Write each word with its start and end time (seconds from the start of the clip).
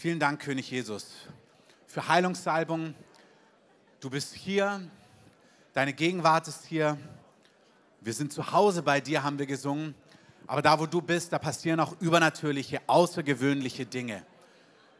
Vielen 0.00 0.20
Dank, 0.20 0.40
König 0.40 0.70
Jesus, 0.70 1.08
für 1.88 2.06
Heilungssalbung. 2.06 2.94
Du 3.98 4.08
bist 4.08 4.32
hier, 4.32 4.80
deine 5.72 5.92
Gegenwart 5.92 6.46
ist 6.46 6.66
hier. 6.66 6.96
Wir 8.00 8.12
sind 8.12 8.32
zu 8.32 8.52
Hause 8.52 8.84
bei 8.84 9.00
dir, 9.00 9.24
haben 9.24 9.40
wir 9.40 9.46
gesungen. 9.46 9.96
Aber 10.46 10.62
da, 10.62 10.78
wo 10.78 10.86
du 10.86 11.02
bist, 11.02 11.32
da 11.32 11.40
passieren 11.40 11.80
auch 11.80 12.00
übernatürliche, 12.00 12.80
außergewöhnliche 12.86 13.86
Dinge. 13.86 14.24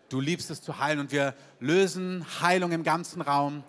Du 0.08 0.20
liebst 0.20 0.50
es 0.50 0.62
zu 0.62 0.80
heilen 0.80 0.98
und 0.98 1.12
wir 1.12 1.36
lösen 1.60 2.26
Heilung 2.40 2.72
im 2.72 2.82
ganzen 2.82 3.22
Raum. 3.22 3.62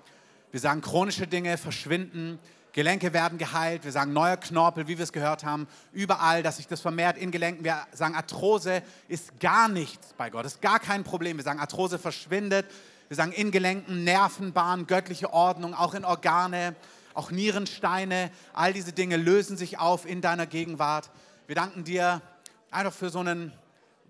Wir 0.49 0.59
sagen, 0.59 0.81
chronische 0.81 1.27
Dinge 1.27 1.59
verschwinden, 1.59 2.39
Gelenke 2.73 3.13
werden 3.13 3.37
geheilt, 3.37 3.83
wir 3.83 3.91
sagen 3.91 4.13
neuer 4.13 4.37
Knorpel, 4.37 4.87
wie 4.87 4.97
wir 4.97 5.03
es 5.03 5.11
gehört 5.11 5.43
haben, 5.43 5.67
überall, 5.91 6.43
dass 6.43 6.57
sich 6.57 6.67
das 6.67 6.81
vermehrt 6.81 7.17
in 7.17 7.31
Gelenken. 7.31 7.63
Wir 7.63 7.87
sagen, 7.93 8.15
Arthrose 8.15 8.83
ist 9.07 9.39
gar 9.39 9.67
nichts 9.67 10.13
bei 10.17 10.29
Gott, 10.29 10.45
ist 10.45 10.61
gar 10.61 10.79
kein 10.79 11.03
Problem. 11.03 11.37
Wir 11.37 11.43
sagen, 11.43 11.59
Arthrose 11.59 11.97
verschwindet. 11.97 12.67
Wir 13.07 13.15
sagen, 13.15 13.31
in 13.31 13.49
Gelenken, 13.49 14.03
Nervenbahn, 14.03 14.85
göttliche 14.85 15.33
Ordnung, 15.33 15.73
auch 15.73 15.95
in 15.95 16.05
Organe, 16.05 16.75
auch 17.15 17.31
Nierensteine, 17.31 18.29
all 18.53 18.71
diese 18.71 18.93
Dinge 18.93 19.17
lösen 19.17 19.57
sich 19.57 19.79
auf 19.79 20.05
in 20.05 20.21
deiner 20.21 20.45
Gegenwart. 20.45 21.09
Wir 21.47 21.55
danken 21.55 21.83
dir 21.83 22.21
einfach 22.69 22.93
für 22.93 23.09
so 23.09 23.19
einen 23.19 23.51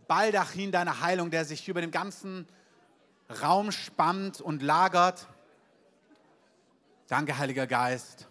Baldachin 0.07 0.71
deiner 0.73 1.02
Heilung, 1.02 1.31
der 1.31 1.45
sich 1.45 1.67
über 1.69 1.80
den 1.80 1.91
ganzen 1.91 2.45
Raum 3.41 3.71
spannt 3.71 4.41
und 4.41 4.61
lagert. 4.61 5.27
Danke, 7.07 7.38
Heiliger 7.38 7.67
Geist. 7.67 8.28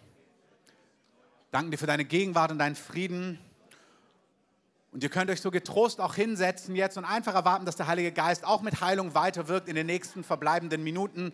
Danken 1.51 1.71
dir 1.71 1.77
für 1.77 1.87
deine 1.87 2.05
Gegenwart 2.05 2.51
und 2.51 2.59
deinen 2.59 2.75
Frieden. 2.75 3.39
Und 4.91 5.03
ihr 5.03 5.09
könnt 5.09 5.31
euch 5.31 5.41
so 5.41 5.49
getrost 5.49 5.99
auch 5.99 6.13
hinsetzen 6.13 6.75
jetzt 6.75 6.95
und 6.97 7.05
einfach 7.05 7.33
erwarten, 7.33 7.65
dass 7.65 7.75
der 7.75 7.87
Heilige 7.87 8.11
Geist 8.11 8.45
auch 8.45 8.61
mit 8.61 8.81
Heilung 8.81 9.15
weiterwirkt 9.15 9.67
in 9.67 9.75
den 9.75 9.87
nächsten 9.87 10.23
verbleibenden 10.23 10.83
Minuten. 10.83 11.33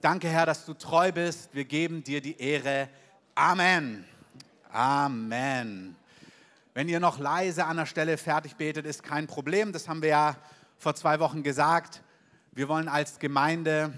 Danke, 0.00 0.28
Herr, 0.28 0.44
dass 0.44 0.66
du 0.66 0.74
treu 0.74 1.12
bist. 1.12 1.54
Wir 1.54 1.64
geben 1.64 2.02
dir 2.02 2.20
die 2.20 2.40
Ehre. 2.40 2.88
Amen. 3.36 4.04
Amen. 4.72 5.94
Wenn 6.74 6.88
ihr 6.88 6.98
noch 6.98 7.20
leise 7.20 7.64
an 7.64 7.76
der 7.76 7.86
Stelle 7.86 8.16
fertig 8.16 8.56
betet, 8.56 8.86
ist 8.86 9.04
kein 9.04 9.28
Problem. 9.28 9.72
Das 9.72 9.88
haben 9.88 10.02
wir 10.02 10.08
ja 10.10 10.36
vor 10.78 10.96
zwei 10.96 11.20
Wochen 11.20 11.44
gesagt. 11.44 12.02
Wir 12.52 12.68
wollen 12.68 12.88
als 12.88 13.20
Gemeinde 13.20 13.92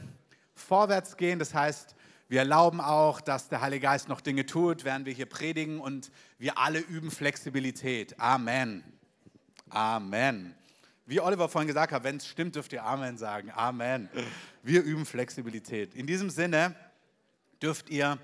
vorwärts 0.54 1.16
gehen. 1.16 1.38
Das 1.38 1.54
heißt, 1.54 1.94
wir 2.30 2.38
erlauben 2.38 2.80
auch, 2.80 3.20
dass 3.20 3.48
der 3.48 3.60
Heilige 3.60 3.82
Geist 3.82 4.08
noch 4.08 4.20
Dinge 4.20 4.46
tut, 4.46 4.84
während 4.84 5.04
wir 5.04 5.12
hier 5.12 5.26
predigen 5.26 5.80
und 5.80 6.12
wir 6.38 6.58
alle 6.58 6.78
üben 6.78 7.10
Flexibilität. 7.10 8.20
Amen. 8.20 8.84
Amen. 9.68 10.54
Wie 11.06 11.20
Oliver 11.20 11.48
vorhin 11.48 11.66
gesagt 11.66 11.90
hat, 11.90 12.04
wenn 12.04 12.18
es 12.18 12.28
stimmt, 12.28 12.54
dürft 12.54 12.72
ihr 12.72 12.84
Amen 12.84 13.18
sagen. 13.18 13.50
Amen. 13.50 14.08
Wir 14.62 14.84
üben 14.84 15.06
Flexibilität. 15.06 15.96
In 15.96 16.06
diesem 16.06 16.30
Sinne 16.30 16.76
dürft 17.60 17.90
ihr 17.90 18.16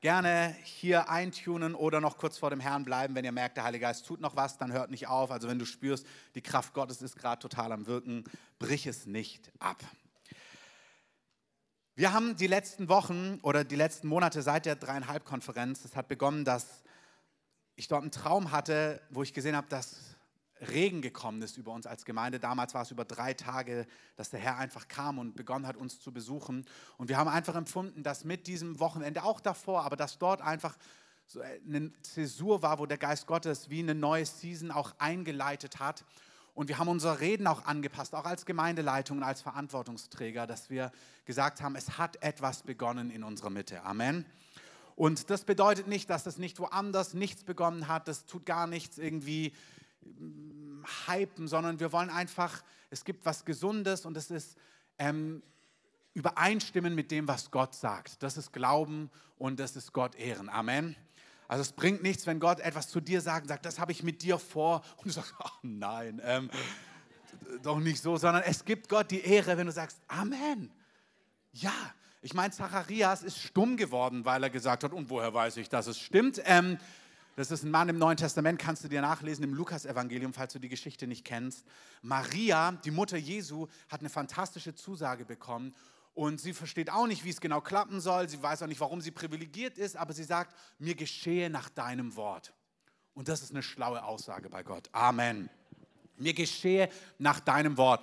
gerne 0.00 0.54
hier 0.62 1.10
eintunen 1.10 1.74
oder 1.74 2.00
noch 2.00 2.18
kurz 2.18 2.38
vor 2.38 2.50
dem 2.50 2.60
Herrn 2.60 2.84
bleiben. 2.84 3.16
Wenn 3.16 3.24
ihr 3.24 3.32
merkt, 3.32 3.56
der 3.56 3.64
Heilige 3.64 3.86
Geist 3.86 4.06
tut 4.06 4.20
noch 4.20 4.36
was, 4.36 4.56
dann 4.56 4.72
hört 4.72 4.92
nicht 4.92 5.08
auf. 5.08 5.32
Also 5.32 5.48
wenn 5.48 5.58
du 5.58 5.66
spürst, 5.66 6.06
die 6.36 6.42
Kraft 6.42 6.74
Gottes 6.74 7.02
ist 7.02 7.16
gerade 7.16 7.40
total 7.40 7.72
am 7.72 7.88
Wirken, 7.88 8.22
brich 8.60 8.86
es 8.86 9.04
nicht 9.04 9.50
ab. 9.58 9.78
Wir 11.98 12.12
haben 12.12 12.36
die 12.36 12.46
letzten 12.46 12.90
Wochen 12.90 13.38
oder 13.40 13.64
die 13.64 13.74
letzten 13.74 14.08
Monate 14.08 14.42
seit 14.42 14.66
der 14.66 14.76
dreieinhalb 14.76 15.24
Konferenz, 15.24 15.82
es 15.82 15.96
hat 15.96 16.08
begonnen, 16.08 16.44
dass 16.44 16.82
ich 17.74 17.88
dort 17.88 18.02
einen 18.02 18.10
Traum 18.10 18.52
hatte, 18.52 19.00
wo 19.08 19.22
ich 19.22 19.32
gesehen 19.32 19.56
habe, 19.56 19.66
dass 19.70 19.96
Regen 20.68 21.00
gekommen 21.00 21.40
ist 21.40 21.56
über 21.56 21.72
uns 21.72 21.86
als 21.86 22.04
Gemeinde. 22.04 22.38
Damals 22.38 22.74
war 22.74 22.82
es 22.82 22.90
über 22.90 23.06
drei 23.06 23.32
Tage, 23.32 23.86
dass 24.14 24.28
der 24.28 24.40
Herr 24.40 24.58
einfach 24.58 24.88
kam 24.88 25.18
und 25.18 25.36
begonnen 25.36 25.66
hat, 25.66 25.78
uns 25.78 25.98
zu 25.98 26.12
besuchen. 26.12 26.66
Und 26.98 27.08
wir 27.08 27.16
haben 27.16 27.28
einfach 27.28 27.54
empfunden, 27.54 28.02
dass 28.02 28.24
mit 28.24 28.46
diesem 28.46 28.78
Wochenende, 28.78 29.24
auch 29.24 29.40
davor, 29.40 29.86
aber 29.86 29.96
dass 29.96 30.18
dort 30.18 30.42
einfach 30.42 30.76
so 31.24 31.40
eine 31.40 31.94
Zäsur 32.02 32.60
war, 32.60 32.78
wo 32.78 32.84
der 32.84 32.98
Geist 32.98 33.26
Gottes 33.26 33.70
wie 33.70 33.78
eine 33.80 33.94
neue 33.94 34.26
Season 34.26 34.70
auch 34.70 34.92
eingeleitet 34.98 35.80
hat. 35.80 36.04
Und 36.56 36.68
wir 36.68 36.78
haben 36.78 36.88
unsere 36.88 37.20
Reden 37.20 37.46
auch 37.46 37.66
angepasst, 37.66 38.14
auch 38.14 38.24
als 38.24 38.46
Gemeindeleitung 38.46 39.18
und 39.18 39.22
als 39.22 39.42
Verantwortungsträger, 39.42 40.46
dass 40.46 40.70
wir 40.70 40.90
gesagt 41.26 41.60
haben, 41.60 41.76
es 41.76 41.98
hat 41.98 42.22
etwas 42.22 42.62
begonnen 42.62 43.10
in 43.10 43.24
unserer 43.24 43.50
Mitte. 43.50 43.82
Amen. 43.84 44.24
Und 44.94 45.28
das 45.28 45.44
bedeutet 45.44 45.86
nicht, 45.86 46.08
dass 46.08 46.24
es 46.24 46.38
nicht 46.38 46.58
woanders 46.58 47.12
nichts 47.12 47.44
begonnen 47.44 47.88
hat. 47.88 48.08
Das 48.08 48.24
tut 48.24 48.46
gar 48.46 48.66
nichts 48.66 48.96
irgendwie 48.96 49.52
mm, 50.00 50.82
hypen, 51.06 51.46
sondern 51.46 51.78
wir 51.78 51.92
wollen 51.92 52.08
einfach, 52.08 52.62
es 52.88 53.04
gibt 53.04 53.26
was 53.26 53.44
Gesundes 53.44 54.06
und 54.06 54.16
es 54.16 54.30
ist 54.30 54.56
ähm, 54.98 55.42
übereinstimmen 56.14 56.94
mit 56.94 57.10
dem, 57.10 57.28
was 57.28 57.50
Gott 57.50 57.74
sagt. 57.74 58.22
Das 58.22 58.38
ist 58.38 58.54
Glauben 58.54 59.10
und 59.36 59.60
das 59.60 59.76
ist 59.76 59.92
Gott 59.92 60.14
ehren. 60.14 60.48
Amen. 60.48 60.96
Also 61.48 61.62
es 61.62 61.72
bringt 61.72 62.02
nichts, 62.02 62.26
wenn 62.26 62.40
Gott 62.40 62.60
etwas 62.60 62.88
zu 62.88 63.00
dir 63.00 63.20
sagt 63.20 63.48
sagt, 63.48 63.64
das 63.64 63.78
habe 63.78 63.92
ich 63.92 64.02
mit 64.02 64.22
dir 64.22 64.38
vor. 64.38 64.82
Und 64.96 65.06
du 65.06 65.10
sagst, 65.10 65.34
ach 65.38 65.58
nein, 65.62 66.20
ähm, 66.24 66.50
doch 67.62 67.78
nicht 67.78 68.02
so, 68.02 68.16
sondern 68.16 68.42
es 68.44 68.64
gibt 68.64 68.88
Gott 68.88 69.10
die 69.10 69.20
Ehre, 69.20 69.56
wenn 69.56 69.66
du 69.66 69.72
sagst, 69.72 69.98
Amen. 70.08 70.70
Ja, 71.52 71.72
ich 72.20 72.34
meine, 72.34 72.52
Zacharias 72.52 73.22
ist 73.22 73.38
stumm 73.38 73.76
geworden, 73.76 74.24
weil 74.24 74.42
er 74.42 74.50
gesagt 74.50 74.84
hat, 74.84 74.92
und 74.92 75.08
woher 75.10 75.32
weiß 75.32 75.56
ich, 75.58 75.68
dass 75.68 75.86
es 75.86 75.98
stimmt? 75.98 76.42
Ähm, 76.44 76.78
das 77.36 77.50
ist 77.50 77.62
ein 77.62 77.70
Mann 77.70 77.88
im 77.88 77.98
Neuen 77.98 78.16
Testament, 78.16 78.58
kannst 78.58 78.82
du 78.82 78.88
dir 78.88 79.02
nachlesen 79.02 79.44
im 79.44 79.54
Lukas-Evangelium, 79.54 80.32
falls 80.32 80.54
du 80.54 80.58
die 80.58 80.70
Geschichte 80.70 81.06
nicht 81.06 81.24
kennst. 81.24 81.66
Maria, 82.02 82.72
die 82.72 82.90
Mutter 82.90 83.18
Jesu, 83.18 83.68
hat 83.88 84.00
eine 84.00 84.08
fantastische 84.08 84.74
Zusage 84.74 85.24
bekommen 85.24 85.74
und 86.16 86.40
sie 86.40 86.54
versteht 86.54 86.90
auch 86.90 87.06
nicht, 87.06 87.24
wie 87.24 87.30
es 87.30 87.42
genau 87.42 87.60
klappen 87.60 88.00
soll. 88.00 88.26
Sie 88.26 88.42
weiß 88.42 88.62
auch 88.62 88.66
nicht, 88.66 88.80
warum 88.80 89.02
sie 89.02 89.10
privilegiert 89.10 89.76
ist, 89.76 89.98
aber 89.98 90.14
sie 90.14 90.24
sagt, 90.24 90.56
mir 90.78 90.94
geschehe 90.94 91.50
nach 91.50 91.68
deinem 91.68 92.16
Wort. 92.16 92.54
Und 93.12 93.28
das 93.28 93.42
ist 93.42 93.50
eine 93.50 93.62
schlaue 93.62 94.02
Aussage 94.02 94.48
bei 94.48 94.62
Gott. 94.62 94.88
Amen. 94.92 95.50
Mir 96.16 96.32
geschehe 96.32 96.88
nach 97.18 97.38
deinem 97.40 97.76
Wort. 97.76 98.02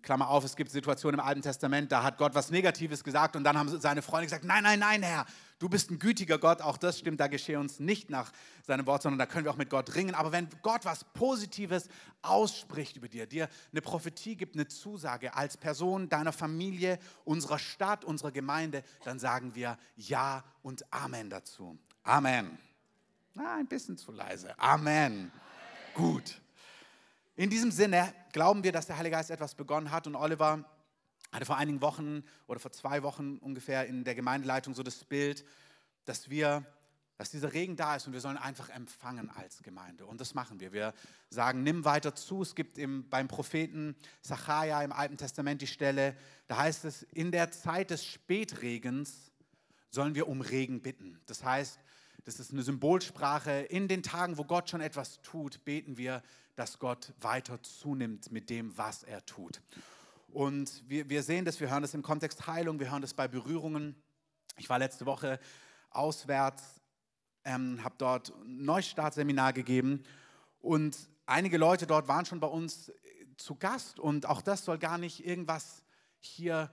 Klammer 0.00 0.30
auf, 0.30 0.44
es 0.44 0.56
gibt 0.56 0.70
Situationen 0.70 1.20
im 1.20 1.26
Alten 1.26 1.42
Testament, 1.42 1.92
da 1.92 2.02
hat 2.02 2.16
Gott 2.16 2.34
was 2.34 2.50
Negatives 2.50 3.04
gesagt 3.04 3.36
und 3.36 3.44
dann 3.44 3.58
haben 3.58 3.80
seine 3.80 4.00
Freunde 4.00 4.26
gesagt, 4.26 4.44
nein, 4.44 4.62
nein, 4.62 4.78
nein, 4.78 5.02
Herr, 5.02 5.26
du 5.58 5.68
bist 5.68 5.90
ein 5.90 5.98
gütiger 5.98 6.38
Gott, 6.38 6.60
auch 6.60 6.76
das 6.76 6.98
stimmt, 6.98 7.20
da 7.20 7.26
geschehe 7.26 7.58
uns 7.58 7.80
nicht 7.80 8.10
nach 8.10 8.32
seinem 8.62 8.86
Wort, 8.86 9.02
sondern 9.02 9.18
da 9.18 9.26
können 9.26 9.44
wir 9.44 9.50
auch 9.50 9.56
mit 9.56 9.70
Gott 9.70 9.94
ringen. 9.94 10.14
Aber 10.14 10.32
wenn 10.32 10.48
Gott 10.62 10.84
was 10.84 11.04
Positives 11.04 11.88
ausspricht 12.22 12.96
über 12.96 13.08
dir, 13.08 13.26
dir 13.26 13.48
eine 13.72 13.80
Prophetie 13.80 14.36
gibt, 14.36 14.54
eine 14.54 14.68
Zusage 14.68 15.34
als 15.34 15.56
Person 15.56 16.08
deiner 16.08 16.32
Familie, 16.32 16.98
unserer 17.24 17.58
Stadt, 17.58 18.04
unserer 18.04 18.32
Gemeinde, 18.32 18.82
dann 19.04 19.18
sagen 19.18 19.54
wir 19.54 19.78
Ja 19.96 20.44
und 20.62 20.92
Amen 20.92 21.30
dazu. 21.30 21.78
Amen. 22.02 22.58
Na, 23.34 23.56
ein 23.56 23.66
bisschen 23.66 23.96
zu 23.96 24.12
leise. 24.12 24.58
Amen. 24.58 25.30
Gut. 25.94 26.40
In 27.36 27.50
diesem 27.50 27.70
Sinne 27.70 28.14
glauben 28.32 28.64
wir, 28.64 28.72
dass 28.72 28.86
der 28.86 28.96
Heilige 28.96 29.16
Geist 29.16 29.30
etwas 29.30 29.54
begonnen 29.54 29.90
hat 29.90 30.06
und 30.06 30.14
Oliver 30.14 30.64
hatte 31.36 31.46
vor 31.46 31.56
einigen 31.56 31.80
Wochen 31.82 32.24
oder 32.46 32.58
vor 32.58 32.72
zwei 32.72 33.02
Wochen 33.02 33.36
ungefähr 33.38 33.86
in 33.86 34.04
der 34.04 34.14
Gemeindeleitung 34.14 34.74
so 34.74 34.82
das 34.82 35.04
Bild, 35.04 35.44
dass 36.06 36.30
wir, 36.30 36.64
dass 37.18 37.30
dieser 37.30 37.52
Regen 37.52 37.76
da 37.76 37.96
ist 37.96 38.06
und 38.06 38.14
wir 38.14 38.20
sollen 38.20 38.38
einfach 38.38 38.70
empfangen 38.70 39.30
als 39.30 39.62
Gemeinde. 39.62 40.06
Und 40.06 40.20
das 40.20 40.34
machen 40.34 40.60
wir. 40.60 40.72
Wir 40.72 40.94
sagen, 41.28 41.62
nimm 41.62 41.84
weiter 41.84 42.14
zu. 42.14 42.42
Es 42.42 42.54
gibt 42.54 42.78
im, 42.78 43.08
beim 43.10 43.28
Propheten 43.28 43.96
Sacharja 44.22 44.82
im 44.82 44.92
Alten 44.92 45.18
Testament 45.18 45.60
die 45.60 45.66
Stelle, 45.66 46.16
da 46.46 46.56
heißt 46.56 46.86
es, 46.86 47.02
in 47.02 47.32
der 47.32 47.50
Zeit 47.50 47.90
des 47.90 48.04
Spätregens 48.04 49.30
sollen 49.90 50.14
wir 50.14 50.28
um 50.28 50.40
Regen 50.40 50.80
bitten. 50.80 51.20
Das 51.26 51.44
heißt, 51.44 51.78
das 52.24 52.40
ist 52.40 52.50
eine 52.50 52.62
Symbolsprache. 52.62 53.60
In 53.68 53.88
den 53.88 54.02
Tagen, 54.02 54.38
wo 54.38 54.44
Gott 54.44 54.70
schon 54.70 54.80
etwas 54.80 55.20
tut, 55.22 55.64
beten 55.64 55.96
wir, 55.96 56.22
dass 56.56 56.78
Gott 56.78 57.12
weiter 57.20 57.62
zunimmt 57.62 58.32
mit 58.32 58.50
dem, 58.50 58.76
was 58.76 59.02
er 59.02 59.24
tut. 59.26 59.60
Und 60.28 60.84
wir, 60.88 61.08
wir 61.08 61.22
sehen 61.22 61.44
das, 61.44 61.60
wir 61.60 61.70
hören 61.70 61.82
das 61.82 61.94
im 61.94 62.02
Kontext 62.02 62.46
Heilung, 62.46 62.78
wir 62.78 62.90
hören 62.90 63.02
das 63.02 63.14
bei 63.14 63.28
Berührungen. 63.28 63.94
Ich 64.56 64.68
war 64.68 64.78
letzte 64.78 65.06
Woche 65.06 65.38
auswärts, 65.90 66.80
ähm, 67.44 67.82
habe 67.82 67.94
dort 67.98 68.30
ein 68.30 68.64
Neustartseminar 68.64 69.52
gegeben 69.52 70.02
und 70.58 71.08
einige 71.26 71.58
Leute 71.58 71.86
dort 71.86 72.08
waren 72.08 72.26
schon 72.26 72.40
bei 72.40 72.48
uns 72.48 72.92
zu 73.36 73.54
Gast 73.56 73.98
und 73.98 74.26
auch 74.26 74.42
das 74.42 74.64
soll 74.64 74.78
gar 74.78 74.98
nicht 74.98 75.24
irgendwas 75.24 75.84
hier 76.18 76.72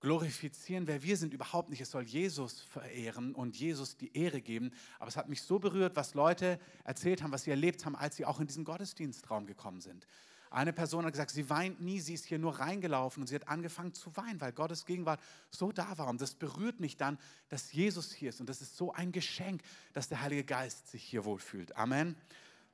glorifizieren, 0.00 0.86
wer 0.86 1.02
wir 1.02 1.16
sind, 1.16 1.34
überhaupt 1.34 1.70
nicht. 1.70 1.80
Es 1.80 1.90
soll 1.90 2.04
Jesus 2.04 2.60
verehren 2.60 3.34
und 3.34 3.56
Jesus 3.56 3.96
die 3.96 4.16
Ehre 4.16 4.40
geben. 4.40 4.72
Aber 4.98 5.08
es 5.08 5.16
hat 5.16 5.28
mich 5.28 5.42
so 5.42 5.58
berührt, 5.58 5.96
was 5.96 6.14
Leute 6.14 6.60
erzählt 6.84 7.22
haben, 7.22 7.32
was 7.32 7.44
sie 7.44 7.50
erlebt 7.50 7.84
haben, 7.84 7.96
als 7.96 8.16
sie 8.16 8.24
auch 8.24 8.38
in 8.38 8.46
diesen 8.46 8.64
Gottesdienstraum 8.64 9.46
gekommen 9.46 9.80
sind. 9.80 10.06
Eine 10.50 10.72
Person 10.72 11.04
hat 11.04 11.12
gesagt, 11.12 11.30
sie 11.30 11.50
weint 11.50 11.80
nie, 11.80 12.00
sie 12.00 12.14
ist 12.14 12.24
hier 12.24 12.38
nur 12.38 12.58
reingelaufen 12.58 13.22
und 13.22 13.26
sie 13.26 13.34
hat 13.34 13.48
angefangen 13.48 13.92
zu 13.92 14.16
weinen, 14.16 14.40
weil 14.40 14.52
Gottes 14.52 14.84
Gegenwart 14.84 15.20
so 15.50 15.72
da 15.72 15.98
war. 15.98 16.08
Und 16.08 16.20
das 16.20 16.34
berührt 16.34 16.80
mich 16.80 16.96
dann, 16.96 17.18
dass 17.48 17.72
Jesus 17.72 18.12
hier 18.12 18.30
ist. 18.30 18.40
Und 18.40 18.48
das 18.48 18.62
ist 18.62 18.76
so 18.76 18.92
ein 18.92 19.12
Geschenk, 19.12 19.62
dass 19.92 20.08
der 20.08 20.20
Heilige 20.20 20.44
Geist 20.44 20.88
sich 20.88 21.02
hier 21.02 21.24
wohlfühlt. 21.24 21.76
Amen. 21.76 22.16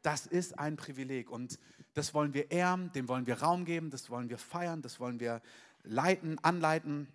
das 0.02 0.26
ist 0.26 0.58
ein 0.58 0.76
Privileg 0.76 1.30
und 1.30 1.58
das 1.94 2.12
wollen 2.14 2.34
wir 2.34 2.50
ehren, 2.50 2.90
dem 2.92 3.08
wollen 3.08 3.26
wir 3.26 3.40
Raum 3.40 3.64
geben, 3.64 3.90
das 3.90 4.10
wollen 4.10 4.28
wir 4.28 4.38
feiern, 4.38 4.82
das 4.82 4.98
wollen 5.00 5.20
wir 5.20 5.40
leiten, 5.84 6.38
anleiten. 6.40 7.08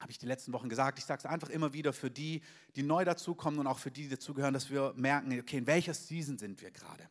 Habe 0.00 0.10
ich 0.10 0.18
die 0.18 0.26
letzten 0.26 0.52
Wochen 0.52 0.68
gesagt. 0.68 0.98
Ich 0.98 1.04
sage 1.04 1.20
es 1.20 1.26
einfach 1.26 1.48
immer 1.48 1.72
wieder 1.72 1.92
für 1.92 2.10
die, 2.10 2.42
die 2.76 2.82
neu 2.82 3.04
dazukommen 3.04 3.60
und 3.60 3.66
auch 3.66 3.78
für 3.78 3.90
die, 3.90 4.02
die 4.02 4.08
dazugehören, 4.10 4.54
dass 4.54 4.70
wir 4.70 4.92
merken, 4.96 5.38
okay, 5.38 5.58
in 5.58 5.66
welcher 5.66 5.94
Season 5.94 6.38
sind 6.38 6.60
wir 6.60 6.70
gerade. 6.70 7.08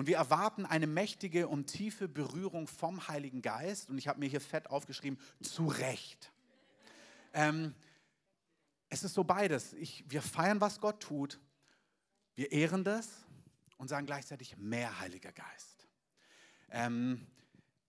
Und 0.00 0.06
wir 0.06 0.16
erwarten 0.16 0.64
eine 0.64 0.86
mächtige 0.86 1.46
und 1.46 1.66
tiefe 1.66 2.08
Berührung 2.08 2.66
vom 2.66 3.06
Heiligen 3.08 3.42
Geist. 3.42 3.90
Und 3.90 3.98
ich 3.98 4.08
habe 4.08 4.18
mir 4.18 4.30
hier 4.30 4.40
fett 4.40 4.70
aufgeschrieben, 4.70 5.18
zu 5.42 5.66
Recht. 5.66 6.32
Ähm, 7.34 7.74
es 8.88 9.04
ist 9.04 9.12
so 9.12 9.24
beides. 9.24 9.74
Ich, 9.74 10.06
wir 10.08 10.22
feiern, 10.22 10.58
was 10.62 10.80
Gott 10.80 11.00
tut. 11.00 11.38
Wir 12.34 12.50
ehren 12.50 12.82
das 12.82 13.10
und 13.76 13.88
sagen 13.88 14.06
gleichzeitig 14.06 14.56
mehr 14.56 15.00
Heiliger 15.00 15.32
Geist. 15.32 15.86
Ähm, 16.70 17.26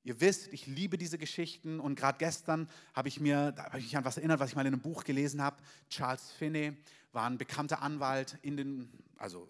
ihr 0.04 0.20
wisst, 0.20 0.52
ich 0.52 0.68
liebe 0.68 0.98
diese 0.98 1.18
Geschichten 1.18 1.80
und 1.80 1.96
gerade 1.96 2.18
gestern 2.18 2.70
habe 2.94 3.08
ich, 3.08 3.22
mir, 3.22 3.56
hab 3.56 3.78
ich 3.78 3.86
mich 3.86 3.96
an 3.96 4.04
was 4.04 4.18
erinnert, 4.18 4.42
was 4.42 4.50
ich 4.50 4.58
mal 4.58 4.64
in 4.64 4.74
einem 4.74 4.82
Buch 4.82 5.06
gelesen 5.06 5.42
habe. 5.42 5.64
Charles 5.90 6.30
Finney 6.32 6.76
war 7.14 7.30
ein 7.30 7.38
bekannter 7.38 7.82
Anwalt 7.82 8.38
in 8.42 8.58
den, 8.58 8.92
also 9.16 9.48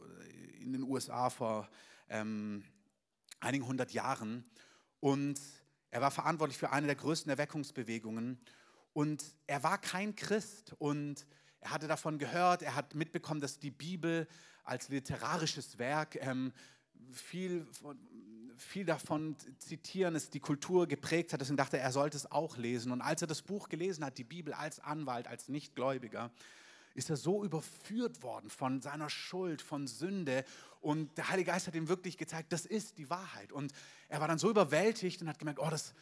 in 0.60 0.74
den 0.74 0.84
USA 0.84 1.32
vor 1.32 1.68
ähm, 2.12 2.64
einigen 3.40 3.66
hundert 3.66 3.92
Jahren 3.92 4.46
und 5.00 5.40
er 5.90 6.02
war 6.02 6.12
verantwortlich 6.12 6.58
für 6.58 6.72
eine 6.72 6.88
der 6.88 6.96
größten 6.96 7.30
Erweckungsbewegungen 7.30 8.40
und 8.94 9.24
er 9.48 9.64
war 9.64 9.80
kein 9.80 10.16
Christ 10.16 10.76
und 10.78 11.26
er 11.62 11.72
hatte 11.72 11.88
davon 11.88 12.18
gehört, 12.18 12.62
er 12.62 12.76
hat 12.76 12.96
mitbekommen, 12.96 13.42
dass 13.42 13.60
die 13.60 13.72
Bibel 13.72 14.28
als 14.64 14.90
literarisches 14.90 15.78
Werk 15.78 16.18
ähm, 16.22 16.54
viel, 17.12 17.68
viel 18.58 18.86
davon 18.86 19.36
zitieren, 19.58 20.16
es 20.16 20.30
die 20.30 20.40
Kultur 20.40 20.88
geprägt 20.88 21.34
hat. 21.34 21.42
Deswegen 21.42 21.58
dachte 21.58 21.78
er, 21.78 21.84
er 21.84 21.92
sollte 21.92 22.18
es 22.18 22.32
auch 22.32 22.58
lesen. 22.58 22.92
Und 22.92 23.02
als 23.02 23.22
er 23.22 23.28
das 23.28 23.42
Buch 23.42 23.70
gelesen 23.70 24.06
hat, 24.06 24.18
die 24.18 24.24
Bibel 24.24 24.54
als 24.54 24.80
Anwalt, 24.80 25.28
als 25.28 25.50
Nichtgläubiger, 25.50 26.32
ist 26.94 27.10
er 27.10 27.18
so 27.18 27.44
überführt 27.44 28.22
worden 28.24 28.50
von 28.50 28.82
seiner 28.82 29.10
Schuld, 29.10 29.62
von 29.62 29.88
Sünde. 29.88 30.44
Und 30.80 31.18
der 31.18 31.30
Heilige 31.30 31.52
Geist 31.52 31.68
hat 31.68 31.76
ihm 31.76 31.88
wirklich 31.88 32.18
gezeigt, 32.18 32.52
das 32.52 32.66
ist 32.66 32.98
die 32.98 33.10
Wahrheit. 33.10 33.52
Und 33.52 33.72
er 34.10 34.20
war 34.20 34.28
dann 34.28 34.40
so 34.40 34.50
überwältigt 34.50 35.22
und 35.22 35.28
hat 35.28 35.40
gemerkt, 35.40 35.60
oh, 35.60 35.70
das, 35.70 35.94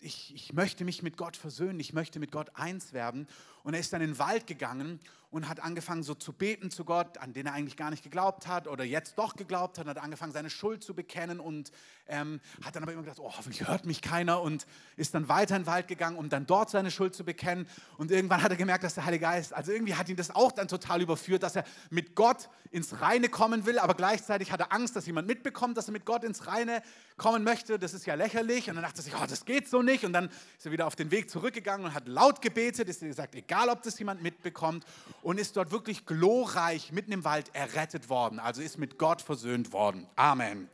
ich, 0.00 0.34
ich 0.34 0.52
möchte 0.52 0.84
mich 0.84 1.02
mit 1.02 1.16
Gott 1.16 1.36
versöhnen, 1.36 1.80
ich 1.80 1.92
möchte 1.92 2.18
mit 2.18 2.32
Gott 2.32 2.50
eins 2.54 2.92
werden. 2.92 3.26
Und 3.62 3.74
er 3.74 3.80
ist 3.80 3.92
dann 3.92 4.00
in 4.00 4.12
den 4.12 4.18
Wald 4.18 4.46
gegangen 4.46 5.00
und 5.36 5.50
hat 5.50 5.60
angefangen 5.60 6.02
so 6.02 6.14
zu 6.14 6.32
beten 6.32 6.70
zu 6.70 6.84
Gott, 6.84 7.18
an 7.18 7.34
den 7.34 7.44
er 7.44 7.52
eigentlich 7.52 7.76
gar 7.76 7.90
nicht 7.90 8.02
geglaubt 8.02 8.46
hat 8.46 8.66
oder 8.66 8.84
jetzt 8.84 9.18
doch 9.18 9.36
geglaubt 9.36 9.78
hat, 9.78 9.86
hat 9.86 9.98
angefangen 9.98 10.32
seine 10.32 10.48
Schuld 10.48 10.82
zu 10.82 10.94
bekennen 10.94 11.40
und 11.40 11.72
ähm, 12.08 12.40
hat 12.64 12.74
dann 12.74 12.82
aber 12.82 12.92
immer 12.92 13.02
gedacht, 13.02 13.18
oh, 13.20 13.30
hoffentlich 13.36 13.68
hört 13.68 13.84
mich 13.84 14.00
keiner 14.00 14.40
und 14.40 14.66
ist 14.96 15.14
dann 15.14 15.28
weiter 15.28 15.54
in 15.54 15.62
den 15.62 15.66
Wald 15.66 15.88
gegangen, 15.88 16.16
um 16.16 16.30
dann 16.30 16.46
dort 16.46 16.70
seine 16.70 16.90
Schuld 16.90 17.14
zu 17.14 17.22
bekennen. 17.24 17.68
Und 17.98 18.10
irgendwann 18.10 18.42
hat 18.42 18.50
er 18.50 18.56
gemerkt, 18.56 18.84
dass 18.84 18.94
der 18.94 19.04
Heilige 19.04 19.22
Geist, 19.22 19.52
also 19.52 19.72
irgendwie 19.72 19.94
hat 19.94 20.08
ihn 20.08 20.16
das 20.16 20.34
auch 20.34 20.52
dann 20.52 20.68
total 20.68 21.02
überführt, 21.02 21.42
dass 21.42 21.56
er 21.56 21.64
mit 21.90 22.14
Gott 22.14 22.48
ins 22.70 23.00
Reine 23.00 23.28
kommen 23.28 23.66
will, 23.66 23.78
aber 23.78 23.94
gleichzeitig 23.94 24.52
hat 24.52 24.60
er 24.60 24.72
Angst, 24.72 24.96
dass 24.96 25.06
jemand 25.06 25.28
mitbekommt, 25.28 25.76
dass 25.76 25.88
er 25.88 25.92
mit 25.92 26.04
Gott 26.04 26.24
ins 26.24 26.46
Reine 26.46 26.82
kommen 27.16 27.44
möchte. 27.44 27.78
Das 27.78 27.94
ist 27.94 28.06
ja 28.06 28.14
lächerlich. 28.14 28.68
Und 28.68 28.76
dann 28.76 28.84
dachte 28.84 29.00
er 29.00 29.02
sich, 29.02 29.14
oh, 29.14 29.26
das 29.28 29.44
geht 29.44 29.68
so 29.68 29.82
nicht. 29.82 30.04
Und 30.04 30.12
dann 30.12 30.28
ist 30.56 30.66
er 30.66 30.72
wieder 30.72 30.86
auf 30.86 30.96
den 30.96 31.10
Weg 31.10 31.30
zurückgegangen 31.30 31.86
und 31.86 31.94
hat 31.94 32.08
laut 32.08 32.42
gebetet, 32.42 32.88
ist 32.88 33.00
gesagt, 33.00 33.34
egal 33.34 33.68
ob 33.68 33.82
das 33.82 33.98
jemand 33.98 34.22
mitbekommt 34.22 34.84
und 35.26 35.38
ist 35.38 35.56
dort 35.56 35.72
wirklich 35.72 36.06
glorreich 36.06 36.92
mitten 36.92 37.10
im 37.10 37.24
Wald 37.24 37.52
errettet 37.52 38.08
worden. 38.08 38.38
Also 38.38 38.62
ist 38.62 38.78
mit 38.78 38.96
Gott 38.96 39.20
versöhnt 39.20 39.72
worden. 39.72 40.06
Amen. 40.14 40.70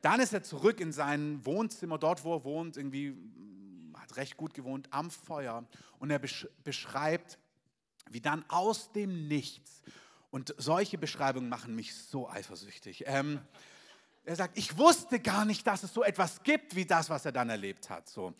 Dann 0.00 0.20
ist 0.20 0.32
er 0.32 0.44
zurück 0.44 0.78
in 0.78 0.92
sein 0.92 1.44
Wohnzimmer, 1.44 1.98
dort 1.98 2.22
wo 2.22 2.36
er 2.36 2.44
wohnt, 2.44 2.76
irgendwie 2.76 3.16
hat 3.98 4.16
recht 4.16 4.36
gut 4.36 4.54
gewohnt, 4.54 4.86
am 4.92 5.10
Feuer. 5.10 5.64
Und 5.98 6.12
er 6.12 6.20
beschreibt, 6.20 7.40
wie 8.08 8.20
dann 8.20 8.44
aus 8.48 8.92
dem 8.92 9.26
Nichts, 9.26 9.82
und 10.30 10.54
solche 10.56 10.96
Beschreibungen 10.96 11.48
machen 11.48 11.74
mich 11.74 11.92
so 11.96 12.28
eifersüchtig. 12.28 13.02
Ähm, 13.08 13.40
er 14.24 14.36
sagt, 14.36 14.56
ich 14.56 14.78
wusste 14.78 15.18
gar 15.18 15.44
nicht, 15.44 15.66
dass 15.66 15.82
es 15.82 15.92
so 15.92 16.04
etwas 16.04 16.44
gibt, 16.44 16.76
wie 16.76 16.86
das, 16.86 17.10
was 17.10 17.24
er 17.24 17.32
dann 17.32 17.50
erlebt 17.50 17.90
hat. 17.90 18.08
So. 18.08 18.34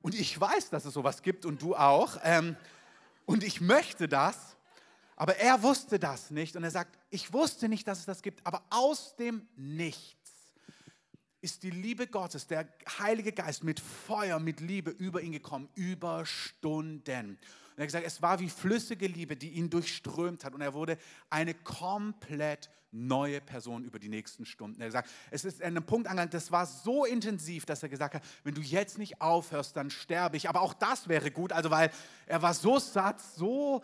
Und 0.00 0.14
ich 0.14 0.40
weiß, 0.40 0.70
dass 0.70 0.84
es 0.84 0.94
sowas 0.94 1.22
gibt 1.22 1.44
und 1.44 1.60
du 1.60 1.74
auch. 1.74 2.18
Ähm, 2.22 2.54
und 3.24 3.42
ich 3.42 3.60
möchte 3.60 4.06
das, 4.06 4.55
aber 5.16 5.36
er 5.36 5.62
wusste 5.62 5.98
das 5.98 6.30
nicht. 6.30 6.56
Und 6.56 6.64
er 6.64 6.70
sagt, 6.70 6.98
ich 7.10 7.32
wusste 7.32 7.68
nicht, 7.68 7.88
dass 7.88 8.00
es 8.00 8.04
das 8.04 8.22
gibt, 8.22 8.46
aber 8.46 8.62
aus 8.70 9.16
dem 9.16 9.48
Nichts 9.56 10.16
ist 11.40 11.62
die 11.62 11.70
Liebe 11.70 12.06
Gottes, 12.06 12.46
der 12.46 12.68
Heilige 12.98 13.32
Geist 13.32 13.64
mit 13.64 13.80
Feuer, 13.80 14.38
mit 14.38 14.60
Liebe 14.60 14.90
über 14.90 15.22
ihn 15.22 15.32
gekommen, 15.32 15.68
über 15.74 16.26
Stunden. 16.26 17.30
Und 17.30 17.38
er 17.76 17.82
hat 17.82 17.88
gesagt, 17.88 18.06
es 18.06 18.22
war 18.22 18.40
wie 18.40 18.48
flüssige 18.48 19.06
Liebe, 19.06 19.36
die 19.36 19.50
ihn 19.50 19.70
durchströmt 19.70 20.44
hat. 20.44 20.54
Und 20.54 20.60
er 20.60 20.74
wurde 20.74 20.98
eine 21.30 21.54
komplett 21.54 22.70
neue 22.90 23.40
Person 23.40 23.84
über 23.84 23.98
die 23.98 24.08
nächsten 24.08 24.46
Stunden. 24.46 24.80
Er 24.80 24.86
hat 24.86 24.88
gesagt, 24.88 25.10
es 25.30 25.44
ist 25.44 25.60
an 25.60 25.68
einem 25.68 25.84
Punkt 25.84 26.08
angelangt, 26.08 26.34
das 26.34 26.50
war 26.50 26.66
so 26.66 27.04
intensiv, 27.04 27.66
dass 27.66 27.82
er 27.82 27.88
gesagt 27.88 28.14
hat, 28.14 28.22
wenn 28.44 28.54
du 28.54 28.62
jetzt 28.62 28.98
nicht 28.98 29.20
aufhörst, 29.20 29.76
dann 29.76 29.90
sterbe 29.90 30.36
ich. 30.36 30.48
Aber 30.48 30.62
auch 30.62 30.74
das 30.74 31.08
wäre 31.08 31.30
gut, 31.30 31.52
also 31.52 31.70
weil 31.70 31.90
er 32.26 32.42
war 32.42 32.54
so 32.54 32.78
satt, 32.78 33.20
so 33.20 33.82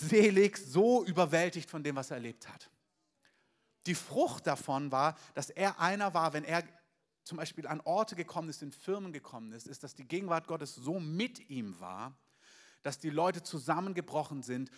selig, 0.00 0.56
so 0.58 1.04
überwältigt 1.04 1.70
von 1.70 1.82
dem, 1.82 1.96
was 1.96 2.10
er 2.10 2.16
erlebt 2.16 2.48
hat. 2.48 2.70
Die 3.86 3.94
Frucht 3.94 4.46
davon 4.46 4.92
war, 4.92 5.16
dass 5.34 5.50
er 5.50 5.80
einer 5.80 6.14
war, 6.14 6.32
wenn 6.32 6.44
er 6.44 6.62
zum 7.24 7.38
Beispiel 7.38 7.66
an 7.66 7.80
Orte 7.80 8.16
gekommen 8.16 8.48
ist, 8.48 8.62
in 8.62 8.72
Firmen 8.72 9.12
gekommen 9.12 9.52
ist, 9.52 9.66
ist, 9.66 9.82
dass 9.82 9.94
die 9.94 10.06
Gegenwart 10.06 10.46
Gottes 10.46 10.74
so 10.74 10.98
mit 10.98 11.50
ihm 11.50 11.78
war, 11.80 12.16
dass 12.82 12.98
die 12.98 13.10
Leute 13.10 13.42
zusammengebrochen 13.42 14.42
sind 14.42 14.70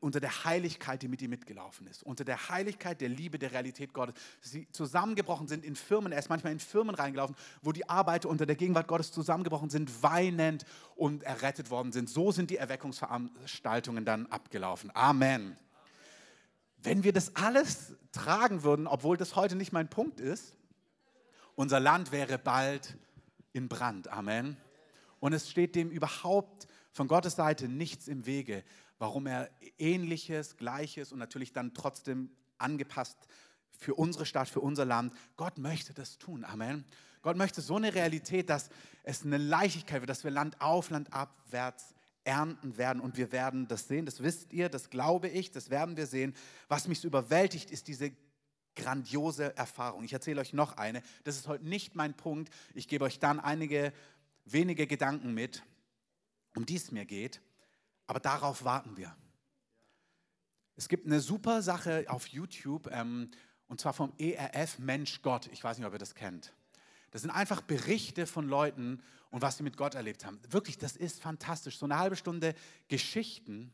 unter 0.00 0.18
der 0.18 0.44
Heiligkeit, 0.44 1.02
die 1.02 1.08
mit 1.08 1.20
ihm 1.22 1.30
mitgelaufen 1.30 1.86
ist, 1.86 2.02
unter 2.02 2.24
der 2.24 2.48
Heiligkeit, 2.48 3.00
der 3.00 3.10
Liebe, 3.10 3.38
der 3.38 3.52
Realität 3.52 3.92
Gottes. 3.92 4.14
Sie 4.40 4.66
zusammengebrochen 4.72 5.46
sind 5.46 5.64
in 5.64 5.76
Firmen, 5.76 6.12
er 6.12 6.18
ist 6.18 6.30
manchmal 6.30 6.52
in 6.52 6.58
Firmen 6.58 6.94
reingelaufen, 6.94 7.36
wo 7.62 7.72
die 7.72 7.88
Arbeiter 7.88 8.28
unter 8.28 8.46
der 8.46 8.56
Gegenwart 8.56 8.88
Gottes 8.88 9.12
zusammengebrochen 9.12 9.70
sind, 9.70 10.02
weinend 10.02 10.64
und 10.96 11.22
errettet 11.22 11.70
worden 11.70 11.92
sind. 11.92 12.08
So 12.08 12.32
sind 12.32 12.50
die 12.50 12.56
Erweckungsveranstaltungen 12.56 14.04
dann 14.04 14.26
abgelaufen. 14.26 14.90
Amen. 14.94 15.56
Wenn 16.82 17.04
wir 17.04 17.12
das 17.12 17.36
alles 17.36 17.94
tragen 18.12 18.62
würden, 18.62 18.86
obwohl 18.86 19.18
das 19.18 19.36
heute 19.36 19.54
nicht 19.54 19.72
mein 19.72 19.90
Punkt 19.90 20.18
ist, 20.18 20.56
unser 21.54 21.78
Land 21.78 22.10
wäre 22.10 22.38
bald 22.38 22.96
in 23.52 23.68
Brand. 23.68 24.08
Amen. 24.08 24.56
Und 25.18 25.34
es 25.34 25.50
steht 25.50 25.74
dem 25.74 25.90
überhaupt 25.90 26.66
von 26.92 27.06
Gottes 27.06 27.36
Seite 27.36 27.68
nichts 27.68 28.08
im 28.08 28.24
Wege, 28.24 28.64
warum 29.00 29.26
er 29.26 29.50
ähnliches, 29.78 30.58
gleiches 30.58 31.10
und 31.10 31.18
natürlich 31.18 31.52
dann 31.52 31.74
trotzdem 31.74 32.30
angepasst 32.58 33.16
für 33.72 33.94
unsere 33.94 34.26
Stadt, 34.26 34.48
für 34.48 34.60
unser 34.60 34.84
Land. 34.84 35.14
Gott 35.36 35.58
möchte 35.58 35.94
das 35.94 36.18
tun. 36.18 36.44
Amen. 36.44 36.84
Gott 37.22 37.36
möchte 37.36 37.62
so 37.62 37.76
eine 37.76 37.94
Realität, 37.94 38.50
dass 38.50 38.68
es 39.02 39.24
eine 39.24 39.38
Leichtigkeit 39.38 40.02
wird, 40.02 40.10
dass 40.10 40.22
wir 40.22 40.30
Land 40.30 40.60
auf, 40.60 40.90
Land 40.90 41.12
abwärts 41.14 41.94
ernten 42.24 42.76
werden 42.76 43.00
und 43.00 43.16
wir 43.16 43.32
werden 43.32 43.66
das 43.66 43.88
sehen. 43.88 44.04
Das 44.04 44.22
wisst 44.22 44.52
ihr, 44.52 44.68
das 44.68 44.90
glaube 44.90 45.28
ich, 45.28 45.50
das 45.50 45.70
werden 45.70 45.96
wir 45.96 46.06
sehen. 46.06 46.34
Was 46.68 46.86
mich 46.86 47.00
so 47.00 47.08
überwältigt, 47.08 47.70
ist 47.70 47.88
diese 47.88 48.12
grandiose 48.76 49.56
Erfahrung. 49.56 50.04
Ich 50.04 50.12
erzähle 50.12 50.42
euch 50.42 50.52
noch 50.52 50.76
eine. 50.76 51.02
Das 51.24 51.36
ist 51.36 51.48
heute 51.48 51.66
nicht 51.66 51.96
mein 51.96 52.14
Punkt. 52.14 52.52
Ich 52.74 52.86
gebe 52.86 53.06
euch 53.06 53.18
dann 53.18 53.40
einige 53.40 53.94
wenige 54.44 54.86
Gedanken 54.86 55.32
mit 55.32 55.62
um 56.56 56.66
die 56.66 56.76
es 56.76 56.92
mir 56.92 57.06
geht. 57.06 57.40
Aber 58.10 58.18
darauf 58.18 58.64
warten 58.64 58.96
wir. 58.96 59.16
Es 60.74 60.88
gibt 60.88 61.06
eine 61.06 61.20
super 61.20 61.62
Sache 61.62 62.06
auf 62.08 62.26
YouTube, 62.26 62.88
ähm, 62.90 63.30
und 63.68 63.80
zwar 63.80 63.92
vom 63.92 64.12
ERF 64.18 64.80
Mensch 64.80 65.22
Gott. 65.22 65.48
Ich 65.52 65.62
weiß 65.62 65.78
nicht, 65.78 65.86
ob 65.86 65.92
ihr 65.92 66.00
das 66.00 66.16
kennt. 66.16 66.52
Das 67.12 67.22
sind 67.22 67.30
einfach 67.30 67.60
Berichte 67.60 68.26
von 68.26 68.48
Leuten 68.48 69.00
und 69.30 69.42
was 69.42 69.58
sie 69.58 69.62
mit 69.62 69.76
Gott 69.76 69.94
erlebt 69.94 70.24
haben. 70.24 70.40
Wirklich, 70.48 70.76
das 70.76 70.96
ist 70.96 71.22
fantastisch. 71.22 71.78
So 71.78 71.86
eine 71.86 71.98
halbe 71.98 72.16
Stunde 72.16 72.56
Geschichten 72.88 73.72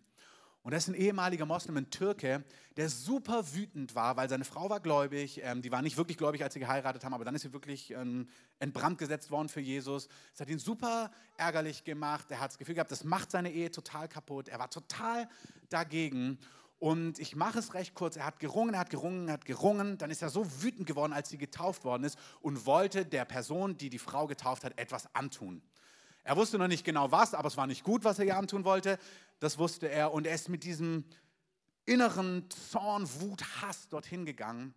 und 0.67 0.73
das 0.73 0.89
ist 0.89 0.89
ein 0.89 1.01
ehemaliger 1.01 1.47
Moslem, 1.47 1.77
ein 1.77 1.91
Türke, 1.91 2.43
der 2.77 2.89
super 2.89 3.55
wütend 3.55 3.95
war, 3.95 4.17
weil 4.17 4.29
seine 4.29 4.45
Frau 4.45 4.69
war 4.69 4.81
gläubig. 4.81 5.41
Ähm, 5.45 5.63
die 5.63 5.71
war 5.71 5.81
nicht 5.81 5.97
wirklich 5.97 6.19
gläubig, 6.19 6.43
als 6.43 6.55
sie 6.55 6.59
geheiratet 6.59 7.05
haben, 7.05 7.15
aber 7.15 7.25
dann 7.25 7.37
ist 7.37 7.43
sie 7.43 7.53
wirklich 7.53 7.93
ähm, 7.93 8.29
in 8.59 8.73
Brand 8.73 8.99
gesetzt 8.99 9.31
worden 9.31 9.49
für 9.49 9.61
Jesus. 9.61 10.09
Es 10.35 10.41
hat 10.41 10.49
ihn 10.49 10.59
super 10.59 11.13
ärgerlich 11.37 11.85
gemacht. 11.85 12.33
Er 12.33 12.41
hat 12.41 12.51
das 12.51 12.59
Gefühl 12.59 12.75
gehabt, 12.75 12.91
das 12.91 13.05
macht 13.05 13.31
seine 13.31 13.53
Ehe 13.53 13.71
total 13.71 14.09
kaputt. 14.09 14.49
Er 14.49 14.59
war 14.59 14.69
total 14.69 15.29
dagegen. 15.69 16.37
Und 16.81 17.21
ich 17.21 17.37
mache 17.37 17.61
es 17.61 17.73
recht 17.75 17.95
kurz. 17.95 18.17
Er 18.17 18.27
hat 18.27 18.41
gerungen, 18.41 18.75
er 18.75 18.81
hat 18.81 18.91
gerungen, 18.91 19.29
er 19.29 19.35
hat 19.35 19.45
gerungen. 19.45 19.99
Dann 19.99 20.11
ist 20.11 20.21
er 20.21 20.31
so 20.31 20.65
wütend 20.65 20.89
geworden, 20.89 21.13
als 21.13 21.29
sie 21.29 21.39
getauft 21.39 21.85
worden 21.85 22.03
ist 22.03 22.19
und 22.41 22.67
wollte 22.67 23.07
der 23.07 23.25
Person, 23.25 23.79
die 23.79 23.89
die 23.89 24.01
Frau 24.01 24.27
getauft 24.27 24.65
hat, 24.65 24.77
etwas 24.81 25.15
antun. 25.15 25.63
Er 26.27 26.37
wusste 26.37 26.59
noch 26.59 26.67
nicht 26.67 26.85
genau 26.85 27.13
was, 27.13 27.35
aber 27.35 27.47
es 27.47 27.57
war 27.57 27.69
nicht 27.69 27.85
gut, 27.85 28.03
was 28.03 28.19
er 28.19 28.25
ihr 28.25 28.37
antun 28.37 28.65
wollte. 28.65 28.99
Das 29.39 29.59
wusste 29.59 29.89
er. 29.89 30.13
Und 30.13 30.27
er 30.27 30.35
ist 30.35 30.49
mit 30.49 30.65
diesem 30.65 31.05
inneren 31.85 32.49
Zorn, 32.51 33.09
Wut, 33.21 33.43
Hass 33.61 33.89
dorthin 33.89 34.25
gegangen. 34.25 34.75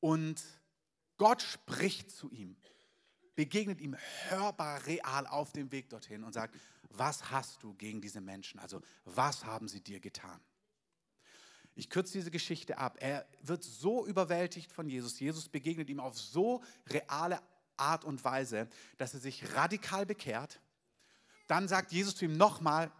Und 0.00 0.42
Gott 1.16 1.42
spricht 1.42 2.10
zu 2.10 2.30
ihm, 2.30 2.56
begegnet 3.34 3.80
ihm 3.80 3.96
hörbar 4.28 4.86
real 4.86 5.26
auf 5.26 5.52
dem 5.52 5.72
Weg 5.72 5.88
dorthin 5.88 6.24
und 6.24 6.32
sagt, 6.32 6.54
was 6.90 7.30
hast 7.30 7.62
du 7.62 7.74
gegen 7.74 8.00
diese 8.00 8.20
Menschen? 8.20 8.60
Also 8.60 8.80
was 9.04 9.44
haben 9.44 9.68
sie 9.68 9.80
dir 9.80 10.00
getan? 10.00 10.40
Ich 11.74 11.90
kürze 11.90 12.14
diese 12.14 12.30
Geschichte 12.30 12.78
ab. 12.78 12.96
Er 13.00 13.26
wird 13.42 13.62
so 13.62 14.06
überwältigt 14.06 14.72
von 14.72 14.88
Jesus. 14.88 15.20
Jesus 15.20 15.48
begegnet 15.48 15.90
ihm 15.90 16.00
auf 16.00 16.18
so 16.18 16.62
reale 16.88 17.40
Art 17.76 18.04
und 18.04 18.24
Weise, 18.24 18.68
dass 18.96 19.12
er 19.12 19.20
sich 19.20 19.54
radikal 19.54 20.06
bekehrt. 20.06 20.60
Dann 21.46 21.68
sagt 21.68 21.92
Jesus 21.92 22.16
zu 22.16 22.24
ihm 22.24 22.36
nochmal 22.36 22.90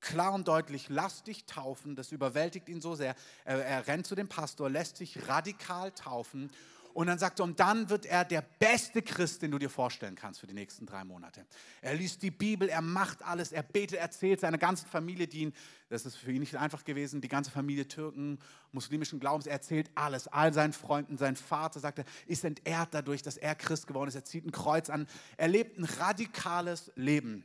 klar 0.00 0.32
und 0.32 0.48
deutlich, 0.48 0.88
lass 0.88 1.22
dich 1.22 1.44
taufen. 1.46 1.96
Das 1.96 2.12
überwältigt 2.12 2.68
ihn 2.68 2.80
so 2.80 2.94
sehr. 2.94 3.14
Er, 3.44 3.64
er 3.64 3.86
rennt 3.86 4.06
zu 4.06 4.14
dem 4.14 4.28
Pastor, 4.28 4.70
lässt 4.70 4.96
sich 4.96 5.28
radikal 5.28 5.92
taufen 5.92 6.50
und 6.98 7.06
dann 7.06 7.18
sagt 7.20 7.38
er, 7.38 7.44
und 7.44 7.60
dann 7.60 7.90
wird 7.90 8.06
er 8.06 8.24
der 8.24 8.42
beste 8.42 9.02
Christ, 9.02 9.42
den 9.42 9.52
du 9.52 9.58
dir 9.58 9.70
vorstellen 9.70 10.16
kannst 10.16 10.40
für 10.40 10.48
die 10.48 10.54
nächsten 10.54 10.84
drei 10.84 11.04
Monate. 11.04 11.46
Er 11.80 11.94
liest 11.94 12.22
die 12.22 12.32
Bibel, 12.32 12.68
er 12.68 12.82
macht 12.82 13.22
alles, 13.22 13.52
er 13.52 13.62
betet, 13.62 14.00
erzählt 14.00 14.40
seiner 14.40 14.58
ganzen 14.58 14.88
Familie, 14.88 15.28
die 15.28 15.42
ihn, 15.42 15.52
das 15.90 16.06
ist 16.06 16.16
für 16.16 16.32
ihn 16.32 16.40
nicht 16.40 16.56
einfach 16.56 16.82
gewesen, 16.84 17.20
die 17.20 17.28
ganze 17.28 17.52
Familie 17.52 17.86
Türken, 17.86 18.40
muslimischen 18.72 19.20
Glaubens, 19.20 19.46
er 19.46 19.52
erzählt 19.52 19.92
alles, 19.94 20.26
all 20.26 20.52
seinen 20.52 20.72
Freunden, 20.72 21.18
sein 21.18 21.36
Vater, 21.36 21.78
sagt 21.78 22.00
er, 22.00 22.04
ist 22.26 22.44
entehrt 22.44 22.88
dadurch, 22.90 23.22
dass 23.22 23.36
er 23.36 23.54
Christ 23.54 23.86
geworden 23.86 24.08
ist, 24.08 24.16
er 24.16 24.24
zieht 24.24 24.44
ein 24.44 24.50
Kreuz 24.50 24.90
an, 24.90 25.06
er 25.36 25.46
lebt 25.46 25.78
ein 25.78 25.84
radikales 25.84 26.90
Leben 26.96 27.44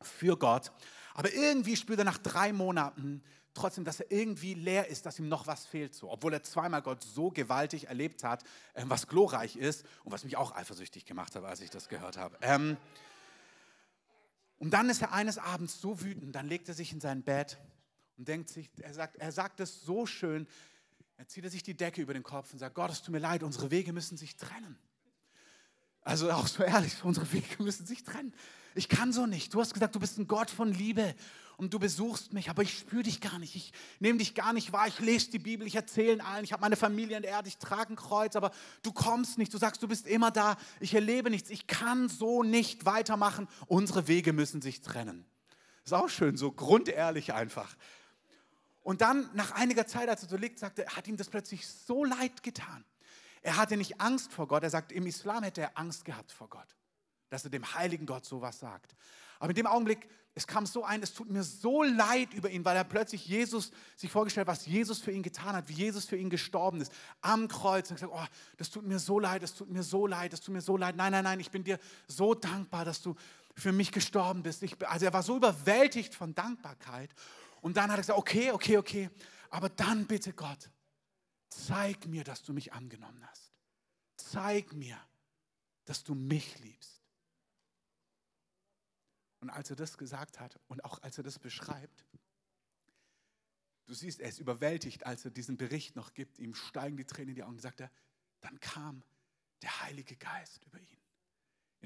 für 0.00 0.36
Gott. 0.36 0.70
Aber 1.16 1.32
irgendwie 1.32 1.76
spürt 1.76 1.98
er 1.98 2.04
nach 2.04 2.18
drei 2.18 2.52
Monaten, 2.52 3.22
trotzdem, 3.54 3.84
dass 3.84 4.00
er 4.00 4.12
irgendwie 4.12 4.52
leer 4.52 4.88
ist, 4.88 5.06
dass 5.06 5.18
ihm 5.18 5.30
noch 5.30 5.46
was 5.46 5.64
fehlt. 5.64 5.94
So. 5.94 6.10
Obwohl 6.10 6.34
er 6.34 6.42
zweimal 6.42 6.82
Gott 6.82 7.02
so 7.02 7.30
gewaltig 7.30 7.88
erlebt 7.88 8.22
hat, 8.22 8.44
äh, 8.74 8.82
was 8.84 9.06
glorreich 9.06 9.56
ist 9.56 9.86
und 10.04 10.12
was 10.12 10.24
mich 10.24 10.36
auch 10.36 10.54
eifersüchtig 10.54 11.06
gemacht 11.06 11.34
hat, 11.34 11.42
als 11.42 11.62
ich 11.62 11.70
das 11.70 11.88
gehört 11.88 12.18
habe. 12.18 12.36
Ähm, 12.42 12.76
und 14.58 14.72
dann 14.72 14.90
ist 14.90 15.00
er 15.00 15.14
eines 15.14 15.38
Abends 15.38 15.80
so 15.80 16.02
wütend, 16.02 16.34
dann 16.34 16.48
legt 16.48 16.68
er 16.68 16.74
sich 16.74 16.92
in 16.92 17.00
sein 17.00 17.22
Bett 17.22 17.56
und 18.18 18.28
denkt 18.28 18.50
sich, 18.50 18.68
er 18.82 18.92
sagt, 18.92 19.16
er 19.16 19.32
sagt 19.32 19.60
es 19.60 19.80
so 19.80 20.04
schön, 20.04 20.46
er 21.16 21.26
zieht 21.28 21.44
er 21.44 21.50
sich 21.50 21.62
die 21.62 21.74
Decke 21.74 22.02
über 22.02 22.12
den 22.12 22.24
Kopf 22.24 22.52
und 22.52 22.58
sagt, 22.58 22.74
Gott, 22.74 22.90
es 22.90 23.00
tut 23.00 23.12
mir 23.12 23.20
leid, 23.20 23.42
unsere 23.42 23.70
Wege 23.70 23.94
müssen 23.94 24.18
sich 24.18 24.36
trennen. 24.36 24.78
Also 26.02 26.30
auch 26.30 26.46
so 26.46 26.62
ehrlich, 26.62 27.02
unsere 27.04 27.32
Wege 27.32 27.62
müssen 27.62 27.86
sich 27.86 28.04
trennen. 28.04 28.34
Ich 28.76 28.88
kann 28.88 29.12
so 29.12 29.26
nicht. 29.26 29.54
Du 29.54 29.60
hast 29.60 29.72
gesagt, 29.72 29.94
du 29.94 30.00
bist 30.00 30.18
ein 30.18 30.26
Gott 30.26 30.50
von 30.50 30.72
Liebe 30.72 31.14
und 31.56 31.72
du 31.72 31.78
besuchst 31.78 32.32
mich, 32.34 32.50
aber 32.50 32.62
ich 32.62 32.78
spüre 32.78 33.02
dich 33.02 33.20
gar 33.20 33.38
nicht. 33.38 33.56
Ich 33.56 33.72
nehme 34.00 34.18
dich 34.18 34.34
gar 34.34 34.52
nicht 34.52 34.72
wahr. 34.72 34.86
Ich 34.86 34.98
lese 34.98 35.30
die 35.30 35.38
Bibel, 35.38 35.66
ich 35.66 35.74
erzähle 35.74 36.22
allen, 36.22 36.44
ich 36.44 36.52
habe 36.52 36.60
meine 36.60 36.76
Familie 36.76 37.16
in 37.16 37.22
der 37.22 37.32
Erde, 37.32 37.48
ich 37.48 37.56
trage 37.56 37.94
ein 37.94 37.96
Kreuz, 37.96 38.36
aber 38.36 38.52
du 38.82 38.92
kommst 38.92 39.38
nicht. 39.38 39.54
Du 39.54 39.58
sagst, 39.58 39.82
du 39.82 39.88
bist 39.88 40.06
immer 40.06 40.30
da. 40.30 40.56
Ich 40.78 40.94
erlebe 40.94 41.30
nichts. 41.30 41.48
Ich 41.48 41.66
kann 41.66 42.08
so 42.08 42.42
nicht 42.42 42.84
weitermachen. 42.84 43.48
Unsere 43.66 44.08
Wege 44.08 44.34
müssen 44.34 44.60
sich 44.60 44.82
trennen. 44.82 45.24
Ist 45.84 45.94
auch 45.94 46.08
schön, 46.08 46.36
so 46.36 46.52
grundehrlich 46.52 47.32
einfach. 47.32 47.76
Und 48.82 49.00
dann, 49.00 49.30
nach 49.34 49.52
einiger 49.52 49.86
Zeit, 49.86 50.08
als 50.08 50.22
er 50.22 50.28
so 50.28 50.36
liegt, 50.36 50.58
sagte, 50.58 50.84
hat 50.94 51.08
ihm 51.08 51.16
das 51.16 51.28
plötzlich 51.28 51.66
so 51.66 52.04
leid 52.04 52.42
getan. 52.42 52.84
Er 53.40 53.56
hatte 53.56 53.76
nicht 53.76 54.00
Angst 54.00 54.32
vor 54.32 54.48
Gott. 54.48 54.62
Er 54.62 54.70
sagt, 54.70 54.92
im 54.92 55.06
Islam 55.06 55.44
hätte 55.44 55.62
er 55.62 55.78
Angst 55.78 56.04
gehabt 56.04 56.30
vor 56.30 56.48
Gott, 56.48 56.68
dass 57.28 57.44
er 57.44 57.50
dem 57.50 57.74
heiligen 57.74 58.06
Gott 58.06 58.24
sowas 58.24 58.58
sagt. 58.58 58.94
Aber 59.38 59.50
in 59.50 59.56
dem 59.56 59.66
Augenblick, 59.66 60.08
es 60.34 60.46
kam 60.46 60.66
so 60.66 60.84
ein, 60.84 61.02
es 61.02 61.14
tut 61.14 61.30
mir 61.30 61.42
so 61.42 61.82
leid 61.82 62.34
über 62.34 62.50
ihn, 62.50 62.64
weil 62.64 62.76
er 62.76 62.84
plötzlich 62.84 63.26
Jesus 63.26 63.70
sich 63.96 64.10
vorgestellt, 64.10 64.46
hat, 64.46 64.56
was 64.56 64.66
Jesus 64.66 64.98
für 64.98 65.10
ihn 65.10 65.22
getan 65.22 65.56
hat, 65.56 65.68
wie 65.68 65.74
Jesus 65.74 66.04
für 66.04 66.16
ihn 66.16 66.30
gestorben 66.30 66.80
ist, 66.80 66.92
am 67.22 67.48
Kreuz. 67.48 67.90
Und 67.90 67.96
gesagt, 67.96 68.12
oh, 68.14 68.34
das 68.56 68.70
tut 68.70 68.86
mir 68.86 68.98
so 68.98 69.18
leid, 69.18 69.42
das 69.42 69.54
tut 69.54 69.70
mir 69.70 69.82
so 69.82 70.06
leid, 70.06 70.32
das 70.32 70.40
tut 70.40 70.54
mir 70.54 70.60
so 70.60 70.76
leid. 70.76 70.96
Nein, 70.96 71.12
nein, 71.12 71.24
nein, 71.24 71.40
ich 71.40 71.50
bin 71.50 71.64
dir 71.64 71.78
so 72.06 72.34
dankbar, 72.34 72.84
dass 72.84 73.00
du 73.00 73.14
für 73.54 73.72
mich 73.72 73.92
gestorben 73.92 74.42
bist. 74.42 74.62
Ich, 74.62 74.76
also 74.86 75.06
er 75.06 75.12
war 75.12 75.22
so 75.22 75.36
überwältigt 75.36 76.14
von 76.14 76.34
Dankbarkeit. 76.34 77.10
Und 77.62 77.76
dann 77.76 77.90
hat 77.90 77.98
er 77.98 78.02
gesagt, 78.02 78.18
okay, 78.18 78.52
okay, 78.52 78.76
okay, 78.76 79.10
aber 79.48 79.70
dann 79.70 80.06
bitte 80.06 80.32
Gott, 80.34 80.70
zeig 81.48 82.06
mir, 82.06 82.24
dass 82.24 82.42
du 82.42 82.52
mich 82.52 82.72
angenommen 82.74 83.26
hast. 83.26 83.52
Zeig 84.16 84.74
mir, 84.74 84.98
dass 85.86 86.04
du 86.04 86.14
mich 86.14 86.58
liebst. 86.58 86.95
Und 89.46 89.50
als 89.50 89.70
er 89.70 89.76
das 89.76 89.96
gesagt 89.96 90.40
hat 90.40 90.58
und 90.66 90.84
auch 90.84 91.00
als 91.02 91.18
er 91.18 91.22
das 91.22 91.38
beschreibt, 91.38 92.04
du 93.84 93.94
siehst, 93.94 94.18
er 94.18 94.28
ist 94.28 94.40
überwältigt, 94.40 95.06
als 95.06 95.24
er 95.24 95.30
diesen 95.30 95.56
Bericht 95.56 95.94
noch 95.94 96.14
gibt, 96.14 96.40
ihm 96.40 96.52
steigen 96.52 96.96
die 96.96 97.04
Tränen 97.04 97.28
in 97.28 97.34
die 97.36 97.44
Augen. 97.44 97.60
Sagt 97.60 97.80
er, 97.80 97.92
dann 98.40 98.58
kam 98.58 99.04
der 99.62 99.82
Heilige 99.82 100.16
Geist 100.16 100.64
über 100.64 100.80
ihn 100.80 101.05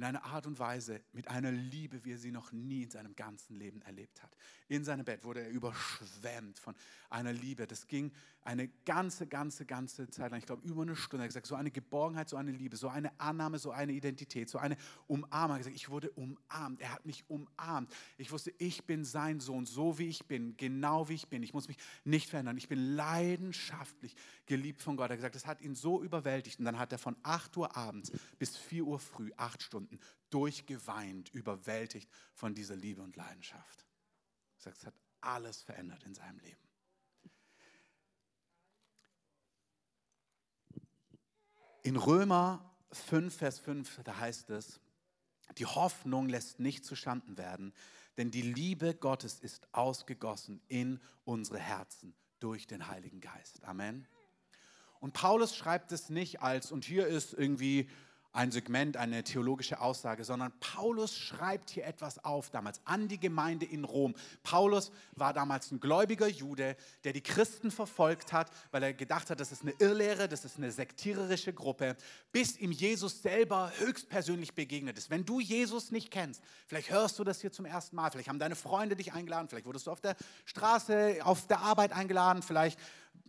in 0.01 0.05
einer 0.07 0.25
Art 0.25 0.47
und 0.47 0.59
Weise, 0.59 1.03
mit 1.13 1.29
einer 1.29 1.53
Liebe, 1.53 2.03
wie 2.07 2.13
er 2.13 2.19
sie 2.19 2.31
noch 2.31 2.53
nie 2.53 2.85
in 2.85 2.91
seinem 2.91 3.15
ganzen 3.15 3.57
Leben 3.57 3.83
erlebt 3.83 4.23
hat. 4.23 4.35
In 4.69 4.83
seinem 4.83 5.05
Bett 5.05 5.25
wurde 5.25 5.43
er 5.43 5.51
überschwemmt 5.51 6.59
von 6.59 6.75
einer 7.11 7.35
Liebe. 7.35 7.67
Das 7.67 7.87
ging 7.87 8.11
eine 8.43 8.69
ganze, 8.87 9.27
ganze, 9.27 9.67
ganze 9.67 10.09
Zeit 10.09 10.31
lang, 10.31 10.41
ich 10.41 10.47
glaube 10.47 10.67
über 10.67 10.81
eine 10.81 10.97
Stunde. 10.97 11.25
Er 11.25 11.25
hat 11.25 11.31
gesagt, 11.31 11.47
so 11.47 11.55
eine 11.55 11.71
Geborgenheit, 11.71 12.31
so 12.31 12.37
eine 12.37 12.53
Liebe, 12.53 12.77
so 12.77 12.89
eine 12.89 13.13
Annahme, 13.21 13.59
so 13.59 13.73
eine 13.73 13.93
Identität, 13.93 14.49
so 14.49 14.57
eine 14.57 14.79
Umarmung. 15.07 15.51
Er 15.51 15.55
hat 15.55 15.59
gesagt, 15.59 15.77
ich 15.77 15.91
wurde 15.91 16.11
umarmt. 16.13 16.81
Er 16.81 16.95
hat 16.95 17.05
mich 17.05 17.29
umarmt. 17.29 17.93
Ich 18.17 18.33
wusste, 18.33 18.55
ich 18.57 18.85
bin 18.85 19.05
sein 19.05 19.41
Sohn, 19.41 19.67
so 19.67 19.99
wie 19.99 20.09
ich 20.09 20.25
bin, 20.25 20.57
genau 20.57 21.11
wie 21.11 21.15
ich 21.15 21.29
bin. 21.29 21.43
Ich 21.43 21.53
muss 21.53 21.69
mich 21.69 21.77
nicht 22.05 22.31
verändern. 22.31 22.57
Ich 22.57 22.69
bin 22.69 22.79
leidenschaftlich 22.97 24.17
geliebt 24.47 24.81
von 24.81 24.97
Gott. 24.97 25.11
Er 25.11 25.15
hat 25.15 25.19
gesagt, 25.19 25.35
das 25.35 25.47
hat 25.47 25.61
ihn 25.61 25.75
so 25.75 26.03
überwältigt. 26.03 26.59
Und 26.59 26.65
dann 26.65 26.79
hat 26.79 26.93
er 26.93 26.99
von 26.99 27.17
8 27.23 27.55
Uhr 27.59 27.77
abends 27.77 28.13
bis 28.39 28.57
4 28.57 28.85
Uhr 28.85 28.99
früh, 28.99 29.31
acht 29.37 29.63
Stunden, 29.63 29.90
durchgeweint, 30.31 31.31
überwältigt 31.31 32.11
von 32.35 32.55
dieser 32.55 32.77
Liebe 32.77 33.03
und 33.03 33.17
Leidenschaft. 33.17 33.87
Er 34.59 34.63
sagt, 34.63 34.77
es 34.79 34.87
hat 34.87 34.95
alles 35.21 35.63
verändert 35.63 36.03
in 36.05 36.15
seinem 36.15 36.39
Leben. 36.41 36.69
In 41.83 41.97
Römer 41.97 42.75
5, 42.93 43.35
Vers 43.35 43.59
5, 43.59 44.01
da 44.05 44.19
heißt 44.19 44.51
es, 44.51 44.81
die 45.59 45.67
Hoffnung 45.67 46.29
lässt 46.29 46.61
nicht 46.61 46.85
zustanden 46.85 47.39
werden, 47.39 47.73
denn 48.17 48.31
die 48.31 48.43
Liebe 48.43 48.95
Gottes 48.95 49.41
ist 49.41 49.67
ausgegossen 49.73 50.61
in 50.69 51.01
unsere 51.25 51.59
Herzen 51.59 52.15
durch 52.39 52.67
den 52.67 52.89
Heiligen 52.89 53.21
Geist. 53.21 53.65
Amen. 53.65 54.07
Und 55.01 55.15
Paulus 55.15 55.57
schreibt 55.57 55.93
es 55.93 56.11
nicht 56.11 56.43
als, 56.43 56.71
und 56.71 56.85
hier 56.85 57.07
ist 57.07 57.33
irgendwie 57.33 57.89
ein 58.33 58.53
Segment, 58.53 58.97
eine 58.97 59.25
theologische 59.25 59.81
Aussage, 59.81 60.25
sondern 60.25 60.53
Paulus 60.61 61.17
schreibt 61.17 61.71
hier 61.71 61.85
etwas 61.85 62.25
auf, 62.25 62.51
damals 62.51 62.81
an 62.85 63.09
die 63.09 63.19
Gemeinde 63.19 63.67
in 63.67 63.85
Rom. 63.85 64.15
Paulus 64.43 64.93
war 65.17 65.33
damals 65.33 65.73
ein 65.73 65.81
gläubiger 65.81 66.29
Jude, 66.29 66.77
der 67.05 67.13
die 67.13 67.23
Christen 67.23 67.71
verfolgt 67.71 68.33
hat, 68.33 68.51
weil 68.71 68.83
er 68.83 68.95
gedacht 68.95 69.31
hat, 69.31 69.41
das 69.41 69.51
ist 69.51 69.63
eine 69.63 69.73
Irrlehre, 69.79 70.29
das 70.29 70.45
ist 70.45 70.59
eine 70.59 70.71
sektiererische 70.71 71.53
Gruppe, 71.53 71.97
bis 72.31 72.57
ihm 72.57 72.71
Jesus 72.71 73.23
selber 73.23 73.73
höchstpersönlich 73.79 74.55
begegnet 74.55 74.97
ist. 74.97 75.11
Wenn 75.11 75.25
du 75.25 75.41
Jesus 75.41 75.91
nicht 75.91 76.11
kennst, 76.11 76.43
vielleicht 76.67 76.91
hörst 76.91 77.19
du 77.19 77.25
das 77.25 77.41
hier 77.41 77.51
zum 77.51 77.65
ersten 77.65 77.97
Mal, 77.97 78.11
vielleicht 78.11 78.29
haben 78.29 78.39
deine 78.39 78.57
Freunde 78.57 78.95
dich 78.95 79.13
eingeladen, 79.13 79.49
vielleicht 79.49 79.67
wurdest 79.67 79.89
du 79.89 79.91
auf 79.91 80.01
der 80.01 80.15
Straße, 80.45 81.19
auf 81.25 81.47
der 81.49 81.61
Arbeit 81.61 81.93
eingeladen, 81.93 82.43
vielleicht 82.43 82.79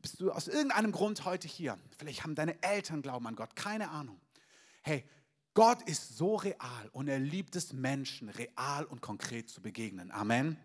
bist 0.02 0.20
du 0.20 0.32
aus 0.32 0.48
irgendeinem 0.48 0.92
Grund 0.92 1.26
heute 1.26 1.48
hier, 1.48 1.78
vielleicht 1.98 2.24
haben 2.24 2.36
deine 2.36 2.62
Eltern 2.62 3.02
Glauben 3.02 3.26
an 3.28 3.36
Gott, 3.36 3.56
keine 3.56 3.90
Ahnung. 3.90 4.20
Hey, 4.82 5.06
Gott 5.54 5.82
ist 5.84 6.18
so 6.18 6.36
real 6.36 6.90
und 6.94 7.08
er 7.08 7.20
liebt 7.20 7.56
es, 7.56 7.74
Menschen 7.74 8.30
real 8.30 8.86
und 8.86 9.02
konkret 9.02 9.50
zu 9.50 9.62
begegnen. 9.62 10.12
Amen. 10.12 10.58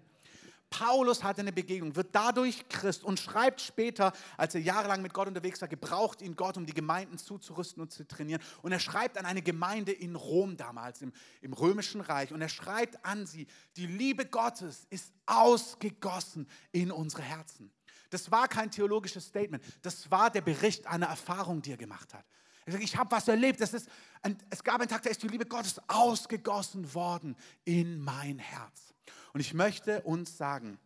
Paulus 0.70 1.22
hatte 1.22 1.40
eine 1.40 1.52
Begegnung, 1.52 1.94
wird 1.94 2.08
dadurch 2.12 2.68
Christ 2.68 3.04
und 3.04 3.20
schreibt 3.20 3.60
später, 3.60 4.12
als 4.36 4.54
er 4.54 4.60
jahrelang 4.60 5.00
mit 5.00 5.14
Gott 5.14 5.28
unterwegs 5.28 5.60
war, 5.60 5.68
gebraucht 5.68 6.20
ihn 6.20 6.34
Gott, 6.34 6.56
um 6.56 6.66
die 6.66 6.74
Gemeinden 6.74 7.18
zuzurüsten 7.18 7.80
und 7.82 7.92
zu 7.92 8.06
trainieren. 8.06 8.42
Und 8.62 8.72
er 8.72 8.80
schreibt 8.80 9.16
an 9.16 9.26
eine 9.26 9.42
Gemeinde 9.42 9.92
in 9.92 10.16
Rom 10.16 10.56
damals, 10.56 11.02
im, 11.02 11.12
im 11.40 11.52
römischen 11.52 12.00
Reich. 12.00 12.32
Und 12.32 12.42
er 12.42 12.48
schreibt 12.48 13.04
an 13.04 13.26
sie, 13.26 13.46
die 13.76 13.86
Liebe 13.86 14.26
Gottes 14.26 14.86
ist 14.90 15.12
ausgegossen 15.24 16.48
in 16.72 16.90
unsere 16.90 17.22
Herzen. 17.22 17.72
Das 18.10 18.30
war 18.30 18.48
kein 18.48 18.70
theologisches 18.70 19.26
Statement, 19.26 19.62
das 19.82 20.10
war 20.10 20.30
der 20.30 20.40
Bericht 20.40 20.86
einer 20.86 21.06
Erfahrung, 21.06 21.62
die 21.62 21.72
er 21.72 21.76
gemacht 21.76 22.12
hat. 22.12 22.24
Er 22.66 22.72
sagt, 22.72 22.84
ich 22.84 22.96
habe 22.96 23.10
was 23.12 23.28
erlebt. 23.28 23.60
Das 23.60 23.72
ist 23.72 23.88
ein, 24.22 24.36
es 24.50 24.62
gab 24.62 24.80
einen 24.80 24.88
Tag, 24.88 25.02
da 25.02 25.10
ist 25.10 25.22
die 25.22 25.28
Liebe 25.28 25.46
Gottes 25.46 25.80
ausgegossen 25.88 26.92
worden 26.94 27.36
in 27.64 27.98
mein 27.98 28.38
Herz. 28.38 28.92
Und 29.32 29.40
ich 29.40 29.54
möchte 29.54 30.02
uns 30.02 30.36
sagen, 30.36 30.78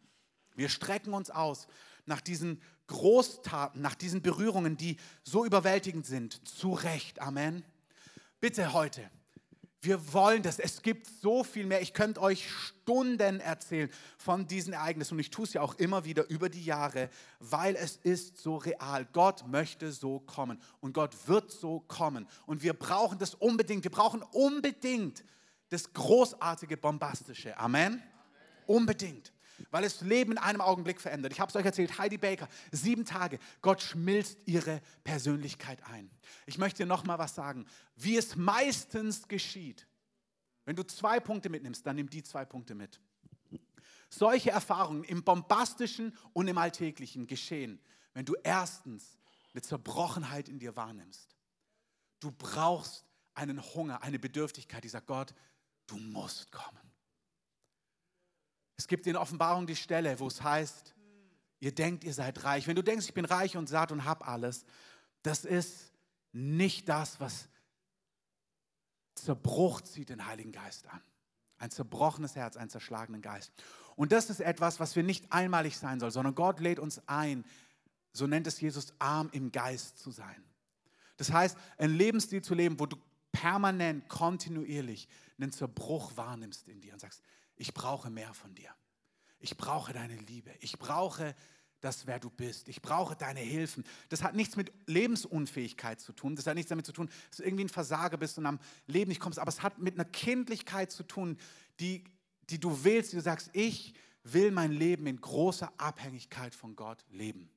wir 0.54 0.68
strecken 0.68 1.14
uns 1.14 1.30
aus 1.30 1.66
nach 2.04 2.20
diesen 2.20 2.60
Großtaten, 2.86 3.80
nach 3.80 3.94
diesen 3.94 4.20
Berührungen, 4.20 4.76
die 4.76 4.98
so 5.22 5.44
überwältigend 5.44 6.04
sind. 6.04 6.46
Zu 6.46 6.74
Recht. 6.74 7.20
Amen. 7.20 7.64
Bitte 8.40 8.72
heute, 8.72 9.10
Wir 9.82 10.12
wollen 10.12 10.42
das. 10.42 10.58
Es 10.58 10.82
gibt 10.82 11.06
so 11.06 11.42
viel 11.42 11.64
mehr. 11.64 11.80
Ich 11.80 11.94
könnte 11.94 12.20
euch 12.20 12.50
Stunden 12.50 13.40
erzählen 13.40 13.88
von 14.18 14.46
diesen 14.46 14.74
Ereignissen. 14.74 15.14
Und 15.14 15.20
ich 15.20 15.30
tue 15.30 15.46
es 15.46 15.54
ja 15.54 15.62
auch 15.62 15.74
immer 15.76 16.04
wieder 16.04 16.28
über 16.28 16.50
die 16.50 16.64
Jahre, 16.64 17.08
weil 17.38 17.76
es 17.76 17.96
ist 17.96 18.38
so 18.38 18.56
real. 18.56 19.06
Gott 19.12 19.46
möchte 19.48 19.90
so 19.92 20.20
kommen. 20.20 20.60
Und 20.80 20.92
Gott 20.92 21.16
wird 21.26 21.50
so 21.50 21.80
kommen. 21.80 22.28
Und 22.44 22.62
wir 22.62 22.74
brauchen 22.74 23.18
das 23.18 23.34
unbedingt. 23.34 23.84
Wir 23.84 23.90
brauchen 23.90 24.22
unbedingt 24.22 25.24
das 25.70 25.90
großartige, 25.94 26.76
bombastische. 26.76 27.56
Amen. 27.56 28.02
Unbedingt. 28.66 29.32
Weil 29.70 29.84
es 29.84 30.00
Leben 30.00 30.32
in 30.32 30.38
einem 30.38 30.60
Augenblick 30.60 31.00
verändert. 31.00 31.32
Ich 31.32 31.40
habe 31.40 31.50
es 31.50 31.56
euch 31.56 31.64
erzählt, 31.64 31.98
Heidi 31.98 32.18
Baker, 32.18 32.48
sieben 32.72 33.04
Tage. 33.04 33.38
Gott 33.62 33.82
schmilzt 33.82 34.38
ihre 34.46 34.80
Persönlichkeit 35.04 35.82
ein. 35.84 36.10
Ich 36.46 36.58
möchte 36.58 36.82
dir 36.82 36.86
noch 36.86 37.04
mal 37.04 37.18
was 37.18 37.34
sagen. 37.34 37.66
Wie 37.96 38.16
es 38.16 38.36
meistens 38.36 39.28
geschieht, 39.28 39.86
wenn 40.64 40.76
du 40.76 40.82
zwei 40.84 41.20
Punkte 41.20 41.48
mitnimmst, 41.48 41.86
dann 41.86 41.96
nimm 41.96 42.08
die 42.08 42.22
zwei 42.22 42.44
Punkte 42.44 42.74
mit. 42.74 43.00
Solche 44.08 44.50
Erfahrungen 44.50 45.04
im 45.04 45.22
bombastischen 45.22 46.16
und 46.32 46.48
im 46.48 46.58
alltäglichen 46.58 47.26
geschehen, 47.26 47.80
wenn 48.12 48.24
du 48.24 48.34
erstens 48.42 49.18
eine 49.52 49.62
Zerbrochenheit 49.62 50.48
in 50.48 50.58
dir 50.58 50.76
wahrnimmst. 50.76 51.36
Du 52.20 52.30
brauchst 52.32 53.04
einen 53.34 53.62
Hunger, 53.74 54.02
eine 54.02 54.18
Bedürftigkeit, 54.18 54.84
die 54.84 54.88
sagt, 54.88 55.06
Gott, 55.06 55.34
du 55.86 55.96
musst 55.96 56.50
kommen. 56.52 56.89
Es 58.80 58.86
gibt 58.86 59.06
in 59.06 59.14
Offenbarung 59.14 59.66
die 59.66 59.76
Stelle, 59.76 60.18
wo 60.20 60.26
es 60.26 60.42
heißt, 60.42 60.94
ihr 61.58 61.74
denkt, 61.74 62.02
ihr 62.02 62.14
seid 62.14 62.44
reich. 62.44 62.66
Wenn 62.66 62.76
du 62.76 62.82
denkst, 62.82 63.04
ich 63.04 63.12
bin 63.12 63.26
reich 63.26 63.58
und 63.58 63.68
satt 63.68 63.92
und 63.92 64.06
hab 64.06 64.26
alles, 64.26 64.64
das 65.22 65.44
ist 65.44 65.92
nicht 66.32 66.88
das, 66.88 67.20
was 67.20 67.50
Zerbruch 69.14 69.82
zieht 69.82 70.08
den 70.08 70.24
Heiligen 70.24 70.50
Geist 70.50 70.88
an. 70.88 71.02
Ein 71.58 71.70
zerbrochenes 71.70 72.36
Herz, 72.36 72.56
einen 72.56 72.70
zerschlagenen 72.70 73.20
Geist. 73.20 73.52
Und 73.96 74.12
das 74.12 74.30
ist 74.30 74.40
etwas, 74.40 74.80
was 74.80 74.96
wir 74.96 75.02
nicht 75.02 75.30
einmalig 75.30 75.76
sein 75.76 76.00
soll, 76.00 76.10
sondern 76.10 76.34
Gott 76.34 76.58
lädt 76.58 76.78
uns 76.78 77.06
ein, 77.06 77.44
so 78.14 78.26
nennt 78.26 78.46
es 78.46 78.62
Jesus, 78.62 78.94
arm 78.98 79.28
im 79.32 79.52
Geist 79.52 79.98
zu 79.98 80.10
sein. 80.10 80.42
Das 81.18 81.30
heißt, 81.30 81.58
einen 81.76 81.94
Lebensstil 81.94 82.40
zu 82.40 82.54
leben, 82.54 82.80
wo 82.80 82.86
du 82.86 82.96
permanent, 83.30 84.08
kontinuierlich 84.08 85.06
einen 85.38 85.52
Zerbruch 85.52 86.16
wahrnimmst 86.16 86.66
in 86.66 86.80
dir 86.80 86.94
und 86.94 87.00
sagst, 87.00 87.22
ich 87.60 87.74
brauche 87.74 88.08
mehr 88.08 88.32
von 88.32 88.54
dir. 88.54 88.70
Ich 89.38 89.56
brauche 89.58 89.92
deine 89.92 90.16
Liebe. 90.16 90.50
Ich 90.60 90.78
brauche 90.78 91.34
das, 91.80 92.06
wer 92.06 92.18
du 92.18 92.30
bist. 92.30 92.68
Ich 92.68 92.80
brauche 92.80 93.16
deine 93.16 93.40
Hilfen. 93.40 93.84
Das 94.08 94.22
hat 94.22 94.34
nichts 94.34 94.56
mit 94.56 94.72
Lebensunfähigkeit 94.86 96.00
zu 96.00 96.14
tun. 96.14 96.36
Das 96.36 96.46
hat 96.46 96.54
nichts 96.54 96.70
damit 96.70 96.86
zu 96.86 96.92
tun, 96.92 97.10
dass 97.28 97.36
du 97.36 97.42
irgendwie 97.42 97.64
ein 97.64 97.68
Versager 97.68 98.16
bist 98.16 98.38
und 98.38 98.46
am 98.46 98.60
Leben 98.86 99.10
nicht 99.10 99.20
kommst. 99.20 99.38
Aber 99.38 99.50
es 99.50 99.62
hat 99.62 99.78
mit 99.78 99.94
einer 99.94 100.06
Kindlichkeit 100.06 100.90
zu 100.90 101.02
tun, 101.02 101.36
die, 101.80 102.04
die 102.48 102.58
du 102.58 102.82
willst, 102.82 103.12
du 103.12 103.20
sagst, 103.20 103.50
ich 103.52 103.92
will 104.24 104.52
mein 104.52 104.72
Leben 104.72 105.06
in 105.06 105.20
großer 105.20 105.70
Abhängigkeit 105.76 106.54
von 106.54 106.76
Gott 106.76 107.04
leben. 107.10 107.50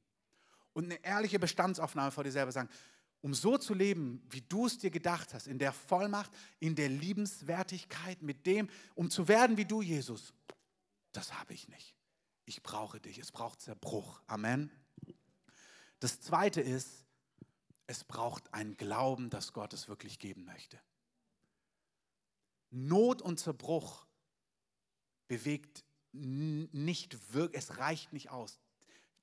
Und 0.74 0.86
eine 0.86 1.02
ehrliche 1.04 1.40
Bestandsaufnahme 1.40 2.12
vor 2.12 2.26
dir 2.26 2.32
selber 2.32 2.52
sagen, 2.52 2.70
um 3.24 3.34
so 3.34 3.58
zu 3.58 3.74
leben, 3.74 4.22
wie 4.30 4.42
du 4.42 4.66
es 4.66 4.80
dir 4.80 4.92
gedacht 4.92 5.34
hast, 5.34 5.48
in 5.48 5.58
der 5.58 5.72
Vollmacht, 5.72 6.30
in 6.60 6.76
der 6.76 6.90
Liebenswertigkeit, 6.90 8.22
mit 8.22 8.46
dem, 8.46 8.70
um 8.96 9.10
zu 9.10 9.30
werden 9.30 9.56
wie 9.56 9.64
du, 9.64 9.82
Jesus, 9.82 10.34
das 11.14 11.40
habe 11.40 11.54
ich 11.54 11.70
nicht. 11.70 11.96
Ich 12.46 12.62
brauche 12.62 13.00
dich. 13.00 13.20
Es 13.20 13.32
braucht 13.32 13.62
Zerbruch. 13.62 14.22
Amen. 14.28 14.70
Das 16.02 16.20
Zweite 16.20 16.60
ist, 16.60 17.06
es 17.88 18.04
braucht 18.04 18.54
einen 18.54 18.76
Glauben, 18.76 19.30
dass 19.30 19.54
Gott 19.54 19.72
es 19.72 19.88
wirklich 19.88 20.20
geben 20.20 20.44
möchte. 20.44 20.78
Not 22.72 23.22
und 23.22 23.40
Zerbruch 23.40 24.06
bewegt 25.30 25.86
nicht 26.12 27.34
wirklich, 27.34 27.64
es 27.64 27.78
reicht 27.78 28.12
nicht 28.12 28.32
aus 28.32 28.60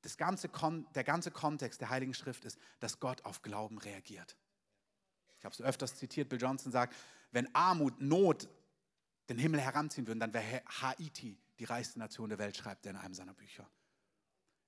das 0.02 0.16
ganze 0.16 0.48
der 0.94 1.04
ganze 1.04 1.30
Kontext 1.30 1.80
der 1.80 1.90
Heiligen 1.90 2.14
Schrift 2.14 2.44
ist, 2.44 2.58
dass 2.78 3.00
Gott 3.00 3.24
auf 3.24 3.42
Glauben 3.42 3.78
reagiert. 3.78 4.36
Ich 5.38 5.44
habe 5.44 5.54
es 5.54 5.62
öfters 5.62 5.96
zitiert, 5.96 6.28
Bill 6.28 6.40
Johnson 6.40 6.72
sagt, 6.72 6.94
wenn 7.32 7.54
Armut, 7.54 8.00
Not 8.00 8.48
den 9.28 9.38
Himmel 9.38 9.60
heranziehen 9.60 10.06
würden, 10.06 10.20
dann 10.20 10.34
wäre 10.34 10.62
Haiti 10.66 11.38
die 11.58 11.64
reichste 11.64 11.98
Nation 11.98 12.28
der 12.28 12.38
Welt, 12.38 12.56
schreibt 12.56 12.86
er 12.86 12.90
in 12.90 12.96
einem 12.96 13.14
seiner 13.14 13.34
Bücher. 13.34 13.68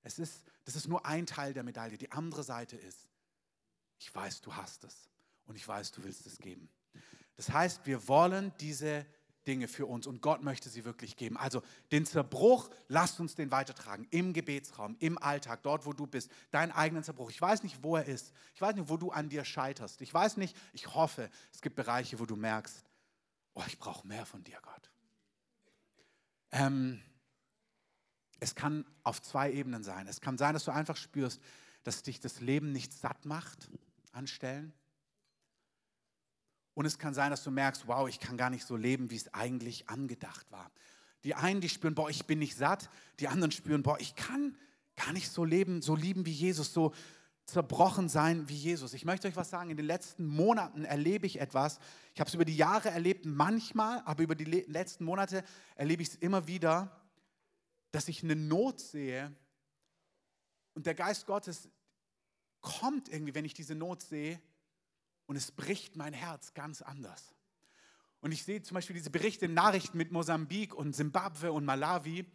Es 0.03 0.19
ist, 0.19 0.43
das 0.65 0.75
ist 0.75 0.87
nur 0.87 1.05
ein 1.05 1.25
Teil 1.25 1.53
der 1.53 1.63
Medaille. 1.63 1.97
Die 1.97 2.11
andere 2.11 2.43
Seite 2.43 2.75
ist, 2.75 3.09
ich 3.99 4.13
weiß, 4.13 4.41
du 4.41 4.55
hast 4.55 4.83
es 4.83 5.09
und 5.45 5.55
ich 5.55 5.67
weiß, 5.67 5.91
du 5.91 6.03
willst 6.03 6.25
es 6.25 6.37
geben. 6.39 6.69
Das 7.35 7.49
heißt, 7.49 7.85
wir 7.85 8.07
wollen 8.07 8.53
diese 8.59 9.05
Dinge 9.47 9.67
für 9.67 9.85
uns 9.85 10.07
und 10.07 10.21
Gott 10.21 10.41
möchte 10.41 10.69
sie 10.69 10.85
wirklich 10.85 11.15
geben. 11.15 11.37
Also 11.37 11.61
den 11.91 12.05
Zerbruch, 12.05 12.69
lasst 12.87 13.19
uns 13.19 13.35
den 13.35 13.51
weitertragen 13.51 14.07
im 14.11 14.33
Gebetsraum, 14.33 14.95
im 14.99 15.17
Alltag, 15.17 15.63
dort, 15.63 15.85
wo 15.85 15.93
du 15.93 16.07
bist, 16.07 16.31
deinen 16.51 16.71
eigenen 16.71 17.03
Zerbruch. 17.03 17.29
Ich 17.29 17.41
weiß 17.41 17.63
nicht, 17.63 17.83
wo 17.83 17.97
er 17.97 18.05
ist. 18.05 18.33
Ich 18.55 18.61
weiß 18.61 18.75
nicht, 18.75 18.89
wo 18.89 18.97
du 18.97 19.11
an 19.11 19.29
dir 19.29 19.43
scheiterst. 19.43 20.01
Ich 20.01 20.13
weiß 20.13 20.37
nicht, 20.37 20.55
ich 20.71 20.93
hoffe, 20.93 21.29
es 21.51 21.61
gibt 21.61 21.75
Bereiche, 21.75 22.19
wo 22.19 22.25
du 22.25 22.35
merkst, 22.35 22.83
oh, 23.53 23.63
ich 23.67 23.77
brauche 23.77 24.07
mehr 24.07 24.25
von 24.25 24.43
dir, 24.43 24.57
Gott. 24.61 24.91
Ähm, 26.51 27.01
es 28.39 28.55
kann 28.55 28.85
auf 29.03 29.21
zwei 29.21 29.51
Ebenen 29.51 29.83
sein. 29.83 30.07
Es 30.07 30.21
kann 30.21 30.37
sein, 30.37 30.53
dass 30.53 30.65
du 30.65 30.71
einfach 30.71 30.97
spürst, 30.97 31.41
dass 31.83 32.03
dich 32.03 32.19
das 32.19 32.41
Leben 32.41 32.71
nicht 32.71 32.93
satt 32.93 33.25
macht 33.25 33.69
an 34.11 34.27
Stellen 34.27 34.73
und 36.73 36.85
es 36.85 36.97
kann 36.97 37.13
sein, 37.13 37.31
dass 37.31 37.43
du 37.43 37.51
merkst, 37.51 37.87
wow, 37.87 38.07
ich 38.07 38.19
kann 38.19 38.37
gar 38.37 38.49
nicht 38.49 38.65
so 38.65 38.75
leben, 38.75 39.11
wie 39.11 39.15
es 39.15 39.33
eigentlich 39.33 39.89
angedacht 39.89 40.51
war. 40.51 40.71
Die 41.23 41.35
einen, 41.35 41.61
die 41.61 41.69
spüren, 41.69 41.95
boah, 41.95 42.09
ich 42.09 42.25
bin 42.25 42.39
nicht 42.39 42.57
satt. 42.57 42.89
Die 43.19 43.27
anderen 43.27 43.51
spüren, 43.51 43.83
boah, 43.83 43.99
ich 43.99 44.15
kann 44.15 44.57
gar 44.95 45.13
nicht 45.13 45.29
so 45.31 45.45
leben, 45.45 45.81
so 45.81 45.95
lieben 45.95 46.25
wie 46.25 46.31
Jesus, 46.31 46.73
so 46.73 46.93
zerbrochen 47.45 48.09
sein 48.09 48.47
wie 48.49 48.55
Jesus. 48.55 48.93
Ich 48.93 49.05
möchte 49.05 49.27
euch 49.27 49.35
was 49.35 49.49
sagen, 49.49 49.69
in 49.69 49.77
den 49.77 49.85
letzten 49.85 50.25
Monaten 50.25 50.85
erlebe 50.85 51.25
ich 51.25 51.39
etwas. 51.39 51.79
Ich 52.13 52.19
habe 52.19 52.27
es 52.27 52.33
über 52.33 52.45
die 52.45 52.55
Jahre 52.55 52.89
erlebt, 52.89 53.25
manchmal, 53.25 54.01
aber 54.05 54.23
über 54.23 54.35
die 54.35 54.45
letzten 54.45 55.03
Monate 55.03 55.43
erlebe 55.75 56.01
ich 56.01 56.09
es 56.09 56.15
immer 56.15 56.47
wieder, 56.47 57.01
dass 57.91 58.07
ich 58.07 58.23
eine 58.23 58.35
Not 58.35 58.79
sehe 58.79 59.31
und 60.73 60.85
der 60.85 60.95
Geist 60.95 61.25
Gottes 61.25 61.69
kommt 62.61 63.09
irgendwie, 63.09 63.35
wenn 63.35 63.45
ich 63.45 63.53
diese 63.53 63.75
Not 63.75 64.01
sehe 64.01 64.41
und 65.25 65.35
es 65.35 65.51
bricht 65.51 65.95
mein 65.95 66.13
Herz 66.13 66.53
ganz 66.53 66.81
anders. 66.81 67.33
Und 68.21 68.31
ich 68.31 68.43
sehe 68.43 68.61
zum 68.61 68.75
Beispiel 68.75 68.95
diese 68.95 69.09
Berichte, 69.09 69.49
Nachrichten 69.49 69.97
mit 69.97 70.11
Mosambik 70.11 70.73
und 70.73 70.95
Simbabwe 70.95 71.51
und 71.51 71.65
Malawi 71.65 72.25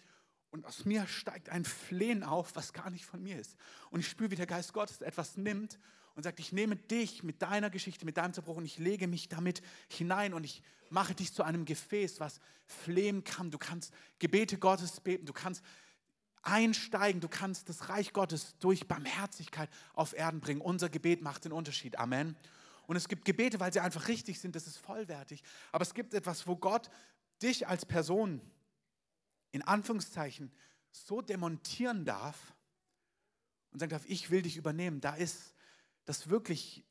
und 0.50 0.64
aus 0.66 0.84
mir 0.84 1.06
steigt 1.06 1.50
ein 1.50 1.64
Flehen 1.64 2.22
auf, 2.22 2.56
was 2.56 2.72
gar 2.72 2.90
nicht 2.90 3.04
von 3.04 3.22
mir 3.22 3.38
ist. 3.38 3.56
Und 3.90 4.00
ich 4.00 4.08
spüre, 4.08 4.30
wie 4.30 4.36
der 4.36 4.46
Geist 4.46 4.72
Gottes 4.72 5.00
etwas 5.00 5.36
nimmt 5.36 5.78
und 6.14 6.22
sagt, 6.22 6.40
ich 6.40 6.52
nehme 6.52 6.76
dich 6.76 7.22
mit 7.22 7.42
deiner 7.42 7.70
Geschichte, 7.70 8.04
mit 8.04 8.16
deinem 8.16 8.32
Zerbruch 8.32 8.56
und 8.56 8.64
ich 8.64 8.78
lege 8.78 9.06
mich 9.06 9.28
damit 9.28 9.62
hinein 9.88 10.34
und 10.34 10.44
ich 10.44 10.62
mache 10.90 11.14
dich 11.14 11.32
zu 11.32 11.42
einem 11.42 11.64
Gefäß, 11.64 12.18
was 12.18 12.40
flehen 12.64 13.24
kann. 13.24 13.50
Du 13.50 13.58
kannst 13.58 13.92
Gebete 14.18 14.58
Gottes 14.58 15.00
beten, 15.00 15.26
du 15.26 15.32
kannst 15.32 15.62
einsteigen, 16.42 17.20
du 17.20 17.28
kannst 17.28 17.68
das 17.68 17.88
Reich 17.90 18.12
Gottes 18.12 18.56
durch 18.58 18.88
Barmherzigkeit 18.88 19.68
auf 19.92 20.12
Erden 20.12 20.40
bringen. 20.40 20.60
Unser 20.60 20.88
Gebet 20.88 21.20
macht 21.20 21.44
den 21.44 21.52
Unterschied. 21.52 21.98
Amen. 21.98 22.36
Und 22.88 22.96
es 22.96 23.06
gibt 23.06 23.26
Gebete, 23.26 23.60
weil 23.60 23.70
sie 23.70 23.80
einfach 23.80 24.08
richtig 24.08 24.40
sind, 24.40 24.56
das 24.56 24.66
ist 24.66 24.78
vollwertig. 24.78 25.42
Aber 25.72 25.82
es 25.82 25.92
gibt 25.92 26.14
etwas, 26.14 26.46
wo 26.46 26.56
Gott 26.56 26.90
dich 27.42 27.68
als 27.68 27.84
Person 27.84 28.40
in 29.52 29.60
Anführungszeichen 29.60 30.50
so 30.90 31.20
demontieren 31.20 32.06
darf 32.06 32.54
und 33.72 33.80
sagen 33.80 33.90
darf, 33.90 34.06
ich 34.06 34.30
will 34.30 34.40
dich 34.40 34.56
übernehmen. 34.56 35.02
Da 35.02 35.14
ist 35.14 35.52
das 36.06 36.30
wirklich, 36.30 36.82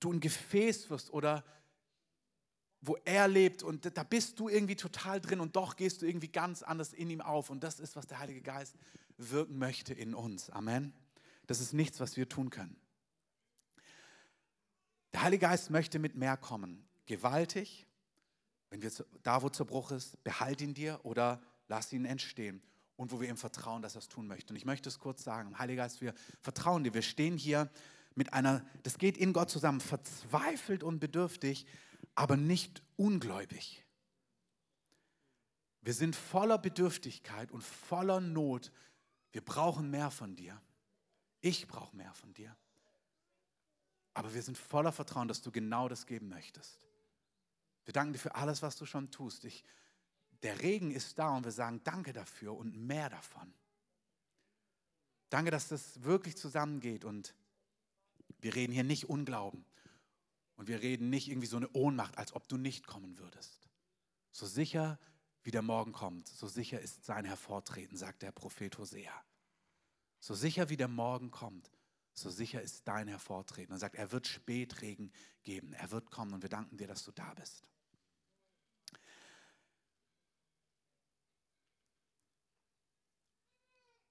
du 0.00 0.12
ein 0.12 0.18
Gefäß 0.18 0.90
wirst 0.90 1.12
oder 1.12 1.44
wo 2.80 2.96
er 3.04 3.28
lebt 3.28 3.62
und 3.62 3.96
da 3.96 4.02
bist 4.02 4.40
du 4.40 4.48
irgendwie 4.48 4.74
total 4.74 5.20
drin 5.20 5.38
und 5.38 5.54
doch 5.54 5.76
gehst 5.76 6.02
du 6.02 6.06
irgendwie 6.06 6.32
ganz 6.32 6.64
anders 6.64 6.92
in 6.92 7.10
ihm 7.10 7.20
auf. 7.20 7.48
Und 7.48 7.62
das 7.62 7.78
ist, 7.78 7.94
was 7.94 8.08
der 8.08 8.18
Heilige 8.18 8.42
Geist 8.42 8.74
wirken 9.18 9.56
möchte 9.56 9.94
in 9.94 10.16
uns. 10.16 10.50
Amen. 10.50 10.92
Das 11.46 11.60
ist 11.60 11.74
nichts, 11.74 12.00
was 12.00 12.16
wir 12.16 12.28
tun 12.28 12.50
können. 12.50 12.81
Der 15.12 15.22
Heilige 15.22 15.46
Geist 15.46 15.70
möchte 15.70 15.98
mit 15.98 16.16
mehr 16.16 16.36
kommen. 16.36 16.88
Gewaltig, 17.06 17.86
wenn 18.70 18.82
wir 18.82 18.90
da, 19.22 19.42
wo 19.42 19.48
Zerbruch 19.48 19.90
ist, 19.90 20.22
behalt 20.24 20.60
ihn 20.60 20.74
dir 20.74 21.00
oder 21.02 21.42
lass 21.68 21.92
ihn 21.92 22.04
entstehen. 22.04 22.62
Und 22.96 23.10
wo 23.10 23.20
wir 23.20 23.28
ihm 23.28 23.36
vertrauen, 23.36 23.82
dass 23.82 23.96
er 23.96 24.00
es 24.00 24.08
tun 24.08 24.26
möchte. 24.26 24.52
Und 24.52 24.56
ich 24.56 24.64
möchte 24.64 24.88
es 24.88 24.98
kurz 24.98 25.24
sagen, 25.24 25.58
Heiliger 25.58 25.82
Geist, 25.82 26.00
wir 26.00 26.14
vertrauen 26.40 26.84
dir. 26.84 26.94
Wir 26.94 27.02
stehen 27.02 27.36
hier 27.36 27.70
mit 28.14 28.32
einer, 28.32 28.64
das 28.82 28.98
geht 28.98 29.16
in 29.16 29.32
Gott 29.32 29.50
zusammen, 29.50 29.80
verzweifelt 29.80 30.82
und 30.82 31.00
bedürftig, 31.00 31.66
aber 32.14 32.36
nicht 32.36 32.82
ungläubig. 32.96 33.84
Wir 35.80 35.94
sind 35.94 36.14
voller 36.14 36.58
Bedürftigkeit 36.58 37.50
und 37.50 37.62
voller 37.62 38.20
Not. 38.20 38.70
Wir 39.32 39.44
brauchen 39.44 39.90
mehr 39.90 40.10
von 40.10 40.36
dir. 40.36 40.60
Ich 41.40 41.66
brauche 41.66 41.96
mehr 41.96 42.14
von 42.14 42.32
dir. 42.32 42.56
Aber 44.14 44.34
wir 44.34 44.42
sind 44.42 44.58
voller 44.58 44.92
Vertrauen, 44.92 45.28
dass 45.28 45.42
du 45.42 45.50
genau 45.50 45.88
das 45.88 46.06
geben 46.06 46.28
möchtest. 46.28 46.86
Wir 47.84 47.92
danken 47.92 48.12
dir 48.12 48.18
für 48.18 48.34
alles, 48.34 48.62
was 48.62 48.76
du 48.76 48.86
schon 48.86 49.10
tust. 49.10 49.44
Ich, 49.44 49.64
der 50.42 50.60
Regen 50.60 50.90
ist 50.90 51.18
da 51.18 51.36
und 51.36 51.44
wir 51.44 51.52
sagen 51.52 51.80
Danke 51.84 52.12
dafür 52.12 52.56
und 52.56 52.76
mehr 52.76 53.08
davon. 53.08 53.52
Danke, 55.30 55.50
dass 55.50 55.68
das 55.68 56.02
wirklich 56.02 56.36
zusammengeht 56.36 57.04
und 57.04 57.34
wir 58.40 58.54
reden 58.54 58.72
hier 58.72 58.84
nicht 58.84 59.08
Unglauben 59.08 59.64
und 60.56 60.68
wir 60.68 60.82
reden 60.82 61.10
nicht 61.10 61.28
irgendwie 61.28 61.46
so 61.46 61.56
eine 61.56 61.70
Ohnmacht, 61.72 62.18
als 62.18 62.34
ob 62.34 62.48
du 62.48 62.58
nicht 62.58 62.86
kommen 62.86 63.18
würdest. 63.18 63.68
So 64.30 64.46
sicher 64.46 64.98
wie 65.42 65.50
der 65.50 65.62
Morgen 65.62 65.92
kommt, 65.92 66.28
so 66.28 66.46
sicher 66.46 66.80
ist 66.80 67.04
sein 67.04 67.24
Hervortreten, 67.24 67.96
sagt 67.96 68.22
der 68.22 68.32
Prophet 68.32 68.76
Hosea. 68.78 69.24
So 70.20 70.34
sicher 70.34 70.68
wie 70.68 70.76
der 70.76 70.88
Morgen 70.88 71.30
kommt, 71.30 71.70
so 72.14 72.30
sicher 72.30 72.60
ist 72.60 72.86
dein 72.86 73.08
Hervortreten. 73.08 73.72
Und 73.72 73.78
sagt, 73.78 73.96
er 73.96 74.12
wird 74.12 74.26
Spätregen 74.26 75.12
geben, 75.42 75.72
er 75.72 75.90
wird 75.90 76.10
kommen 76.10 76.34
und 76.34 76.42
wir 76.42 76.50
danken 76.50 76.76
dir, 76.76 76.86
dass 76.86 77.04
du 77.04 77.12
da 77.12 77.34
bist. 77.34 77.68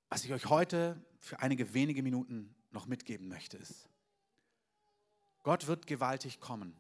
Was 0.10 0.26
ich 0.26 0.34
euch 0.34 0.48
heute 0.48 1.02
für 1.20 1.40
einige 1.40 1.74
wenige 1.74 2.04
Minuten 2.04 2.54
noch 2.72 2.86
mitgeben 2.86 3.30
möchte, 3.30 3.58
ist, 3.58 3.88
Gott 5.44 5.68
wird 5.68 5.88
gewaltig 5.88 6.40
kommen 6.40 6.76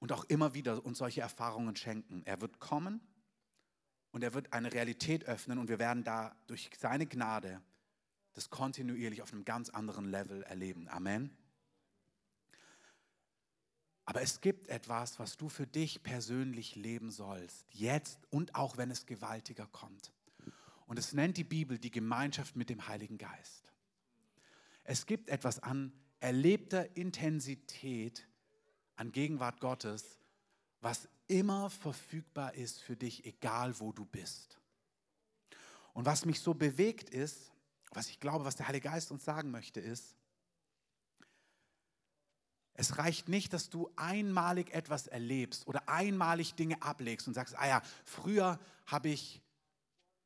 und 0.00 0.12
auch 0.12 0.24
immer 0.24 0.52
wieder 0.52 0.84
uns 0.84 0.98
solche 0.98 1.20
Erfahrungen 1.20 1.76
schenken. 1.76 2.22
Er 2.24 2.40
wird 2.40 2.58
kommen 2.58 3.00
und 4.10 4.24
er 4.24 4.34
wird 4.34 4.52
eine 4.52 4.72
Realität 4.72 5.24
öffnen 5.24 5.58
und 5.58 5.68
wir 5.68 5.78
werden 5.78 6.02
da 6.02 6.34
durch 6.48 6.70
seine 6.76 7.06
Gnade 7.06 7.62
das 8.40 8.48
kontinuierlich 8.48 9.20
auf 9.20 9.34
einem 9.34 9.44
ganz 9.44 9.68
anderen 9.68 10.06
Level 10.06 10.42
erleben. 10.44 10.88
Amen. 10.88 11.30
Aber 14.06 14.22
es 14.22 14.40
gibt 14.40 14.68
etwas, 14.68 15.18
was 15.18 15.36
du 15.36 15.50
für 15.50 15.66
dich 15.66 16.02
persönlich 16.02 16.74
leben 16.74 17.10
sollst, 17.10 17.66
jetzt 17.68 18.18
und 18.30 18.54
auch 18.54 18.78
wenn 18.78 18.90
es 18.90 19.04
gewaltiger 19.04 19.66
kommt. 19.66 20.10
Und 20.86 20.98
es 20.98 21.12
nennt 21.12 21.36
die 21.36 21.44
Bibel 21.44 21.78
die 21.78 21.90
Gemeinschaft 21.90 22.56
mit 22.56 22.70
dem 22.70 22.88
Heiligen 22.88 23.18
Geist. 23.18 23.70
Es 24.84 25.04
gibt 25.04 25.28
etwas 25.28 25.58
an 25.58 25.92
erlebter 26.20 26.96
Intensität, 26.96 28.26
an 28.96 29.12
Gegenwart 29.12 29.60
Gottes, 29.60 30.18
was 30.80 31.10
immer 31.28 31.68
verfügbar 31.68 32.54
ist 32.54 32.80
für 32.80 32.96
dich, 32.96 33.26
egal 33.26 33.78
wo 33.80 33.92
du 33.92 34.06
bist. 34.06 34.58
Und 35.92 36.06
was 36.06 36.24
mich 36.24 36.40
so 36.40 36.54
bewegt 36.54 37.10
ist, 37.10 37.52
was 37.92 38.08
ich 38.08 38.20
glaube, 38.20 38.44
was 38.44 38.56
der 38.56 38.68
Heilige 38.68 38.88
Geist 38.88 39.10
uns 39.10 39.24
sagen 39.24 39.50
möchte, 39.50 39.80
ist, 39.80 40.16
es 42.74 42.96
reicht 42.96 43.28
nicht, 43.28 43.52
dass 43.52 43.68
du 43.68 43.90
einmalig 43.96 44.72
etwas 44.72 45.06
erlebst 45.06 45.66
oder 45.66 45.88
einmalig 45.88 46.54
Dinge 46.54 46.80
ablegst 46.80 47.28
und 47.28 47.34
sagst, 47.34 47.58
ah 47.58 47.68
ja, 47.68 47.82
früher 48.04 48.58
habe 48.86 49.10
ich 49.10 49.42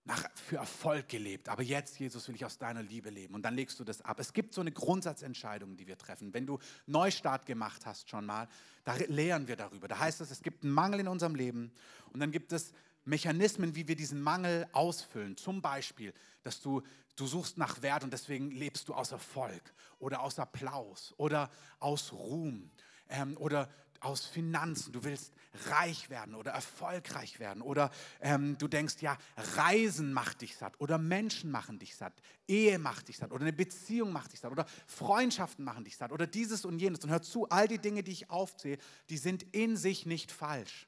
nach, 0.05 0.25
für 0.35 0.57
Erfolg 0.57 1.09
gelebt. 1.09 1.49
Aber 1.49 1.63
jetzt, 1.63 1.99
Jesus, 1.99 2.29
will 2.29 2.35
ich 2.35 2.45
aus 2.45 2.59
deiner 2.59 2.83
Liebe 2.83 3.11
leben. 3.11 3.35
Und 3.35 3.43
dann 3.43 3.55
legst 3.55 3.81
du 3.81 3.85
das 3.85 4.03
ab. 4.03 4.21
Es 4.21 4.33
gibt 4.33 4.55
so 4.55 4.61
eine 4.61 4.71
Grundsatzentscheidung, 4.71 5.77
die 5.77 5.87
wir 5.87 5.97
treffen. 5.97 6.35
Wenn 6.35 6.47
du 6.47 6.59
Neustart 6.87 7.47
gemacht 7.47 7.87
hast 7.87 8.11
schon 8.11 8.27
mal, 8.27 8.47
da 8.85 8.95
lehren 9.09 9.49
wir 9.49 9.57
darüber. 9.57 9.89
Da 9.89 9.99
heißt 9.99 10.21
es, 10.21 10.31
es 10.31 10.43
gibt 10.43 10.63
einen 10.63 10.73
Mangel 10.73 11.01
in 11.01 11.09
unserem 11.09 11.35
Leben 11.35 11.73
und 12.13 12.21
dann 12.21 12.31
gibt 12.31 12.53
es 12.53 12.73
Mechanismen, 13.07 13.75
wie 13.75 13.89
wir 13.89 13.97
diesen 13.97 14.21
Mangel 14.21 14.67
ausfüllen. 14.73 15.37
Zum 15.37 15.61
Beispiel, 15.61 16.13
dass 16.43 16.61
du, 16.61 16.83
du 17.17 17.27
suchst 17.27 17.59
nach 17.59 17.83
Wert 17.83 18.05
und 18.05 18.13
deswegen 18.13 18.51
lebst 18.51 18.89
du 18.89 18.95
aus 18.95 19.13
Erfolg 19.13 19.63
oder 19.99 20.21
aus 20.21 20.39
Applaus 20.39 21.15
oder 21.17 21.51
aus 21.79 22.13
Ruhm 22.13 22.71
ähm, 23.09 23.37
oder 23.37 23.69
aus 24.05 24.27
Finanzen, 24.27 24.93
du 24.93 25.03
willst 25.03 25.33
reich 25.71 26.11
werden 26.11 26.35
oder 26.35 26.53
erfolgreich 26.53 27.41
werden 27.41 27.63
oder 27.63 27.91
ähm, 28.21 28.57
du 28.59 28.69
denkst, 28.69 28.97
ja, 29.01 29.17
Reisen 29.57 30.13
macht 30.13 30.43
dich 30.43 30.57
satt 30.57 30.79
oder 30.81 30.99
Menschen 30.99 31.51
machen 31.51 31.79
dich 31.79 31.97
satt, 31.97 32.13
Ehe 32.47 32.79
macht 32.79 33.09
dich 33.09 33.17
satt 33.17 33.33
oder 33.33 33.43
eine 33.43 33.53
Beziehung 33.53 34.13
macht 34.13 34.33
dich 34.33 34.41
satt 34.41 34.53
oder 34.53 34.67
Freundschaften 34.87 35.65
machen 35.65 35.85
dich 35.85 35.97
satt 35.97 36.13
oder 36.13 36.27
dieses 36.27 36.65
und 36.65 36.79
jenes. 36.79 37.03
Und 37.03 37.11
hör 37.11 37.23
zu, 37.23 37.49
all 37.49 37.67
die 37.67 37.79
Dinge, 37.79 38.03
die 38.03 38.13
ich 38.13 38.31
aufzähle, 38.31 38.79
die 39.09 39.17
sind 39.17 39.43
in 39.55 39.77
sich 39.77 40.07
nicht 40.07 40.31
falsch. 40.31 40.87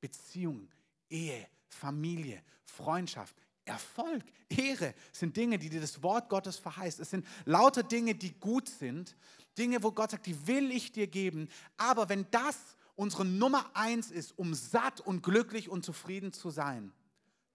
Beziehungen, 0.00 0.70
Ehe, 1.10 1.46
Familie, 1.68 2.42
Freundschaft, 2.64 3.36
Erfolg, 3.64 4.24
Ehre 4.48 4.94
sind 5.12 5.36
Dinge, 5.36 5.58
die 5.58 5.68
dir 5.68 5.80
das 5.80 6.02
Wort 6.02 6.28
Gottes 6.28 6.56
verheißt. 6.56 7.00
Es 7.00 7.10
sind 7.10 7.26
lauter 7.44 7.82
Dinge, 7.82 8.14
die 8.14 8.32
gut 8.38 8.68
sind, 8.68 9.16
Dinge, 9.56 9.82
wo 9.82 9.92
Gott 9.92 10.10
sagt, 10.10 10.26
die 10.26 10.46
will 10.46 10.70
ich 10.70 10.92
dir 10.92 11.06
geben. 11.06 11.48
Aber 11.76 12.08
wenn 12.08 12.26
das 12.30 12.56
unsere 12.94 13.24
Nummer 13.24 13.70
eins 13.74 14.10
ist, 14.10 14.36
um 14.38 14.54
satt 14.54 15.00
und 15.00 15.22
glücklich 15.22 15.68
und 15.68 15.84
zufrieden 15.84 16.32
zu 16.32 16.50
sein, 16.50 16.92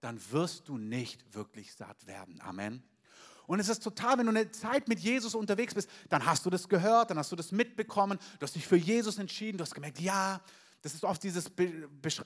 dann 0.00 0.20
wirst 0.30 0.68
du 0.68 0.78
nicht 0.78 1.34
wirklich 1.34 1.74
satt 1.74 2.06
werden. 2.06 2.40
Amen. 2.40 2.82
Und 3.46 3.60
es 3.60 3.68
ist 3.68 3.82
total, 3.82 4.18
wenn 4.18 4.26
du 4.26 4.30
eine 4.30 4.50
Zeit 4.50 4.88
mit 4.88 5.00
Jesus 5.00 5.34
unterwegs 5.34 5.74
bist, 5.74 5.88
dann 6.10 6.26
hast 6.26 6.44
du 6.44 6.50
das 6.50 6.68
gehört, 6.68 7.10
dann 7.10 7.18
hast 7.18 7.32
du 7.32 7.36
das 7.36 7.50
mitbekommen, 7.50 8.18
du 8.38 8.44
hast 8.44 8.54
dich 8.54 8.66
für 8.66 8.76
Jesus 8.76 9.18
entschieden, 9.18 9.56
du 9.56 9.62
hast 9.62 9.74
gemerkt, 9.74 10.00
ja, 10.00 10.40
das 10.82 10.94
ist 10.94 11.04
oft 11.04 11.22
dieses, 11.22 11.50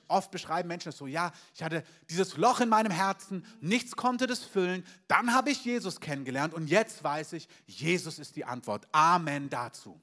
oft 0.07 0.31
beschreiben 0.31 0.67
Menschen 0.67 0.89
das 0.89 0.97
so, 0.97 1.07
ja, 1.07 1.31
ich 1.55 1.63
hatte 1.63 1.83
dieses 2.09 2.37
Loch 2.37 2.59
in 2.59 2.69
meinem 2.69 2.91
Herzen, 2.91 3.45
nichts 3.61 3.95
konnte 3.95 4.27
das 4.27 4.43
füllen, 4.43 4.85
dann 5.07 5.33
habe 5.33 5.49
ich 5.49 5.65
Jesus 5.65 5.99
kennengelernt 5.99 6.53
und 6.53 6.67
jetzt 6.67 7.03
weiß 7.03 7.33
ich, 7.33 7.47
Jesus 7.65 8.19
ist 8.19 8.35
die 8.35 8.45
Antwort. 8.45 8.87
Amen 8.91 9.49
dazu. 9.49 9.99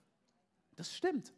Das 0.76 0.92
stimmt. 0.92 1.32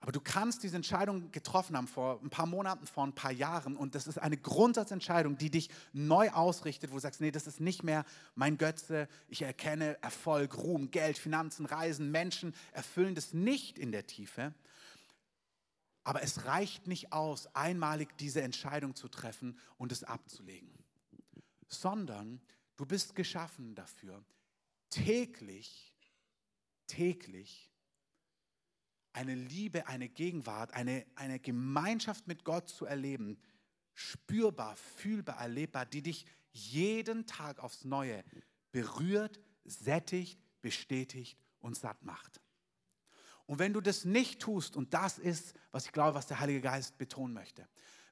Aber 0.00 0.12
du 0.12 0.20
kannst 0.20 0.62
diese 0.62 0.76
Entscheidung 0.76 1.32
getroffen 1.32 1.76
haben 1.76 1.88
vor 1.88 2.20
ein 2.22 2.30
paar 2.30 2.46
Monaten, 2.46 2.86
vor 2.86 3.04
ein 3.04 3.14
paar 3.14 3.32
Jahren 3.32 3.74
und 3.74 3.94
das 3.94 4.06
ist 4.06 4.18
eine 4.18 4.36
Grundsatzentscheidung, 4.36 5.38
die 5.38 5.50
dich 5.50 5.70
neu 5.92 6.30
ausrichtet, 6.30 6.90
wo 6.90 6.94
du 6.94 7.00
sagst, 7.00 7.20
nee, 7.20 7.30
das 7.30 7.46
ist 7.46 7.60
nicht 7.60 7.82
mehr 7.82 8.04
mein 8.34 8.58
Götze, 8.58 9.08
ich 9.26 9.42
erkenne 9.42 10.00
Erfolg, 10.02 10.58
Ruhm, 10.58 10.90
Geld, 10.90 11.18
Finanzen, 11.18 11.66
Reisen, 11.66 12.10
Menschen 12.10 12.54
erfüllen 12.72 13.14
das 13.14 13.32
nicht 13.32 13.78
in 13.78 13.90
der 13.90 14.06
Tiefe, 14.06 14.54
aber 16.06 16.22
es 16.22 16.44
reicht 16.44 16.86
nicht 16.86 17.12
aus, 17.12 17.52
einmalig 17.56 18.16
diese 18.18 18.40
Entscheidung 18.40 18.94
zu 18.94 19.08
treffen 19.08 19.58
und 19.76 19.90
es 19.90 20.04
abzulegen, 20.04 20.72
sondern 21.66 22.40
du 22.76 22.86
bist 22.86 23.16
geschaffen 23.16 23.74
dafür, 23.74 24.24
täglich, 24.88 25.92
täglich 26.86 27.72
eine 29.14 29.34
Liebe, 29.34 29.88
eine 29.88 30.08
Gegenwart, 30.08 30.74
eine, 30.74 31.04
eine 31.16 31.40
Gemeinschaft 31.40 32.28
mit 32.28 32.44
Gott 32.44 32.68
zu 32.68 32.86
erleben, 32.86 33.36
spürbar, 33.92 34.76
fühlbar, 34.76 35.40
erlebbar, 35.40 35.86
die 35.86 36.02
dich 36.02 36.24
jeden 36.52 37.26
Tag 37.26 37.58
aufs 37.58 37.84
Neue 37.84 38.22
berührt, 38.70 39.40
sättigt, 39.64 40.38
bestätigt 40.60 41.36
und 41.58 41.76
satt 41.76 42.04
macht. 42.04 42.40
Und 43.46 43.58
wenn 43.58 43.72
du 43.72 43.80
das 43.80 44.04
nicht 44.04 44.40
tust, 44.40 44.76
und 44.76 44.92
das 44.92 45.18
ist, 45.18 45.54
was 45.70 45.86
ich 45.86 45.92
glaube, 45.92 46.14
was 46.14 46.26
der 46.26 46.40
Heilige 46.40 46.60
Geist 46.60 46.98
betonen 46.98 47.32
möchte, 47.32 47.66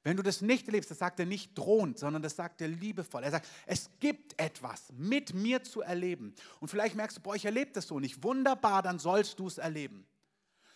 wenn 0.05 0.19
du 0.19 0.23
das 0.23 0.43
nicht 0.43 0.67
erlebst, 0.67 0.91
das 0.91 0.99
sagt 0.99 1.19
er 1.19 1.25
nicht 1.25 1.57
drohend, 1.57 1.99
sondern 1.99 2.21
das 2.23 2.37
sagt 2.37 2.61
er 2.61 2.69
liebevoll. 2.69 3.23
Er 3.25 3.31
sagt, 3.31 3.49
es 3.65 3.89
gibt 4.01 4.39
etwas 4.39 4.93
mit 4.93 5.33
mir 5.33 5.65
zu 5.65 5.81
erleben. 5.81 6.35
Und 6.61 6.69
vielleicht 6.69 6.95
merkst 6.95 7.17
du, 7.17 7.23
boah, 7.23 7.35
ich 7.35 7.47
erlebe 7.47 7.73
das 7.73 7.89
so 7.89 7.99
nicht. 7.99 8.23
Wunderbar, 8.23 8.83
dann 8.83 8.99
sollst 8.99 9.39
du 9.39 9.47
es 9.47 9.57
erleben. 9.57 10.07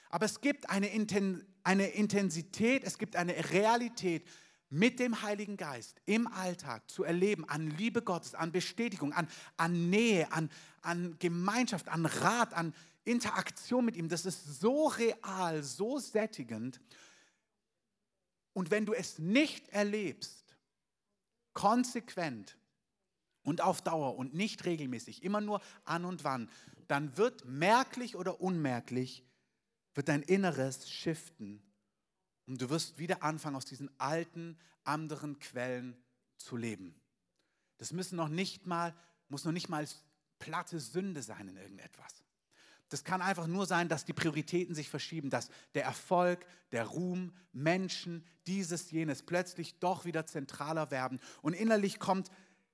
Aber 0.09 0.25
es 0.25 0.41
gibt 0.41 0.71
eine, 0.71 0.89
eine 1.63 1.89
Intensität, 1.89 2.85
es 2.85 2.97
gibt 2.97 3.17
eine 3.17 3.51
Realität 3.51 4.27
mit 4.71 4.99
dem 4.99 5.23
Heiligen 5.23 5.59
Geist 5.59 6.01
im 6.07 6.27
Alltag 6.27 6.91
zu 6.91 7.05
erleben, 7.05 7.47
an 7.49 7.71
Liebe 7.71 8.01
Gottes, 8.01 8.35
an 8.35 8.51
Bestätigung, 8.51 9.13
an, 9.13 9.29
an 9.59 9.91
Nähe, 9.91 10.31
an, 10.33 10.51
an 10.81 11.17
Gemeinschaft, 11.19 11.89
an 11.89 12.07
Rat, 12.07 12.55
an 12.55 12.75
Interaktion 13.09 13.85
mit 13.85 13.97
ihm, 13.97 14.09
das 14.09 14.27
ist 14.27 14.61
so 14.61 14.89
real, 14.89 15.63
so 15.63 15.99
sättigend. 15.99 16.81
Und 18.53 18.71
wenn 18.71 18.87
du 18.87 18.93
es 18.93 19.19
nicht 19.19 19.69
erlebst, 19.69 20.57
konsequent 21.53 22.57
und 23.43 23.61
auf 23.61 23.83
Dauer 23.83 24.17
und 24.17 24.35
nicht 24.35 24.65
regelmäßig, 24.65 25.23
immer 25.23 25.41
nur 25.41 25.61
an 25.85 26.05
und 26.05 26.25
wann, 26.25 26.51
dann 26.87 27.17
wird 27.17 27.45
merklich 27.45 28.17
oder 28.17 28.41
unmerklich, 28.41 29.25
wird 29.95 30.09
dein 30.09 30.23
Inneres 30.23 30.89
shiften 30.89 31.63
und 32.47 32.61
du 32.61 32.71
wirst 32.71 32.99
wieder 32.99 33.23
anfangen, 33.23 33.57
aus 33.57 33.65
diesen 33.65 33.91
alten, 33.99 34.59
anderen 34.85 35.39
Quellen 35.39 35.97
zu 36.37 36.57
leben. 36.57 36.95
Das 37.79 37.93
müssen 37.93 38.17
noch 38.17 38.29
nicht 38.29 38.67
mal, 38.67 38.95
muss 39.29 39.45
noch 39.45 39.53
nicht 39.53 39.69
mal 39.69 39.87
platte 40.39 40.81
Sünde 40.81 41.23
sein 41.23 41.49
in 41.49 41.57
irgendetwas. 41.57 42.25
Das 42.89 43.05
kann 43.05 43.21
einfach 43.21 43.47
nur 43.47 43.67
sein, 43.67 43.89
dass 43.89 44.05
die 44.05 44.13
Prioritäten 44.13 44.75
sich 44.75 44.89
verschieben, 44.89 45.31
dass 45.31 45.51
der 45.75 45.85
Erfolg, 45.85 46.47
der 46.73 46.85
Ruhm, 46.87 47.33
Menschen, 47.53 48.25
dieses, 48.47 48.91
jenes 48.91 49.23
plötzlich 49.23 49.79
doch 49.79 50.05
wieder 50.05 50.27
zentraler 50.27 50.91
werden. 50.91 51.21
Und 51.43 51.53
innerlich 51.53 51.99
kommt, 51.99 52.31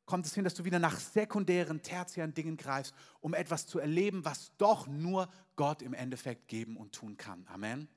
kommt 0.06 0.26
es 0.26 0.34
hin, 0.34 0.44
dass 0.44 0.54
du 0.54 0.64
wieder 0.64 0.78
nach 0.78 0.98
sekundären, 0.98 1.82
tertiären 1.82 2.34
Dingen 2.34 2.56
greifst, 2.56 2.94
um 3.20 3.34
etwas 3.34 3.66
zu 3.66 3.78
erleben, 3.78 4.24
was 4.24 4.52
doch 4.56 4.86
nur 4.86 5.28
Gott 5.56 5.82
im 5.82 5.94
Endeffekt 5.94 6.48
geben 6.48 6.76
und 6.76 6.92
tun 6.92 7.16
kann. 7.16 7.46
Amen. 7.48 7.88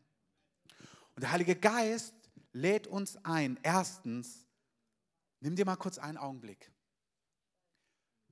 Und 1.15 1.21
der 1.21 1.31
Heilige 1.31 1.55
Geist 1.55 2.15
lädt 2.53 2.87
uns 2.87 3.17
ein. 3.23 3.59
Erstens, 3.63 4.47
nimm 5.39 5.55
dir 5.55 5.65
mal 5.65 5.75
kurz 5.75 5.97
einen 5.97 6.17
Augenblick. 6.17 6.71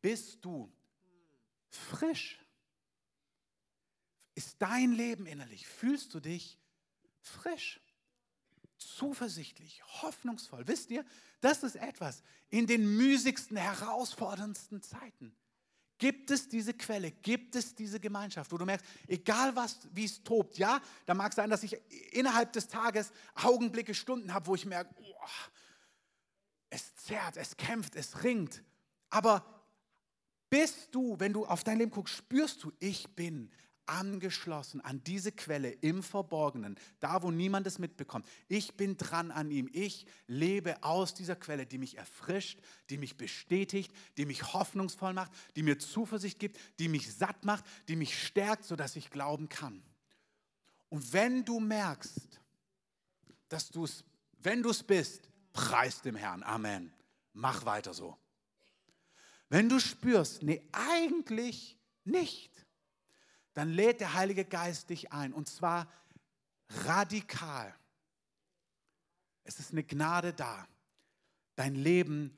Bist 0.01 0.43
du 0.43 0.71
frisch? 1.69 2.44
Ist 4.35 4.57
dein 4.59 4.91
Leben 4.91 5.25
innerlich? 5.25 5.65
Fühlst 5.65 6.13
du 6.13 6.19
dich 6.19 6.59
frisch? 7.21 7.79
Zuversichtlich, 8.77 9.81
hoffnungsvoll. 10.01 10.67
Wisst 10.67 10.91
ihr, 10.91 11.05
das 11.39 11.63
ist 11.63 11.77
etwas 11.77 12.21
in 12.49 12.67
den 12.67 12.97
müßigsten, 12.97 13.55
herausforderndsten 13.55 14.81
Zeiten. 14.81 15.33
Gibt 15.97 16.29
es 16.29 16.49
diese 16.49 16.73
Quelle, 16.73 17.09
gibt 17.11 17.55
es 17.55 17.73
diese 17.73 18.01
Gemeinschaft, 18.01 18.51
wo 18.51 18.57
du 18.57 18.65
merkst, 18.65 18.85
egal 19.07 19.55
was, 19.55 19.79
wie 19.93 20.03
es 20.03 20.21
tobt, 20.23 20.57
ja, 20.57 20.81
da 21.05 21.13
mag 21.13 21.31
es 21.31 21.37
sein, 21.37 21.49
dass 21.49 21.63
ich 21.63 21.77
innerhalb 22.11 22.51
des 22.51 22.67
Tages 22.67 23.13
Augenblicke, 23.33 23.93
Stunden 23.93 24.33
habe, 24.33 24.47
wo 24.47 24.55
ich 24.55 24.65
merke, 24.65 24.93
oh, 24.99 25.27
es 26.69 26.95
zerrt, 26.97 27.37
es 27.37 27.55
kämpft, 27.55 27.95
es 27.95 28.23
ringt. 28.23 28.61
Aber 29.09 29.45
bist 30.49 30.93
du, 30.93 31.17
wenn 31.17 31.31
du 31.31 31.45
auf 31.45 31.63
dein 31.63 31.77
Leben 31.77 31.91
guckst, 31.91 32.15
spürst 32.15 32.63
du, 32.63 32.73
ich 32.79 33.15
bin 33.15 33.49
angeschlossen 33.85 34.81
an 34.81 35.03
diese 35.03 35.31
Quelle 35.31 35.71
im 35.71 36.03
Verborgenen, 36.03 36.77
da 36.99 37.23
wo 37.23 37.31
niemand 37.31 37.67
es 37.67 37.79
mitbekommt. 37.79 38.27
Ich 38.47 38.75
bin 38.75 38.97
dran 38.97 39.31
an 39.31 39.51
ihm. 39.51 39.69
Ich 39.71 40.05
lebe 40.27 40.83
aus 40.83 41.13
dieser 41.13 41.35
Quelle, 41.35 41.65
die 41.65 41.77
mich 41.77 41.97
erfrischt, 41.97 42.59
die 42.89 42.97
mich 42.97 43.17
bestätigt, 43.17 43.91
die 44.17 44.25
mich 44.25 44.53
hoffnungsvoll 44.53 45.13
macht, 45.13 45.31
die 45.55 45.63
mir 45.63 45.79
Zuversicht 45.79 46.39
gibt, 46.39 46.59
die 46.79 46.87
mich 46.87 47.13
satt 47.13 47.45
macht, 47.45 47.65
die 47.87 47.95
mich 47.95 48.25
stärkt, 48.25 48.65
sodass 48.65 48.95
ich 48.95 49.09
glauben 49.09 49.49
kann. 49.49 49.83
Und 50.89 51.13
wenn 51.13 51.43
du 51.45 51.59
merkst, 51.59 52.39
dass 53.49 53.69
du 53.69 53.85
es, 53.85 54.03
wenn 54.39 54.63
du 54.63 54.69
es 54.69 54.83
bist, 54.83 55.29
preis 55.53 56.01
dem 56.01 56.15
Herrn. 56.15 56.43
Amen. 56.43 56.93
Mach 57.33 57.65
weiter 57.65 57.93
so. 57.93 58.17
Wenn 59.49 59.69
du 59.69 59.79
spürst, 59.79 60.43
nee, 60.43 60.67
eigentlich 60.71 61.77
nicht, 62.03 62.64
dann 63.55 63.69
lädt 63.69 64.01
der 64.01 64.13
Heilige 64.13 64.45
Geist 64.45 64.89
dich 64.89 65.11
ein 65.11 65.33
und 65.33 65.49
zwar 65.49 65.91
radikal. 66.69 67.73
Es 69.43 69.59
ist 69.59 69.71
eine 69.71 69.83
Gnade 69.83 70.33
da, 70.33 70.67
dein 71.55 71.73
Leben 71.73 72.37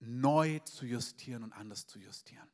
neu 0.00 0.58
zu 0.60 0.86
justieren 0.86 1.44
und 1.44 1.52
anders 1.52 1.86
zu 1.86 1.98
justieren. 1.98 2.48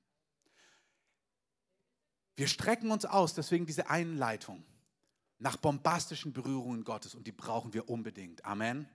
Wir 2.37 2.49
strecken 2.49 2.91
uns 2.91 3.05
aus, 3.05 3.35
deswegen 3.35 3.65
diese 3.65 3.89
Einleitung, 3.89 4.65
nach 5.39 5.57
bombastischen 5.57 6.33
Berührungen 6.33 6.83
Gottes 6.83 7.15
und 7.15 7.27
die 7.27 7.33
brauchen 7.33 7.75
wir 7.75 7.89
unbedingt. 7.89 8.45
Amen. 8.45 8.89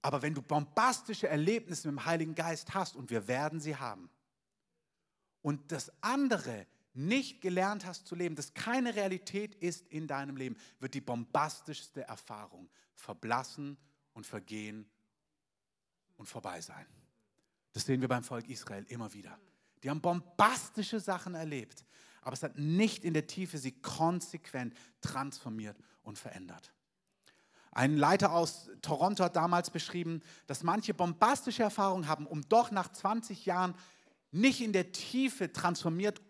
Aber 0.00 0.22
wenn 0.22 0.34
du 0.34 0.40
bombastische 0.40 1.28
Erlebnisse 1.28 1.88
mit 1.88 1.98
dem 1.98 2.06
Heiligen 2.06 2.34
Geist 2.34 2.72
hast, 2.72 2.96
und 2.96 3.10
wir 3.10 3.28
werden 3.28 3.60
sie 3.60 3.76
haben, 3.76 4.08
und 5.42 5.72
das 5.72 5.92
andere 6.02 6.66
nicht 7.06 7.40
gelernt 7.40 7.86
hast 7.86 8.06
zu 8.06 8.14
leben, 8.14 8.36
das 8.36 8.54
keine 8.54 8.94
Realität 8.94 9.54
ist 9.56 9.86
in 9.88 10.06
deinem 10.06 10.36
Leben, 10.36 10.56
wird 10.78 10.94
die 10.94 11.00
bombastischste 11.00 12.02
Erfahrung 12.02 12.68
verblassen 12.94 13.76
und 14.12 14.26
vergehen 14.26 14.88
und 16.16 16.26
vorbei 16.26 16.60
sein. 16.60 16.86
Das 17.72 17.84
sehen 17.84 18.00
wir 18.00 18.08
beim 18.08 18.24
Volk 18.24 18.48
Israel 18.48 18.84
immer 18.88 19.12
wieder. 19.14 19.38
Die 19.82 19.90
haben 19.90 20.00
bombastische 20.00 21.00
Sachen 21.00 21.34
erlebt, 21.34 21.84
aber 22.20 22.34
es 22.34 22.42
hat 22.42 22.58
nicht 22.58 23.04
in 23.04 23.14
der 23.14 23.26
Tiefe 23.26 23.58
sie 23.58 23.72
konsequent 23.72 24.74
transformiert 25.00 25.78
und 26.02 26.18
verändert. 26.18 26.72
Ein 27.72 27.96
Leiter 27.96 28.32
aus 28.32 28.68
Toronto 28.82 29.24
hat 29.24 29.36
damals 29.36 29.70
beschrieben, 29.70 30.22
dass 30.46 30.64
manche 30.64 30.92
bombastische 30.92 31.62
Erfahrungen 31.62 32.08
haben, 32.08 32.26
um 32.26 32.46
doch 32.48 32.72
nach 32.72 32.90
20 32.92 33.46
Jahren 33.46 33.74
nicht 34.32 34.60
in 34.60 34.72
der 34.72 34.92
Tiefe 34.92 35.52
transformiert 35.52 36.20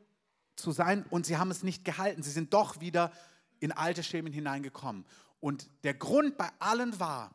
zu 0.60 0.72
sein 0.72 1.04
und 1.10 1.26
sie 1.26 1.36
haben 1.36 1.50
es 1.50 1.62
nicht 1.62 1.84
gehalten. 1.84 2.22
Sie 2.22 2.30
sind 2.30 2.52
doch 2.52 2.80
wieder 2.80 3.12
in 3.60 3.72
alte 3.72 4.02
Schemen 4.02 4.32
hineingekommen. 4.32 5.04
Und 5.40 5.68
der 5.84 5.94
Grund 5.94 6.36
bei 6.36 6.50
allen 6.58 6.98
war, 7.00 7.34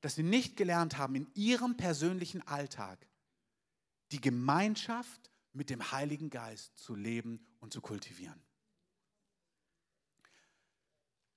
dass 0.00 0.16
sie 0.16 0.22
nicht 0.22 0.56
gelernt 0.56 0.98
haben, 0.98 1.14
in 1.14 1.26
ihrem 1.34 1.76
persönlichen 1.76 2.46
Alltag 2.46 3.06
die 4.10 4.20
Gemeinschaft 4.20 5.30
mit 5.52 5.70
dem 5.70 5.92
Heiligen 5.92 6.30
Geist 6.30 6.76
zu 6.78 6.94
leben 6.94 7.44
und 7.60 7.72
zu 7.72 7.80
kultivieren. 7.80 8.40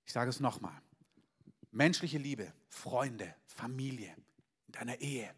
Ich 0.05 0.13
sage 0.13 0.29
es 0.29 0.39
nochmal. 0.39 0.79
Menschliche 1.71 2.17
Liebe, 2.17 2.53
Freunde, 2.69 3.33
Familie, 3.45 4.15
in 4.67 4.71
deiner 4.71 4.99
Ehe, 5.01 5.33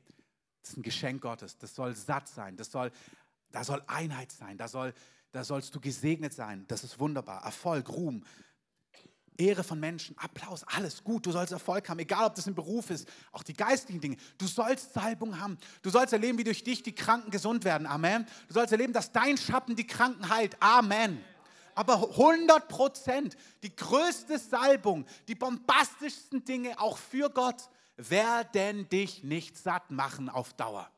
das 0.62 0.72
ist 0.72 0.78
ein 0.78 0.84
Geschenk 0.84 1.22
Gottes. 1.22 1.58
Das 1.58 1.74
soll 1.74 1.96
satt 1.96 2.28
sein, 2.28 2.58
das 2.58 2.72
soll, 2.72 2.92
da 3.52 3.64
soll 3.64 3.82
Einheit 3.88 4.32
sein, 4.32 4.58
da 4.58 4.68
soll 4.68 4.94
da 5.32 5.44
sollst 5.44 5.74
du 5.76 5.80
gesegnet 5.80 6.34
sein. 6.34 6.66
Das 6.68 6.84
ist 6.84 7.00
wunderbar. 7.00 7.44
Erfolg, 7.44 7.90
Ruhm, 7.90 8.24
Ehre 9.38 9.64
von 9.64 9.80
Menschen, 9.80 10.18
Applaus, 10.18 10.64
alles 10.64 11.04
gut. 11.04 11.26
Du 11.26 11.32
sollst 11.32 11.54
Erfolg 11.54 11.88
haben, 11.90 12.00
egal 12.00 12.26
ob 12.26 12.36
das 12.36 12.48
im 12.48 12.56
Beruf 12.56 12.90
ist, 12.90 13.08
auch 13.32 13.44
die 13.44 13.54
geistlichen 13.54 14.02
Dinge. 14.02 14.18
Du 14.38 14.48
sollst 14.48 14.94
Salbung 14.94 15.40
haben. 15.40 15.58
Du 15.84 15.90
sollst 15.90 16.14
erleben, 16.14 16.38
wie 16.38 16.44
durch 16.44 16.64
dich 16.64 16.82
die 16.82 16.96
Kranken 16.96 17.30
gesund 17.30 17.64
werden. 17.64 17.86
Amen. 17.86 18.26
Du 18.48 18.56
sollst 18.56 18.72
erleben, 18.72 18.94
dass 18.94 19.12
dein 19.12 19.38
Schatten 19.38 19.76
die 19.76 19.86
Kranken 19.86 20.30
heilt. 20.30 20.58
Amen. 20.60 21.24
Aber 21.76 22.10
100 22.10 22.68
Prozent, 22.68 23.38
die 23.62 23.76
größte 23.76 24.40
Salbung, 24.40 25.06
die 25.28 25.36
bombastischsten 25.36 26.44
Dinge 26.44 26.80
auch 26.80 26.98
für 26.98 27.30
Gott 27.30 27.70
werden 27.98 28.90
dich 28.90 29.24
nicht 29.24 29.58
satt 29.58 29.92
machen 29.92 30.30
auf 30.30 30.54
Dauer. 30.54 30.90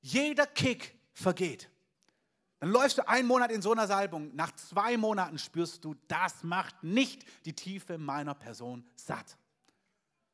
Jeder 0.00 0.46
Kick 0.46 0.94
vergeht. 1.12 1.68
Dann 2.62 2.70
läufst 2.70 2.98
du 2.98 3.08
einen 3.08 3.26
Monat 3.26 3.50
in 3.50 3.60
so 3.60 3.72
einer 3.72 3.88
Salbung. 3.88 4.30
Nach 4.36 4.52
zwei 4.52 4.96
Monaten 4.96 5.36
spürst 5.36 5.84
du, 5.84 5.96
das 6.06 6.44
macht 6.44 6.84
nicht 6.84 7.24
die 7.44 7.54
Tiefe 7.54 7.98
meiner 7.98 8.34
Person 8.34 8.86
satt. 8.94 9.36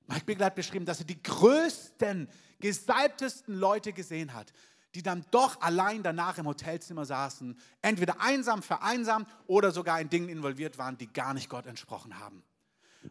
Mike 0.08 0.26
Bigler 0.26 0.44
hat 0.44 0.54
beschrieben, 0.54 0.84
dass 0.84 0.98
er 0.98 1.06
die 1.06 1.22
größten, 1.22 2.28
gesalbtesten 2.60 3.54
Leute 3.54 3.94
gesehen 3.94 4.34
hat, 4.34 4.52
die 4.94 5.02
dann 5.02 5.24
doch 5.30 5.62
allein 5.62 6.02
danach 6.02 6.36
im 6.36 6.46
Hotelzimmer 6.46 7.06
saßen, 7.06 7.58
entweder 7.80 8.20
einsam, 8.20 8.62
vereinsamt 8.62 9.26
oder 9.46 9.70
sogar 9.70 9.98
in 9.98 10.10
Dingen 10.10 10.28
involviert 10.28 10.76
waren, 10.76 10.98
die 10.98 11.10
gar 11.10 11.32
nicht 11.32 11.48
Gott 11.48 11.64
entsprochen 11.64 12.18
haben. 12.18 12.44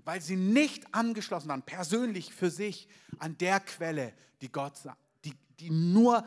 Weil 0.05 0.21
sie 0.21 0.35
nicht 0.35 0.93
angeschlossen 0.93 1.49
waren, 1.49 1.63
persönlich 1.63 2.35
für 2.35 2.51
sich, 2.51 2.87
an 3.17 3.35
der 3.39 3.61
Quelle, 3.61 4.13
die 4.41 4.51
Gott, 4.51 4.73
die, 5.25 5.33
die 5.59 5.71
nur 5.71 6.23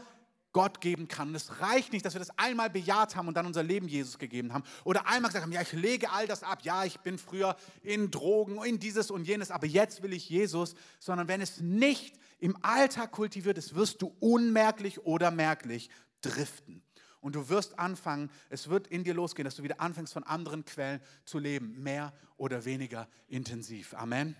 Gott 0.53 0.81
geben 0.81 1.09
kann. 1.09 1.29
Und 1.29 1.35
es 1.35 1.61
reicht 1.61 1.93
nicht, 1.93 2.05
dass 2.05 2.15
wir 2.15 2.19
das 2.19 2.37
einmal 2.39 2.71
bejaht 2.71 3.17
haben 3.17 3.29
und 3.29 3.35
dann 3.35 3.47
unser 3.47 3.63
Leben 3.63 3.89
Jesus 3.89 4.19
gegeben 4.19 4.53
haben. 4.53 4.65
Oder 4.85 5.07
einmal 5.07 5.29
gesagt 5.29 5.45
haben, 5.45 5.53
ja, 5.53 5.63
ich 5.63 5.73
lege 5.73 6.11
all 6.11 6.27
das 6.27 6.43
ab. 6.43 6.61
Ja, 6.63 6.85
ich 6.85 6.99
bin 7.01 7.19
früher 7.19 7.57
in 7.83 8.11
Drogen, 8.11 8.63
in 8.65 8.79
dieses 8.79 9.11
und 9.11 9.25
jenes, 9.25 9.51
aber 9.51 9.67
jetzt 9.67 10.03
will 10.03 10.13
ich 10.13 10.29
Jesus. 10.29 10.75
Sondern 10.99 11.29
wenn 11.29 11.41
es 11.41 11.61
nicht 11.61 12.19
im 12.39 12.57
Alltag 12.63 13.13
kultiviert 13.13 13.59
ist, 13.59 13.75
wirst 13.75 14.03
du 14.03 14.15
unmerklich 14.19 15.05
oder 15.05 15.31
merklich 15.31 15.91
driften. 16.23 16.83
Und 17.21 17.35
du 17.35 17.49
wirst 17.51 17.79
anfangen, 17.79 18.31
es 18.49 18.69
wird 18.69 18.87
in 18.87 19.05
dir 19.05 19.15
losgehen, 19.15 19.45
dass 19.45 19.57
du 19.57 19.63
wieder 19.63 19.81
anfängst, 19.81 20.13
von 20.13 20.25
anderen 20.25 20.65
Quellen 20.65 21.01
zu 21.25 21.39
leben, 21.39 21.83
mehr 21.83 22.15
oder 22.39 22.65
weniger 22.65 23.09
intensiv. 23.29 23.95
Amen. 23.95 24.35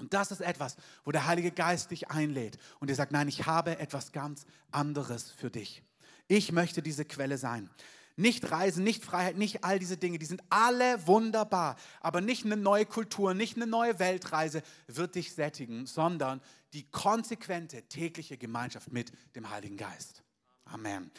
Und 0.00 0.14
das 0.14 0.30
ist 0.30 0.40
etwas, 0.40 0.76
wo 1.04 1.12
der 1.12 1.26
Heilige 1.26 1.50
Geist 1.50 1.90
dich 1.90 2.10
einlädt 2.10 2.58
und 2.80 2.88
dir 2.90 2.94
sagt, 2.94 3.12
nein, 3.12 3.28
ich 3.28 3.46
habe 3.46 3.78
etwas 3.78 4.12
ganz 4.12 4.46
anderes 4.70 5.30
für 5.30 5.50
dich. 5.50 5.82
Ich 6.26 6.52
möchte 6.52 6.82
diese 6.82 7.04
Quelle 7.04 7.38
sein. 7.38 7.70
Nicht 8.16 8.50
Reisen, 8.50 8.84
nicht 8.84 9.04
Freiheit, 9.04 9.36
nicht 9.36 9.64
all 9.64 9.78
diese 9.78 9.96
Dinge, 9.96 10.18
die 10.18 10.26
sind 10.26 10.42
alle 10.50 11.06
wunderbar. 11.06 11.76
Aber 12.00 12.20
nicht 12.20 12.44
eine 12.44 12.56
neue 12.56 12.86
Kultur, 12.86 13.34
nicht 13.34 13.56
eine 13.56 13.66
neue 13.66 13.98
Weltreise 13.98 14.62
wird 14.88 15.14
dich 15.14 15.32
sättigen, 15.34 15.86
sondern 15.86 16.40
die 16.72 16.88
konsequente 16.90 17.82
tägliche 17.84 18.36
Gemeinschaft 18.36 18.92
mit 18.92 19.12
dem 19.34 19.50
Heiligen 19.50 19.76
Geist. 19.76 20.22
Amen. 20.64 21.10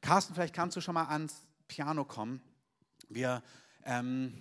Carsten, 0.00 0.34
vielleicht 0.34 0.54
kannst 0.54 0.76
du 0.76 0.80
schon 0.80 0.94
mal 0.94 1.06
ans 1.06 1.34
Piano 1.68 2.04
kommen. 2.04 2.42
Wir 3.08 3.42
ähm, 3.84 4.34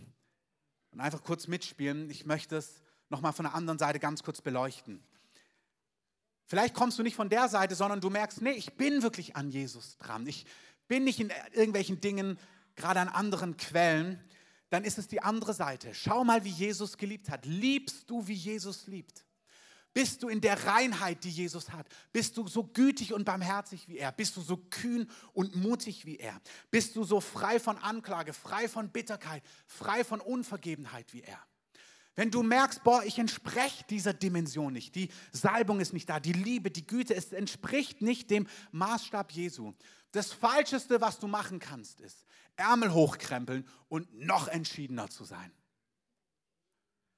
einfach 0.97 1.23
kurz 1.23 1.47
mitspielen. 1.47 2.09
Ich 2.09 2.25
möchte 2.25 2.57
es 2.57 2.81
nochmal 3.11 3.33
von 3.33 3.45
der 3.45 3.53
anderen 3.53 3.79
Seite 3.79 3.99
ganz 3.99 4.23
kurz 4.23 4.41
beleuchten. 4.41 5.03
Vielleicht 6.45 6.73
kommst 6.73 6.99
du 6.99 7.03
nicht 7.03 7.15
von 7.15 7.29
der 7.29 7.47
Seite, 7.47 7.75
sondern 7.75 8.01
du 8.01 8.09
merkst, 8.09 8.41
nee, 8.41 8.51
ich 8.51 8.73
bin 8.73 9.03
wirklich 9.03 9.35
an 9.35 9.49
Jesus 9.51 9.97
dran. 9.97 10.27
Ich 10.27 10.45
bin 10.87 11.05
nicht 11.05 11.19
in 11.19 11.31
irgendwelchen 11.53 12.01
Dingen, 12.01 12.37
gerade 12.75 12.99
an 12.99 13.07
anderen 13.07 13.55
Quellen. 13.55 14.21
Dann 14.69 14.83
ist 14.83 14.97
es 14.97 15.07
die 15.07 15.21
andere 15.21 15.53
Seite. 15.53 15.93
Schau 15.93 16.23
mal, 16.23 16.43
wie 16.43 16.49
Jesus 16.49 16.97
geliebt 16.97 17.29
hat. 17.29 17.45
Liebst 17.45 18.09
du, 18.09 18.27
wie 18.27 18.33
Jesus 18.33 18.87
liebt? 18.87 19.25
Bist 19.93 20.23
du 20.23 20.29
in 20.29 20.39
der 20.39 20.65
Reinheit, 20.65 21.23
die 21.25 21.29
Jesus 21.29 21.71
hat? 21.71 21.87
Bist 22.13 22.37
du 22.37 22.47
so 22.47 22.63
gütig 22.63 23.13
und 23.13 23.25
barmherzig 23.25 23.89
wie 23.89 23.97
er? 23.97 24.13
Bist 24.13 24.37
du 24.37 24.41
so 24.41 24.55
kühn 24.55 25.09
und 25.33 25.55
mutig 25.55 26.05
wie 26.05 26.17
er? 26.17 26.39
Bist 26.69 26.95
du 26.95 27.03
so 27.03 27.19
frei 27.19 27.59
von 27.59 27.77
Anklage, 27.77 28.31
frei 28.33 28.69
von 28.69 28.89
Bitterkeit, 28.89 29.43
frei 29.65 30.05
von 30.05 30.21
Unvergebenheit 30.21 31.13
wie 31.13 31.21
er? 31.21 31.39
Wenn 32.15 32.29
du 32.29 32.43
merkst, 32.43 32.83
boah, 32.83 33.03
ich 33.03 33.19
entspreche 33.19 33.85
dieser 33.89 34.13
Dimension 34.13 34.73
nicht, 34.73 34.95
die 34.95 35.09
Salbung 35.31 35.79
ist 35.79 35.93
nicht 35.93 36.09
da, 36.09 36.19
die 36.19 36.33
Liebe, 36.33 36.69
die 36.69 36.85
Güte, 36.85 37.15
es 37.15 37.31
entspricht 37.31 38.01
nicht 38.01 38.29
dem 38.29 38.47
Maßstab 38.71 39.31
Jesu. 39.31 39.73
Das 40.11 40.33
Falscheste, 40.33 40.99
was 40.99 41.19
du 41.19 41.27
machen 41.27 41.59
kannst, 41.59 42.01
ist 42.01 42.25
Ärmel 42.57 42.93
hochkrempeln 42.93 43.65
und 43.87 44.13
noch 44.13 44.49
entschiedener 44.49 45.09
zu 45.09 45.23
sein. 45.23 45.51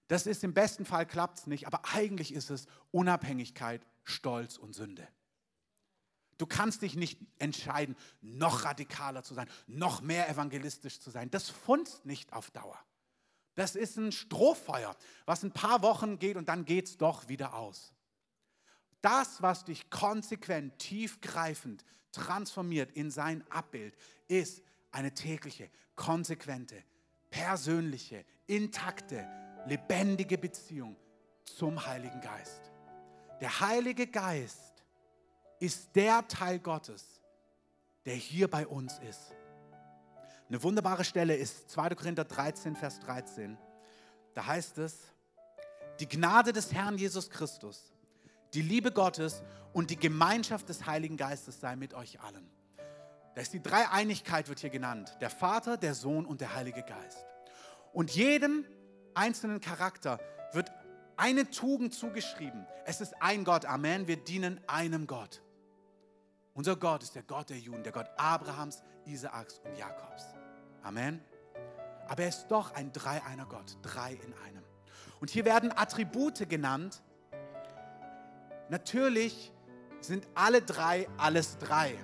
Das 0.07 0.27
ist 0.27 0.43
im 0.43 0.53
besten 0.53 0.85
Fall 0.85 1.07
klappt 1.07 1.39
es 1.39 1.47
nicht, 1.47 1.65
aber 1.65 1.81
eigentlich 1.93 2.33
ist 2.33 2.51
es 2.51 2.67
Unabhängigkeit, 2.91 3.85
Stolz 4.03 4.57
und 4.57 4.73
Sünde. 4.73 5.07
Du 6.37 6.45
kannst 6.45 6.81
dich 6.81 6.95
nicht 6.95 7.19
entscheiden, 7.39 7.95
noch 8.21 8.65
radikaler 8.65 9.23
zu 9.23 9.33
sein, 9.33 9.49
noch 9.65 10.01
mehr 10.01 10.29
evangelistisch 10.29 10.99
zu 10.99 11.09
sein. 11.09 11.31
Das 11.31 11.49
funzt 11.49 12.05
nicht 12.05 12.33
auf 12.33 12.51
Dauer. 12.51 12.77
Das 13.55 13.75
ist 13.75 13.97
ein 13.97 14.11
Strohfeuer, 14.11 14.95
was 15.25 15.43
ein 15.43 15.51
paar 15.51 15.81
Wochen 15.83 16.17
geht 16.17 16.37
und 16.37 16.49
dann 16.49 16.65
geht 16.65 16.87
es 16.87 16.97
doch 16.97 17.27
wieder 17.27 17.53
aus. 17.53 17.93
Das, 19.01 19.41
was 19.41 19.65
dich 19.65 19.89
konsequent, 19.89 20.79
tiefgreifend 20.79 21.83
transformiert 22.11 22.91
in 22.93 23.11
sein 23.11 23.43
Abbild, 23.49 23.95
ist 24.27 24.63
eine 24.91 25.13
tägliche, 25.13 25.69
konsequente, 25.95 26.83
persönliche, 27.29 28.25
intakte, 28.47 29.27
lebendige 29.65 30.37
Beziehung 30.37 30.95
zum 31.45 31.85
Heiligen 31.85 32.21
Geist. 32.21 32.71
Der 33.41 33.59
Heilige 33.59 34.07
Geist 34.07 34.85
ist 35.59 35.95
der 35.95 36.27
Teil 36.27 36.59
Gottes, 36.59 37.21
der 38.05 38.15
hier 38.15 38.49
bei 38.49 38.65
uns 38.67 38.99
ist. 38.99 39.33
Eine 40.49 40.61
wunderbare 40.61 41.03
Stelle 41.03 41.35
ist 41.35 41.69
2. 41.71 41.95
Korinther 41.95 42.25
13, 42.25 42.75
Vers 42.75 42.99
13. 42.99 43.57
Da 44.33 44.45
heißt 44.45 44.77
es, 44.77 44.97
die 45.99 46.07
Gnade 46.07 46.53
des 46.53 46.73
Herrn 46.73 46.97
Jesus 46.97 47.29
Christus, 47.29 47.93
die 48.53 48.61
Liebe 48.61 48.91
Gottes 48.91 49.43
und 49.71 49.89
die 49.89 49.97
Gemeinschaft 49.97 50.69
des 50.69 50.85
Heiligen 50.85 51.17
Geistes 51.17 51.59
sei 51.59 51.75
mit 51.75 51.93
euch 51.93 52.19
allen. 52.21 52.49
Da 53.35 53.41
ist 53.41 53.53
die 53.53 53.63
Dreieinigkeit 53.63 54.47
wird 54.47 54.59
hier 54.59 54.69
genannt. 54.69 55.17
Der 55.21 55.29
Vater, 55.29 55.77
der 55.77 55.95
Sohn 55.95 56.25
und 56.25 56.41
der 56.41 56.53
Heilige 56.53 56.83
Geist. 56.83 57.25
Und 57.91 58.11
jedem 58.11 58.65
einzelnen 59.15 59.59
Charakter 59.59 60.19
wird 60.51 60.71
eine 61.17 61.49
Tugend 61.49 61.93
zugeschrieben. 61.93 62.67
Es 62.85 63.01
ist 63.01 63.21
ein 63.21 63.43
Gott. 63.43 63.65
Amen. 63.65 64.07
Wir 64.07 64.17
dienen 64.17 64.59
einem 64.67 65.07
Gott. 65.07 65.41
Unser 66.53 66.75
Gott 66.75 67.01
ist 67.01 67.15
der 67.15 67.23
Gott 67.23 67.49
der 67.49 67.57
Juden, 67.57 67.83
der 67.83 67.91
Gott 67.91 68.09
Abrahams, 68.17 68.83
Isaaks 69.05 69.59
und 69.63 69.77
Jakobs. 69.77 70.25
Amen. 70.83 71.21
Aber 72.07 72.23
er 72.23 72.29
ist 72.29 72.47
doch 72.47 72.73
ein 72.73 72.91
Dreieiner 72.91 73.45
Gott, 73.45 73.77
drei 73.81 74.13
in 74.13 74.33
einem. 74.45 74.63
Und 75.19 75.29
hier 75.29 75.45
werden 75.45 75.71
Attribute 75.71 76.49
genannt. 76.49 77.01
Natürlich 78.69 79.53
sind 80.01 80.27
alle 80.35 80.61
drei 80.61 81.07
alles 81.17 81.57
drei. 81.57 81.97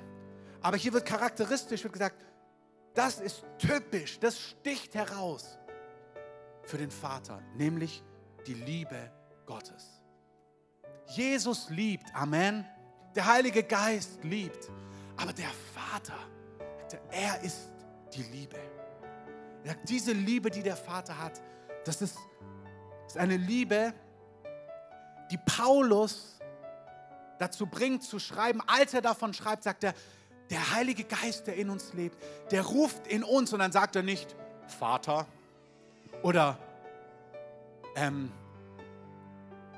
Aber 0.62 0.78
hier 0.78 0.94
wird 0.94 1.06
charakteristisch 1.06 1.84
wird 1.84 1.94
gesagt, 1.94 2.18
das 2.94 3.20
ist 3.20 3.46
typisch, 3.58 4.20
das 4.20 4.40
sticht 4.40 4.96
heraus 4.96 5.58
für 6.64 6.78
den 6.78 6.92
Vater, 6.92 7.42
nämlich 7.56 8.04
die 8.46 8.54
Liebe 8.54 9.12
Gottes. 9.46 10.02
Jesus 11.08 11.70
liebt, 11.70 12.14
Amen. 12.14 12.66
Der 13.16 13.26
Heilige 13.26 13.64
Geist 13.64 14.24
liebt, 14.24 14.70
aber 15.18 15.34
der 15.34 15.50
Vater, 15.74 16.18
er 17.12 17.42
ist 17.42 17.70
die 18.14 18.24
Liebe. 18.24 18.58
Er 19.64 19.72
sagt, 19.74 19.90
diese 19.90 20.12
Liebe, 20.12 20.50
die 20.50 20.64
der 20.64 20.78
Vater 20.78 21.18
hat, 21.18 21.42
das 21.86 22.02
ist, 22.02 22.18
ist 23.08 23.18
eine 23.18 23.38
Liebe, 23.38 23.94
die 25.32 25.38
Paulus 25.38 26.40
dazu 27.38 27.66
bringt 27.66 28.04
zu 28.04 28.20
schreiben. 28.20 28.62
Als 28.68 28.94
er 28.94 29.02
davon 29.02 29.34
schreibt, 29.34 29.64
sagt 29.64 29.84
er, 29.84 29.94
der 30.50 30.74
Heilige 30.74 31.04
Geist, 31.04 31.48
der 31.48 31.56
in 31.56 31.70
uns 31.70 31.94
lebt, 31.94 32.18
der 32.52 32.64
ruft 32.64 33.08
in 33.08 33.24
uns 33.24 33.54
und 33.54 33.60
dann 33.60 33.72
sagt 33.72 33.96
er 33.96 34.04
nicht, 34.04 34.36
Vater 34.68 35.28
oder 36.24 36.58
ähm, 37.96 38.32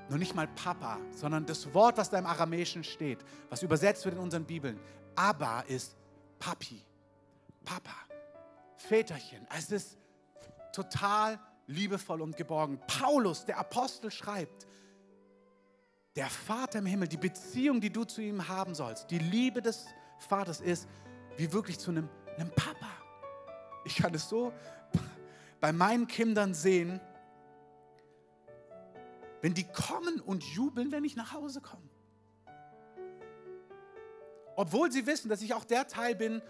nur 0.09 0.17
nicht 0.17 0.35
mal 0.35 0.47
Papa, 0.47 0.97
sondern 1.15 1.45
das 1.45 1.73
Wort, 1.73 1.97
was 1.97 2.09
da 2.09 2.19
im 2.19 2.25
Aramäischen 2.25 2.83
steht, 2.83 3.19
was 3.49 3.63
übersetzt 3.63 4.03
wird 4.05 4.15
in 4.15 4.21
unseren 4.21 4.45
Bibeln, 4.45 4.79
Abba 5.15 5.61
ist 5.61 5.95
Papi, 6.39 6.83
Papa. 7.63 7.95
Väterchen. 8.75 9.47
Es 9.55 9.71
ist 9.71 9.97
total 10.73 11.39
liebevoll 11.67 12.21
und 12.21 12.35
geborgen. 12.35 12.79
Paulus, 12.87 13.45
der 13.45 13.57
Apostel, 13.57 14.11
schreibt, 14.11 14.67
der 16.15 16.27
Vater 16.27 16.79
im 16.79 16.85
Himmel, 16.85 17.07
die 17.07 17.17
Beziehung, 17.17 17.79
die 17.79 17.91
du 17.91 18.03
zu 18.03 18.21
ihm 18.21 18.47
haben 18.47 18.75
sollst, 18.75 19.09
die 19.11 19.19
Liebe 19.19 19.61
des 19.61 19.85
Vaters 20.19 20.59
ist 20.59 20.87
wie 21.37 21.51
wirklich 21.53 21.79
zu 21.79 21.91
einem, 21.91 22.09
einem 22.37 22.51
Papa. 22.51 22.89
Ich 23.85 23.95
kann 23.95 24.13
es 24.13 24.27
so 24.27 24.51
bei 25.59 25.71
meinen 25.71 26.07
Kindern 26.07 26.53
sehen, 26.53 26.99
wenn 29.41 29.53
die 29.53 29.63
kommen 29.63 30.19
und 30.19 30.43
jubeln, 30.43 30.91
wenn 30.91 31.03
ich 31.03 31.15
nach 31.15 31.33
Hause 31.33 31.61
komme. 31.61 31.89
Obwohl 34.55 34.91
sie 34.91 35.07
wissen, 35.07 35.29
dass 35.29 35.41
ich 35.41 35.53
auch 35.53 35.63
der 35.63 35.87
Teil 35.87 36.15
bin, 36.15 36.41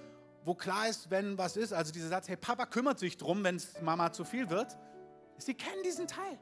wo 0.43 0.55
klar 0.55 0.87
ist, 0.87 1.09
wenn 1.09 1.37
was 1.37 1.57
ist, 1.57 1.73
also 1.73 1.91
dieser 1.91 2.09
Satz, 2.09 2.27
hey, 2.27 2.37
Papa 2.37 2.65
kümmert 2.65 2.99
sich 2.99 3.17
drum, 3.17 3.43
wenn 3.43 3.57
es 3.57 3.81
Mama 3.81 4.11
zu 4.11 4.23
viel 4.23 4.49
wird, 4.49 4.77
sie 5.37 5.53
kennen 5.53 5.83
diesen 5.83 6.07
Teil. 6.07 6.39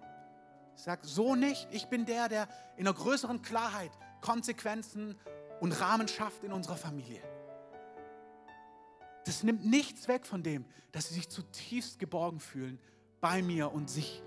Ich 0.76 0.84
sage, 0.84 1.06
so 1.06 1.36
nicht. 1.36 1.68
Ich 1.72 1.88
bin 1.88 2.06
der, 2.06 2.30
der 2.30 2.48
in 2.78 2.88
einer 2.88 2.96
größeren 2.96 3.42
Klarheit 3.42 3.92
Konsequenzen 4.22 5.18
und 5.60 5.74
Rahmen 5.82 6.08
schafft 6.08 6.44
in 6.44 6.54
unserer 6.54 6.78
Familie. 6.78 7.22
Das 9.26 9.44
nimmt 9.44 9.66
nichts 9.66 10.08
weg 10.08 10.26
von 10.26 10.42
dem, 10.42 10.66
dass 10.92 11.10
sie 11.10 11.16
sich 11.16 11.30
zutiefst 11.30 12.00
geborgen 12.00 12.40
fühlen 12.40 12.80
bei 13.20 13.42
mir 13.42 13.72
und 13.72 13.90
sich 13.90 14.24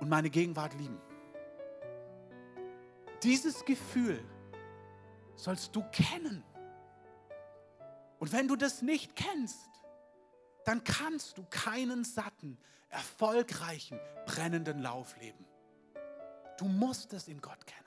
und 0.00 0.08
meine 0.08 0.30
Gegenwart 0.30 0.74
lieben. 0.74 0.98
Dieses 3.22 3.64
Gefühl 3.64 4.24
sollst 5.36 5.74
du 5.76 5.82
kennen. 5.90 6.42
Und 8.24 8.32
wenn 8.32 8.48
du 8.48 8.56
das 8.56 8.80
nicht 8.80 9.16
kennst, 9.16 9.68
dann 10.64 10.82
kannst 10.82 11.36
du 11.36 11.44
keinen 11.50 12.04
satten, 12.04 12.56
erfolgreichen, 12.88 14.00
brennenden 14.24 14.80
Lauf 14.80 15.14
leben. 15.20 15.44
Du 16.56 16.64
musst 16.64 17.12
es 17.12 17.28
in 17.28 17.42
Gott 17.42 17.66
kennen. 17.66 17.84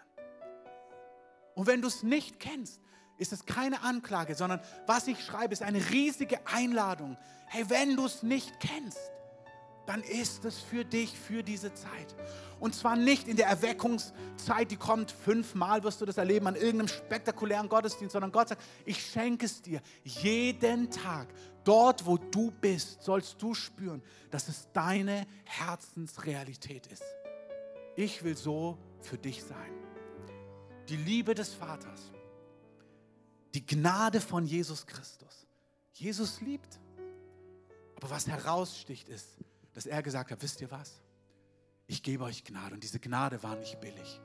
Und 1.56 1.66
wenn 1.66 1.82
du 1.82 1.88
es 1.88 2.04
nicht 2.04 2.40
kennst, 2.40 2.80
ist 3.18 3.34
es 3.34 3.48
keine 3.48 3.82
Anklage, 3.82 4.36
sondern 4.36 4.62
was 4.86 5.08
ich 5.08 5.26
schreibe, 5.26 5.54
ist 5.54 5.64
eine 5.64 5.90
riesige 5.90 6.46
Einladung. 6.46 7.18
Hey, 7.48 7.68
wenn 7.72 7.96
du 7.96 8.06
es 8.06 8.22
nicht 8.22 8.60
kennst, 8.60 9.00
dann 9.88 10.04
ist 10.04 10.44
es 10.44 10.60
für 10.60 10.84
dich, 10.84 11.18
für 11.18 11.42
diese 11.42 11.74
Zeit. 11.74 12.16
Und 12.60 12.76
zwar 12.76 12.98
nicht 12.98 13.28
in 13.28 13.38
der 13.38 13.48
Erweckungszeit, 13.48 14.70
die 14.70 14.76
kommt, 14.76 15.12
fünfmal 15.12 15.82
wirst 15.84 16.02
du 16.02 16.06
das 16.06 16.18
erleben 16.18 16.46
an 16.46 16.56
irgendeinem 16.56 16.90
spektakulären 16.90 17.70
Gottesdienst, 17.70 18.12
sondern 18.12 18.34
Gott 18.34 18.50
sagt, 18.50 18.62
ich 18.86 19.04
schenke 19.04 19.46
es 19.46 19.62
dir 19.62 19.82
jeden 20.04 20.92
Tag. 20.92 21.30
Dort, 21.64 22.06
wo 22.06 22.18
du 22.18 22.52
bist, 22.52 23.02
sollst 23.02 23.42
du 23.42 23.54
spüren, 23.54 24.04
dass 24.30 24.50
es 24.50 24.68
deine 24.74 25.26
Herzensrealität 25.46 26.88
ist. 26.88 27.04
Ich 27.96 28.24
will 28.24 28.36
so 28.36 28.78
für 29.00 29.18
dich 29.18 29.42
sein. 29.42 29.72
Die 30.90 30.98
Liebe 30.98 31.34
des 31.34 31.54
Vaters, 31.54 32.12
die 33.54 33.66
Gnade 33.66 34.20
von 34.20 34.46
Jesus 34.46 34.86
Christus. 34.86 35.48
Jesus 35.94 36.42
liebt. 36.42 36.80
Aber 37.96 38.10
was 38.10 38.28
heraussticht 38.28 39.10
ist, 39.10 39.38
dass 39.78 39.86
er 39.86 40.02
gesagt 40.02 40.32
hat, 40.32 40.42
wisst 40.42 40.60
ihr 40.62 40.72
was? 40.72 41.04
Ich 41.86 42.02
gebe 42.02 42.24
euch 42.24 42.44
Gnade 42.44 42.74
und 42.74 42.82
diese 42.82 43.00
Gnade 43.00 43.44
war 43.44 43.56
nicht 43.58 43.80
billig. 43.80 44.20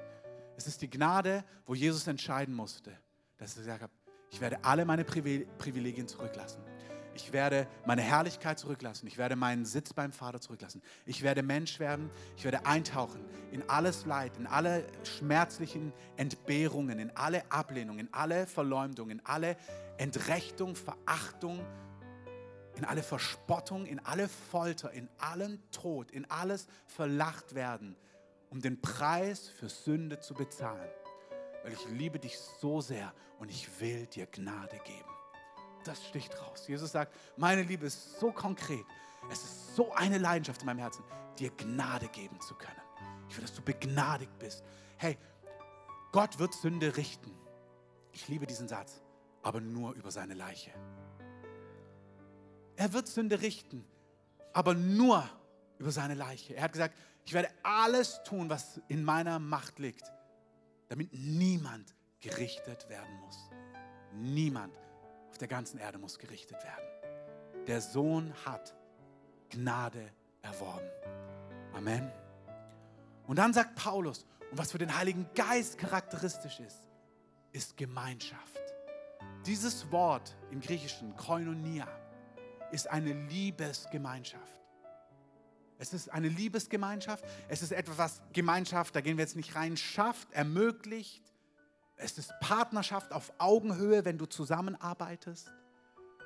Es 0.56 0.66
ist 0.66 0.80
die 0.80 0.88
Gnade, 0.88 1.44
wo 1.66 1.74
Jesus 1.74 2.06
entscheiden 2.06 2.54
musste, 2.54 2.90
dass 3.36 3.56
er 3.56 3.60
gesagt 3.60 3.82
hat, 3.82 3.90
ich 4.30 4.40
werde 4.40 4.64
alle 4.64 4.86
meine 4.86 5.04
Privilegien 5.04 6.08
zurücklassen. 6.08 6.62
Ich 7.14 7.34
werde 7.34 7.68
meine 7.84 8.00
Herrlichkeit 8.00 8.58
zurücklassen. 8.58 9.06
Ich 9.06 9.18
werde 9.18 9.36
meinen 9.36 9.66
Sitz 9.66 9.92
beim 9.92 10.12
Vater 10.12 10.40
zurücklassen. 10.40 10.80
Ich 11.04 11.20
werde 11.20 11.42
Mensch 11.42 11.78
werden. 11.78 12.10
Ich 12.38 12.44
werde 12.44 12.64
eintauchen 12.64 13.22
in 13.50 13.68
alles 13.68 14.06
Leid, 14.06 14.38
in 14.38 14.46
alle 14.46 14.86
schmerzlichen 15.04 15.92
Entbehrungen, 16.16 16.98
in 16.98 17.14
alle 17.14 17.42
Ablehnung, 17.52 17.98
in 17.98 18.08
alle 18.14 18.46
Verleumdung, 18.46 19.10
in 19.10 19.20
alle 19.26 19.58
Entrechtung, 19.98 20.76
Verachtung, 20.76 21.60
in 22.76 22.84
alle 22.84 23.02
Verspottung, 23.02 23.86
in 23.86 23.98
alle 24.00 24.28
Folter, 24.28 24.92
in 24.92 25.08
allen 25.18 25.62
Tod, 25.70 26.10
in 26.10 26.30
alles 26.30 26.66
verlacht 26.86 27.54
werden, 27.54 27.96
um 28.50 28.60
den 28.60 28.80
Preis 28.80 29.48
für 29.48 29.68
Sünde 29.68 30.20
zu 30.20 30.34
bezahlen. 30.34 30.90
Weil 31.62 31.72
ich 31.72 31.88
liebe 31.90 32.18
dich 32.18 32.38
so 32.38 32.80
sehr 32.80 33.12
und 33.38 33.50
ich 33.50 33.80
will 33.80 34.06
dir 34.06 34.26
Gnade 34.26 34.78
geben. 34.84 35.08
Das 35.84 36.04
sticht 36.06 36.40
raus. 36.40 36.66
Jesus 36.66 36.92
sagt, 36.92 37.14
meine 37.36 37.62
Liebe 37.62 37.86
ist 37.86 38.18
so 38.18 38.32
konkret. 38.32 38.84
Es 39.30 39.42
ist 39.42 39.76
so 39.76 39.92
eine 39.92 40.18
Leidenschaft 40.18 40.62
in 40.62 40.66
meinem 40.66 40.78
Herzen, 40.78 41.04
dir 41.38 41.50
Gnade 41.50 42.08
geben 42.08 42.40
zu 42.40 42.54
können. 42.54 42.80
Ich 43.28 43.36
will, 43.36 43.42
dass 43.42 43.54
du 43.54 43.62
begnadigt 43.62 44.38
bist. 44.38 44.64
Hey, 44.96 45.18
Gott 46.12 46.38
wird 46.38 46.54
Sünde 46.54 46.96
richten. 46.96 47.32
Ich 48.12 48.28
liebe 48.28 48.46
diesen 48.46 48.68
Satz, 48.68 49.02
aber 49.42 49.60
nur 49.60 49.94
über 49.94 50.10
seine 50.10 50.34
Leiche. 50.34 50.70
Er 52.76 52.92
wird 52.92 53.08
Sünde 53.08 53.40
richten, 53.40 53.84
aber 54.52 54.74
nur 54.74 55.28
über 55.78 55.90
seine 55.90 56.14
Leiche. 56.14 56.54
Er 56.54 56.64
hat 56.64 56.72
gesagt, 56.72 56.96
ich 57.24 57.32
werde 57.32 57.48
alles 57.62 58.22
tun, 58.24 58.50
was 58.50 58.80
in 58.88 59.04
meiner 59.04 59.38
Macht 59.38 59.78
liegt, 59.78 60.12
damit 60.88 61.12
niemand 61.12 61.94
gerichtet 62.20 62.88
werden 62.88 63.14
muss. 63.20 63.38
Niemand 64.14 64.76
auf 65.30 65.38
der 65.38 65.48
ganzen 65.48 65.78
Erde 65.78 65.98
muss 65.98 66.18
gerichtet 66.18 66.62
werden. 66.62 67.66
Der 67.66 67.80
Sohn 67.80 68.32
hat 68.44 68.74
Gnade 69.50 70.12
erworben. 70.42 70.88
Amen. 71.74 72.10
Und 73.26 73.36
dann 73.36 73.52
sagt 73.52 73.76
Paulus, 73.76 74.26
und 74.50 74.58
was 74.58 74.72
für 74.72 74.78
den 74.78 74.96
Heiligen 74.96 75.26
Geist 75.34 75.78
charakteristisch 75.78 76.60
ist, 76.60 76.88
ist 77.52 77.76
Gemeinschaft. 77.76 78.60
Dieses 79.46 79.90
Wort 79.90 80.36
im 80.50 80.60
Griechischen, 80.60 81.16
Koinonia, 81.16 81.88
ist 82.72 82.90
eine 82.90 83.12
Liebesgemeinschaft. 83.12 84.62
Es 85.78 85.92
ist 85.92 86.10
eine 86.10 86.28
Liebesgemeinschaft. 86.28 87.24
Es 87.48 87.62
ist 87.62 87.72
etwas, 87.72 87.98
was 87.98 88.22
Gemeinschaft, 88.32 88.94
da 88.94 89.00
gehen 89.00 89.16
wir 89.16 89.24
jetzt 89.24 89.36
nicht 89.36 89.54
rein, 89.54 89.76
schafft, 89.76 90.32
ermöglicht. 90.32 91.22
Es 91.96 92.18
ist 92.18 92.32
Partnerschaft 92.40 93.12
auf 93.12 93.32
Augenhöhe, 93.38 94.04
wenn 94.04 94.16
du 94.16 94.26
zusammenarbeitest. 94.26 95.50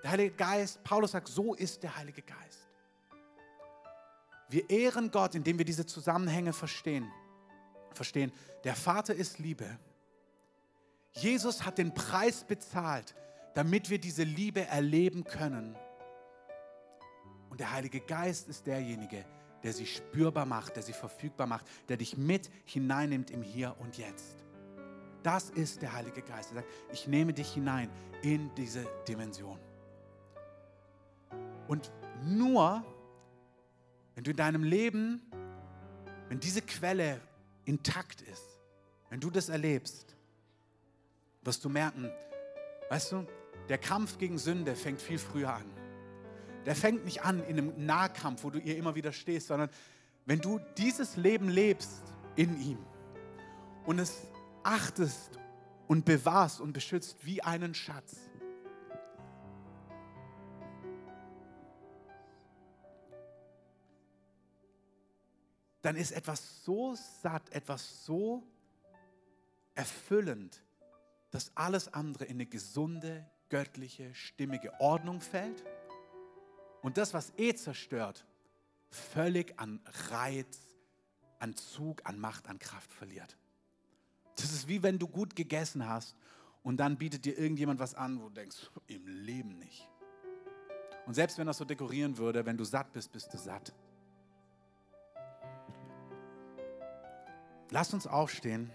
Der 0.03 0.11
Heilige 0.11 0.37
Geist, 0.37 0.85
Paulus 0.85 1.13
sagt, 1.13 1.29
so 1.29 1.55
ist 1.55 1.83
der 1.83 1.97
Heilige 1.97 2.23
Geist. 2.23 2.69
Wir 4.49 4.69
ehren 4.71 5.11
Gott, 5.11 5.35
indem 5.35 5.59
wir 5.59 5.65
diese 5.65 5.87
Zusammenhänge 5.87 6.53
verstehen. 6.53 7.11
Verstehen, 7.93 8.33
der 8.65 8.77
Vater 8.77 9.15
ist 9.15 9.39
Liebe. 9.39 9.79
Jesus 11.13 11.65
hat 11.65 11.79
den 11.79 11.95
Preis 11.95 12.45
bezahlt, 12.45 13.15
damit 13.55 13.89
wir 13.89 13.99
diese 13.99 14.23
Liebe 14.23 14.67
erleben 14.67 15.25
können. 15.25 15.77
Und 17.57 17.61
der 17.61 17.73
Heilige 17.73 18.01
Geist 18.01 18.51
ist 18.51 18.67
derjenige, 18.67 19.25
der 19.63 19.73
sie 19.73 19.87
spürbar 19.87 20.45
macht, 20.45 20.77
der 20.77 20.83
sie 20.83 20.93
verfügbar 20.93 21.47
macht, 21.47 21.65
der 21.89 21.97
dich 21.97 22.19
mit 22.19 22.51
hineinnimmt 22.67 23.31
im 23.31 23.41
Hier 23.41 23.75
und 23.79 23.97
Jetzt. 23.97 24.45
Das 25.23 25.49
ist 25.49 25.81
der 25.81 25.95
Heilige 25.95 26.21
Geist. 26.21 26.51
Er 26.51 26.57
sagt, 26.57 26.69
ich 26.93 27.09
nehme 27.09 27.33
dich 27.33 27.55
hinein 27.55 27.89
in 28.21 28.55
diese 28.57 28.87
Dimension. 29.09 29.59
Und 31.67 31.91
nur, 32.27 32.85
wenn 34.15 34.25
du 34.25 34.33
in 34.33 34.37
deinem 34.37 34.63
Leben, 34.63 35.23
wenn 36.29 36.39
diese 36.39 36.61
Quelle 36.61 37.23
intakt 37.65 38.21
ist, 38.21 38.61
wenn 39.09 39.21
du 39.21 39.31
das 39.31 39.49
erlebst, 39.49 40.15
wirst 41.41 41.65
du 41.65 41.71
merken, 41.71 42.11
weißt 42.91 43.13
du, 43.13 43.27
der 43.71 43.79
Kampf 43.79 44.19
gegen 44.19 44.37
Sünde 44.37 44.77
fängt 44.77 45.01
viel 45.01 45.19
früher 45.19 45.55
an. 45.55 45.76
Der 46.67 46.75
fängt 46.75 47.05
nicht 47.05 47.23
an 47.23 47.39
in 47.45 47.59
einem 47.59 47.87
Nahkampf, 47.87 48.43
wo 48.43 48.51
du 48.51 48.59
ihr 48.59 48.77
immer 48.77 48.97
wieder 48.97 49.13
stehst, 49.13 49.47
sondern 49.47 49.71
wenn 50.25 50.41
du 50.41 50.59
dieses 50.77 51.17
Leben 51.17 51.49
lebst 51.49 52.03
in 52.35 52.61
ihm 52.61 52.79
und 53.85 54.01
es 54.01 54.27
achtest 54.65 55.39
und 55.87 56.05
bewahrst 56.05 56.61
und 56.61 56.73
beschützt 56.73 57.25
wie 57.25 57.41
einen 57.41 57.73
Schatz, 57.73 58.17
dann 65.83 65.95
ist 65.95 66.11
etwas 66.11 66.65
so 66.65 66.97
satt, 67.23 67.49
etwas 67.51 68.05
so 68.05 68.43
erfüllend, 69.77 70.65
dass 71.31 71.53
alles 71.55 71.95
andere 71.95 72.25
in 72.25 72.39
eine 72.39 72.47
gesunde, 72.47 73.25
göttliche, 73.51 74.13
stimmige 74.17 74.81
Ordnung 74.81 75.21
fällt 75.21 75.63
und 76.87 76.97
das, 76.99 77.13
was 77.15 77.33
eh 77.37 77.53
zerstört, 77.53 78.25
völlig 78.91 79.59
an 79.59 79.81
Reiz, 80.09 80.57
an 81.41 81.57
Zug, 81.57 82.01
an 82.05 82.17
Macht, 82.17 82.49
an 82.49 82.61
Kraft 82.61 82.93
verliert. 82.93 83.37
Das 84.37 84.53
ist 84.53 84.69
wie 84.69 84.85
wenn 84.85 84.97
du 84.97 85.09
gut 85.09 85.35
gegessen 85.35 85.89
hast 85.89 86.15
und 86.63 86.77
dann 86.77 86.97
bietet 86.97 87.25
dir 87.25 87.37
irgendjemand 87.37 87.81
was 87.81 87.97
an, 87.97 88.21
wo 88.21 88.29
du 88.29 88.35
denkst, 88.35 88.71
im 88.87 89.05
Leben 89.05 89.59
nicht. 89.59 89.91
Und 91.07 91.15
selbst 91.15 91.39
wenn 91.39 91.49
das 91.49 91.59
so 91.59 91.65
dekorieren 91.65 92.19
würde, 92.19 92.47
wenn 92.47 92.57
du 92.57 92.63
satt 92.63 92.93
bist, 92.93 93.11
bist 93.11 93.35
du 93.35 93.39
satt. 93.39 93.73
Lasst 97.71 97.95
uns 97.95 98.07
aufstehen. 98.07 98.71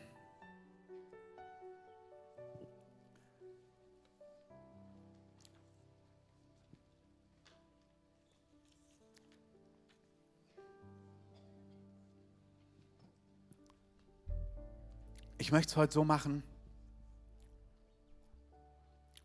Ich 15.41 15.51
möchte 15.51 15.71
es 15.71 15.75
heute 15.75 15.91
so 15.91 16.03
machen. 16.03 16.43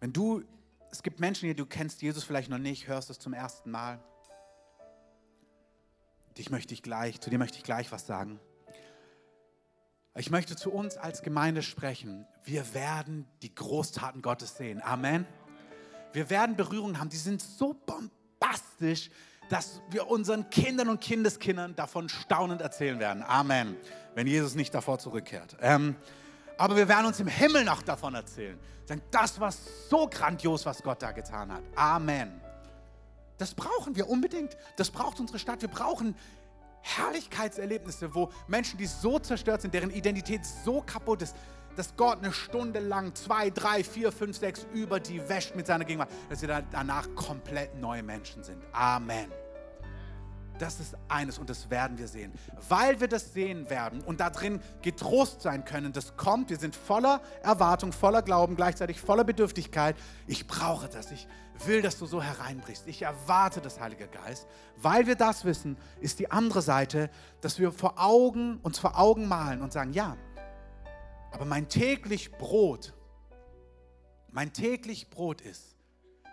Wenn 0.01 0.15
du, 0.15 0.43
es 0.91 1.03
gibt 1.03 1.21
Menschen 1.21 1.45
hier, 1.45 1.55
du 1.55 1.67
kennst 1.67 2.01
Jesus 2.01 2.25
vielleicht 2.25 2.49
noch 2.49 2.57
nicht, 2.57 2.89
hörst 2.89 3.11
es 3.11 3.19
zum 3.19 3.35
ersten 3.35 3.71
Mal. 3.71 4.03
Dich 6.39 6.49
möchte 6.49 6.73
ich 6.73 6.83
gleich, 6.83 7.21
zu 7.21 7.29
dir 7.29 7.37
möchte 7.39 7.59
ich 7.59 7.65
gleich 7.65 7.93
was 7.93 8.07
sagen. 8.07 8.41
Ich 10.15 10.31
möchte 10.31 10.57
zu 10.57 10.73
uns 10.73 10.97
als 10.97 11.21
Gemeinde 11.21 11.61
sprechen. 11.63 12.27
Wir 12.45 12.73
werden 12.73 13.29
die 13.43 13.55
Großtaten 13.55 14.23
Gottes 14.23 14.57
sehen. 14.57 14.81
Amen. 14.83 15.27
Wir 16.15 16.31
werden 16.31 16.57
Berührungen 16.57 16.99
haben, 16.99 17.11
die 17.11 17.19
sind 17.19 17.43
so 17.43 17.75
bombastisch, 17.75 19.11
dass 19.49 19.81
wir 19.91 20.09
unseren 20.09 20.51
Kindern 20.51 20.89
und 20.89 21.01
Kindeskindern 21.01 21.77
davon 21.77 22.09
staunend 22.09 22.61
erzählen 22.61 22.99
werden. 22.99 23.23
Amen. 23.23 23.77
Wenn 24.15 24.27
Jesus 24.27 24.55
nicht 24.55 24.75
davor 24.75 24.99
zurückkehrt. 24.99 25.57
Ähm, 25.61 25.97
aber 26.59 26.77
wir 26.77 26.89
werden 26.89 27.07
uns 27.07 27.21
im 27.21 27.27
Himmel 27.27 27.65
noch 27.65 27.83
davon 27.83 28.15
erzählen. 28.15 28.59
Das 29.11 29.39
war 29.41 29.53
so 29.53 30.09
grandios, 30.09 30.65
was 30.65 30.83
Gott 30.83 31.03
da 31.03 31.13
getan 31.13 31.53
hat. 31.53 31.63
Amen. 31.75 32.41
Das 33.39 33.55
brauchen 33.55 33.97
wir 33.97 34.09
unbedingt. 34.09 34.57
Das 34.77 34.91
braucht 34.91 35.21
unsere 35.21 35.39
Stadt. 35.39 35.61
Wir 35.61 35.69
brauchen 35.69 36.15
Herrlichkeitserlebnisse, 36.81 38.15
wo 38.15 38.31
Menschen, 38.47 38.79
die 38.79 38.87
so 38.87 39.19
zerstört 39.19 39.63
sind, 39.63 39.75
deren 39.75 39.91
Identität 39.91 40.43
so 40.65 40.81
kaputt 40.81 41.23
ist, 41.23 41.35
dass 41.77 41.97
Gott 41.97 42.19
eine 42.19 42.33
Stunde 42.33 42.81
lang, 42.81 43.15
zwei, 43.15 43.51
drei, 43.51 43.85
vier, 43.85 44.11
fünf, 44.11 44.37
sechs 44.37 44.67
über 44.73 44.99
die 44.99 45.29
wäscht 45.29 45.55
mit 45.55 45.67
seiner 45.67 45.85
Gegenwart, 45.85 46.11
dass 46.29 46.41
sie 46.41 46.47
danach 46.47 47.09
komplett 47.15 47.75
neue 47.81 48.03
Menschen 48.03 48.43
sind. 48.43 48.63
Amen. 48.73 49.31
Das 50.59 50.81
ist 50.81 50.97
eines 51.09 51.39
und 51.39 51.51
das 51.51 51.69
werden 51.69 51.99
wir 51.99 52.09
sehen. 52.09 52.33
Weil 52.69 52.99
wir 52.99 53.09
das 53.09 53.35
sehen 53.35 53.69
werden 53.69 54.01
und 54.01 54.21
da 54.21 54.31
drin 54.31 54.61
getrost 54.81 55.43
sein 55.43 55.65
können, 55.65 55.93
das 55.93 56.17
kommt, 56.17 56.49
wir 56.49 56.57
sind 56.57 56.75
voller 56.75 57.21
Erwartung, 57.43 57.93
voller 57.93 58.23
Glauben, 58.23 58.57
gleichzeitig 58.57 59.01
voller 59.01 59.25
Bedürftigkeit. 59.25 59.97
Ich 60.27 60.47
brauche 60.47 60.89
das, 60.89 61.11
ich 61.11 61.29
will, 61.67 61.83
dass 61.83 61.99
du 61.99 62.07
so 62.07 62.23
hereinbrichst. 62.23 62.87
Ich 62.87 63.03
erwarte 63.03 63.61
das 63.61 63.81
Heilige 63.81 64.09
Geist. 64.09 64.47
Weil 64.77 65.07
wir 65.07 65.15
das 65.15 65.45
wissen, 65.45 65.77
ist 66.01 66.19
die 66.19 66.31
andere 66.31 66.63
Seite, 66.63 67.11
dass 67.43 67.59
wir 67.59 67.73
vor 67.73 67.95
Augen, 67.97 68.59
uns 68.63 68.79
vor 68.79 68.99
Augen 68.99 69.29
malen 69.29 69.61
und 69.61 69.73
sagen, 69.73 69.93
ja, 69.93 70.17
aber 71.33 71.45
mein 71.45 71.69
täglich 71.69 72.33
Brot, 72.33 72.95
mein 74.31 74.53
täglich 74.53 75.11
Brot 75.11 75.41
ist, 75.41 75.77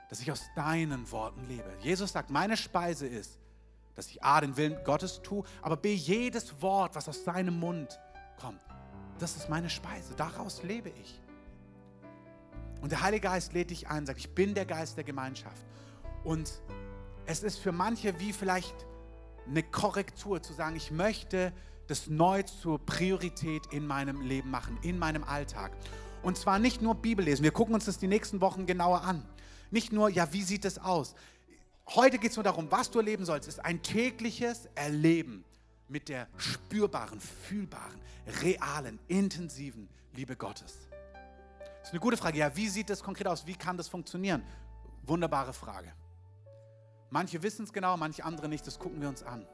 dass 0.09 0.19
ich 0.19 0.31
aus 0.31 0.43
deinen 0.55 1.09
Worten 1.11 1.47
lebe. 1.47 1.75
Jesus 1.79 2.11
sagt, 2.11 2.29
meine 2.29 2.57
Speise 2.57 3.07
ist, 3.07 3.39
dass 3.95 4.07
ich 4.07 4.23
A, 4.23 4.41
den 4.41 4.57
Willen 4.57 4.83
Gottes 4.83 5.21
tue, 5.21 5.43
aber 5.61 5.77
B, 5.77 5.93
jedes 5.93 6.61
Wort, 6.61 6.95
was 6.95 7.07
aus 7.07 7.23
seinem 7.23 7.59
Mund 7.59 7.99
kommt, 8.39 8.61
das 9.19 9.35
ist 9.35 9.49
meine 9.49 9.69
Speise. 9.69 10.13
Daraus 10.15 10.63
lebe 10.63 10.89
ich. 10.89 11.19
Und 12.81 12.91
der 12.91 13.01
Heilige 13.01 13.27
Geist 13.27 13.53
lädt 13.53 13.69
dich 13.69 13.87
ein, 13.87 14.05
sagt, 14.05 14.19
ich 14.19 14.35
bin 14.35 14.53
der 14.53 14.65
Geist 14.65 14.97
der 14.97 15.03
Gemeinschaft. 15.03 15.65
Und 16.23 16.61
es 17.25 17.41
ist 17.41 17.59
für 17.59 17.71
manche 17.71 18.19
wie 18.19 18.33
vielleicht 18.33 18.75
eine 19.47 19.63
Korrektur 19.63 20.41
zu 20.41 20.53
sagen, 20.53 20.75
ich 20.75 20.91
möchte 20.91 21.53
das 21.93 22.07
neu 22.07 22.41
zur 22.41 22.83
Priorität 22.83 23.67
in 23.67 23.85
meinem 23.85 24.21
Leben 24.21 24.49
machen, 24.49 24.79
in 24.81 24.97
meinem 24.97 25.23
Alltag. 25.23 25.71
Und 26.23 26.39
zwar 26.39 26.57
nicht 26.57 26.81
nur 26.81 26.95
Bibel 26.95 27.23
lesen. 27.23 27.43
Wir 27.43 27.51
gucken 27.51 27.75
uns 27.75 27.85
das 27.85 27.99
die 27.99 28.07
nächsten 28.07 28.41
Wochen 28.41 28.65
genauer 28.65 29.03
an. 29.03 29.23
Nicht 29.69 29.93
nur, 29.93 30.09
ja, 30.09 30.33
wie 30.33 30.41
sieht 30.41 30.65
es 30.65 30.79
aus? 30.79 31.13
Heute 31.89 32.17
geht 32.17 32.31
es 32.31 32.37
nur 32.37 32.43
darum, 32.43 32.71
was 32.71 32.89
du 32.89 32.97
erleben 32.97 33.25
sollst, 33.25 33.47
ist 33.47 33.63
ein 33.63 33.83
tägliches 33.83 34.67
Erleben 34.73 35.43
mit 35.87 36.09
der 36.09 36.27
spürbaren, 36.35 37.19
fühlbaren, 37.19 38.01
realen, 38.41 38.97
intensiven 39.07 39.87
Liebe 40.15 40.35
Gottes. 40.35 40.87
Das 41.79 41.89
ist 41.89 41.91
eine 41.91 41.99
gute 41.99 42.17
Frage. 42.17 42.39
Ja, 42.39 42.55
wie 42.55 42.69
sieht 42.69 42.89
das 42.89 43.03
konkret 43.03 43.27
aus? 43.27 43.45
Wie 43.45 43.53
kann 43.55 43.77
das 43.77 43.87
funktionieren? 43.87 44.41
Wunderbare 45.03 45.53
Frage. 45.53 45.93
Manche 47.11 47.43
wissen 47.43 47.65
es 47.65 47.71
genau, 47.71 47.97
manche 47.97 48.25
andere 48.25 48.49
nicht, 48.49 48.65
das 48.65 48.79
gucken 48.79 48.99
wir 48.99 49.09
uns 49.09 49.21
an. 49.21 49.45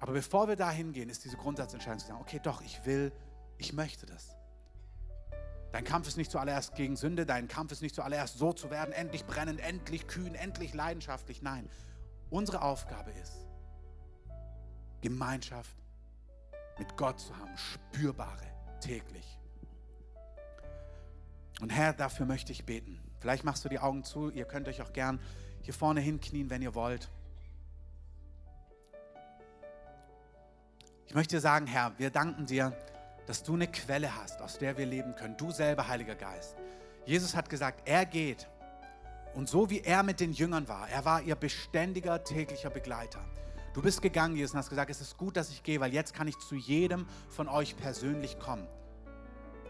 Aber 0.00 0.12
bevor 0.12 0.48
wir 0.48 0.56
dahin 0.56 0.92
gehen, 0.92 1.08
ist 1.08 1.24
diese 1.24 1.36
Grundsatzentscheidung 1.36 1.98
zu 1.98 2.06
sagen, 2.06 2.20
okay, 2.20 2.40
doch, 2.42 2.62
ich 2.62 2.84
will, 2.84 3.12
ich 3.58 3.72
möchte 3.72 4.06
das. 4.06 4.36
Dein 5.72 5.84
Kampf 5.84 6.06
ist 6.06 6.16
nicht 6.16 6.30
zuallererst 6.30 6.76
gegen 6.76 6.96
Sünde, 6.96 7.26
dein 7.26 7.48
Kampf 7.48 7.72
ist 7.72 7.82
nicht 7.82 7.94
zuallererst 7.94 8.38
so 8.38 8.52
zu 8.52 8.70
werden, 8.70 8.92
endlich 8.92 9.24
brennend, 9.24 9.60
endlich 9.60 10.06
kühn, 10.06 10.34
endlich 10.34 10.72
leidenschaftlich. 10.72 11.42
Nein, 11.42 11.68
unsere 12.30 12.62
Aufgabe 12.62 13.10
ist, 13.12 13.46
Gemeinschaft 15.00 15.76
mit 16.78 16.96
Gott 16.96 17.18
zu 17.18 17.36
haben, 17.36 17.56
spürbare, 17.56 18.46
täglich. 18.80 19.38
Und 21.60 21.70
Herr, 21.70 21.92
dafür 21.92 22.26
möchte 22.26 22.52
ich 22.52 22.64
beten. 22.64 23.00
Vielleicht 23.20 23.44
machst 23.44 23.64
du 23.64 23.68
die 23.68 23.78
Augen 23.78 24.04
zu, 24.04 24.30
ihr 24.30 24.44
könnt 24.44 24.68
euch 24.68 24.82
auch 24.82 24.92
gern 24.92 25.20
hier 25.62 25.74
vorne 25.74 26.00
hinknien, 26.00 26.50
wenn 26.50 26.62
ihr 26.62 26.74
wollt. 26.74 27.10
Ich 31.06 31.14
möchte 31.14 31.36
dir 31.36 31.40
sagen, 31.40 31.66
Herr, 31.66 31.92
wir 31.98 32.10
danken 32.10 32.46
dir, 32.46 32.76
dass 33.26 33.42
du 33.42 33.54
eine 33.54 33.68
Quelle 33.68 34.16
hast, 34.16 34.40
aus 34.40 34.58
der 34.58 34.76
wir 34.76 34.86
leben 34.86 35.14
können. 35.14 35.36
Du 35.36 35.50
selber, 35.50 35.88
Heiliger 35.88 36.14
Geist. 36.14 36.56
Jesus 37.04 37.36
hat 37.36 37.48
gesagt, 37.48 37.82
er 37.86 38.06
geht. 38.06 38.48
Und 39.34 39.48
so 39.48 39.68
wie 39.68 39.80
er 39.80 40.02
mit 40.02 40.20
den 40.20 40.32
Jüngern 40.32 40.68
war, 40.68 40.88
er 40.88 41.04
war 41.04 41.22
ihr 41.22 41.34
beständiger 41.34 42.22
täglicher 42.22 42.70
Begleiter. 42.70 43.20
Du 43.74 43.82
bist 43.82 44.00
gegangen, 44.00 44.36
Jesus, 44.36 44.52
und 44.52 44.58
hast 44.58 44.70
gesagt, 44.70 44.90
es 44.90 45.00
ist 45.00 45.16
gut, 45.16 45.36
dass 45.36 45.50
ich 45.50 45.62
gehe, 45.62 45.80
weil 45.80 45.92
jetzt 45.92 46.14
kann 46.14 46.28
ich 46.28 46.38
zu 46.38 46.54
jedem 46.54 47.06
von 47.28 47.48
euch 47.48 47.76
persönlich 47.76 48.38
kommen. 48.38 48.66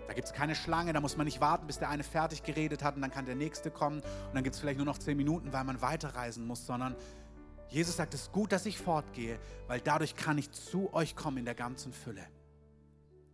Da 0.07 0.12
gibt 0.12 0.28
es 0.28 0.35
keine 0.35 0.55
Schlange, 0.55 0.93
da 0.93 1.01
muss 1.01 1.16
man 1.16 1.24
nicht 1.24 1.41
warten, 1.41 1.66
bis 1.66 1.78
der 1.78 1.89
eine 1.89 2.05
fertig 2.05 2.43
geredet 2.43 2.85
hat 2.85 2.97
und 2.97 3.01
dann 3.01 3.11
kann 3.11 3.24
der 3.24 3.35
nächste 3.35 3.70
kommen 3.70 4.01
und 4.01 4.35
dann 4.35 4.45
gibt 4.45 4.55
es 4.55 4.61
vielleicht 4.61 4.76
nur 4.76 4.85
noch 4.85 4.99
zehn 4.99 5.16
Minuten, 5.16 5.55
weil 5.55 5.64
man 5.64 5.80
weiterreisen 5.80 6.47
muss, 6.47 6.66
sondern 6.66 6.95
Jesus 7.75 7.97
sagt, 7.97 8.14
es 8.14 8.22
ist 8.22 8.33
gut, 8.33 8.53
dass 8.53 8.66
ich 8.66 8.79
fortgehe, 8.79 9.37
weil 9.66 9.81
dadurch 9.81 10.14
kann 10.14 10.39
ich 10.39 10.49
zu 10.53 10.95
euch 10.95 11.16
kommen 11.16 11.39
in 11.39 11.45
der 11.45 11.57
ganzen 11.57 11.93
Fülle. 11.93 12.25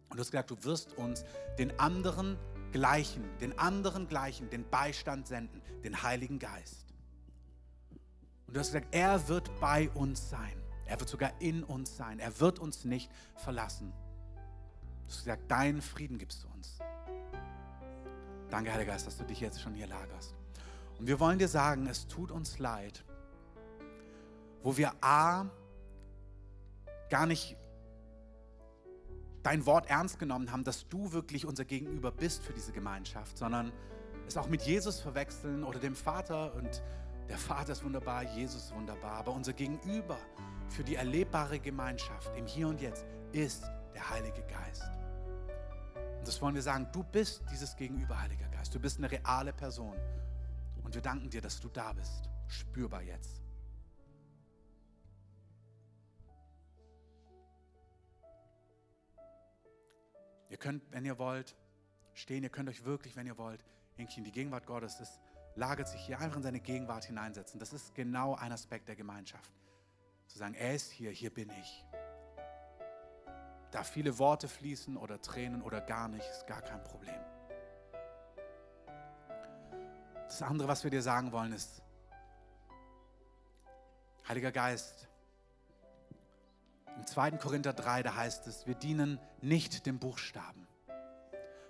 Und 0.08 0.16
du 0.16 0.20
hast 0.20 0.30
gesagt, 0.30 0.50
du 0.50 0.64
wirst 0.64 0.96
uns 0.96 1.26
den 1.58 1.78
anderen 1.78 2.38
gleichen, 2.72 3.22
den 3.40 3.58
anderen 3.58 4.08
gleichen, 4.08 4.48
den 4.48 4.66
Beistand 4.66 5.26
senden, 5.26 5.60
den 5.84 6.02
Heiligen 6.02 6.38
Geist. 6.38 6.86
Und 8.46 8.54
du 8.56 8.60
hast 8.60 8.68
gesagt, 8.68 8.88
er 8.92 9.28
wird 9.28 9.50
bei 9.60 9.90
uns 9.90 10.30
sein. 10.30 10.56
Er 10.86 10.98
wird 10.98 11.10
sogar 11.10 11.38
in 11.42 11.62
uns 11.62 11.94
sein. 11.94 12.18
Er 12.18 12.40
wird 12.40 12.60
uns 12.60 12.86
nicht 12.86 13.10
verlassen. 13.36 13.92
Du 15.04 15.12
hast 15.12 15.18
gesagt, 15.18 15.50
deinen 15.50 15.82
Frieden 15.82 16.16
gibst 16.16 16.44
du 16.44 16.48
uns. 16.48 16.78
Danke, 18.48 18.72
Heiliger 18.72 18.92
Geist, 18.92 19.06
dass 19.06 19.18
du 19.18 19.24
dich 19.24 19.40
jetzt 19.40 19.60
schon 19.60 19.74
hier 19.74 19.86
lagerst. 19.86 20.34
Und 20.98 21.08
wir 21.08 21.20
wollen 21.20 21.38
dir 21.38 21.48
sagen, 21.48 21.86
es 21.86 22.08
tut 22.08 22.30
uns 22.30 22.58
leid, 22.58 23.04
wo 24.62 24.76
wir 24.76 24.92
A, 25.00 25.46
gar 27.08 27.26
nicht 27.26 27.56
dein 29.42 29.64
Wort 29.66 29.88
ernst 29.88 30.18
genommen 30.18 30.52
haben, 30.52 30.64
dass 30.64 30.88
du 30.88 31.12
wirklich 31.12 31.46
unser 31.46 31.64
Gegenüber 31.64 32.10
bist 32.12 32.42
für 32.42 32.52
diese 32.52 32.72
Gemeinschaft, 32.72 33.38
sondern 33.38 33.72
es 34.26 34.36
auch 34.36 34.48
mit 34.48 34.62
Jesus 34.62 35.00
verwechseln 35.00 35.64
oder 35.64 35.78
dem 35.78 35.94
Vater 35.94 36.54
und 36.54 36.82
der 37.28 37.38
Vater 37.38 37.72
ist 37.72 37.84
wunderbar, 37.84 38.24
Jesus 38.24 38.64
ist 38.64 38.74
wunderbar, 38.74 39.12
aber 39.12 39.32
unser 39.32 39.52
Gegenüber 39.52 40.18
für 40.68 40.84
die 40.84 40.96
erlebbare 40.96 41.58
Gemeinschaft 41.58 42.36
im 42.36 42.46
Hier 42.46 42.68
und 42.68 42.80
Jetzt 42.80 43.04
ist 43.32 43.64
der 43.94 44.10
Heilige 44.10 44.42
Geist. 44.42 44.82
Und 46.18 46.28
das 46.28 46.42
wollen 46.42 46.54
wir 46.54 46.62
sagen, 46.62 46.86
du 46.92 47.02
bist 47.02 47.42
dieses 47.50 47.76
Gegenüber, 47.76 48.20
Heiliger 48.20 48.48
Geist. 48.48 48.74
Du 48.74 48.80
bist 48.80 48.98
eine 48.98 49.10
reale 49.10 49.52
Person. 49.52 49.96
Und 50.82 50.94
wir 50.94 51.02
danken 51.02 51.30
dir, 51.30 51.40
dass 51.40 51.60
du 51.60 51.68
da 51.68 51.92
bist, 51.92 52.28
spürbar 52.48 53.02
jetzt. 53.02 53.40
Ihr 60.50 60.58
könnt, 60.58 60.82
wenn 60.92 61.04
ihr 61.04 61.18
wollt, 61.18 61.56
stehen, 62.12 62.42
ihr 62.42 62.50
könnt 62.50 62.68
euch 62.68 62.84
wirklich, 62.84 63.16
wenn 63.16 63.26
ihr 63.26 63.38
wollt, 63.38 63.64
hinknien. 63.94 64.24
Die 64.24 64.32
Gegenwart 64.32 64.66
Gottes 64.66 65.00
ist, 65.00 65.20
lagert 65.54 65.88
sich 65.88 66.00
hier 66.04 66.18
einfach 66.18 66.36
in 66.36 66.42
seine 66.42 66.60
Gegenwart 66.60 67.04
hineinsetzen. 67.04 67.58
Das 67.58 67.72
ist 67.72 67.94
genau 67.94 68.34
ein 68.34 68.52
Aspekt 68.52 68.88
der 68.88 68.96
Gemeinschaft. 68.96 69.52
Zu 70.26 70.38
sagen, 70.38 70.54
er 70.54 70.74
ist 70.74 70.90
hier, 70.90 71.10
hier 71.10 71.32
bin 71.32 71.50
ich. 71.50 71.84
Da 73.70 73.84
viele 73.84 74.18
Worte 74.18 74.48
fließen 74.48 74.96
oder 74.96 75.20
Tränen 75.20 75.62
oder 75.62 75.80
gar 75.80 76.08
nicht, 76.08 76.28
ist 76.28 76.46
gar 76.46 76.60
kein 76.60 76.82
Problem. 76.82 77.20
Das 80.24 80.42
andere, 80.42 80.68
was 80.68 80.82
wir 80.84 80.90
dir 80.90 81.02
sagen 81.02 81.32
wollen, 81.32 81.52
ist, 81.52 81.82
Heiliger 84.30 84.52
Geist, 84.52 85.08
im 87.00 87.06
2. 87.06 87.30
Korinther 87.32 87.72
3, 87.72 88.02
da 88.02 88.14
heißt 88.14 88.46
es, 88.46 88.66
wir 88.66 88.74
dienen 88.74 89.18
nicht 89.40 89.86
dem 89.86 89.98
Buchstaben, 89.98 90.68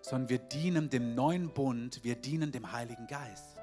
sondern 0.01 0.29
wir 0.29 0.39
dienen 0.41 0.91
dem 0.91 1.15
neuen 1.15 1.55
Bund, 1.55 2.03
wir 2.03 2.17
dienen 2.17 2.51
dem 2.51 2.73
Heiligen 2.73 3.07
Geist. 3.07 3.61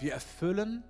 Wir 0.00 0.12
erfüllen 0.12 0.82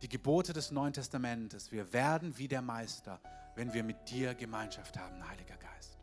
die 0.00 0.08
Gebote 0.08 0.54
des 0.54 0.70
Neuen 0.70 0.94
Testamentes. 0.94 1.70
Wir 1.70 1.92
werden 1.92 2.38
wie 2.38 2.48
der 2.48 2.62
Meister, 2.62 3.20
wenn 3.56 3.74
wir 3.74 3.84
mit 3.84 4.08
dir 4.08 4.34
Gemeinschaft 4.34 4.98
haben, 4.98 5.28
Heiliger 5.28 5.56
Geist. 5.58 5.98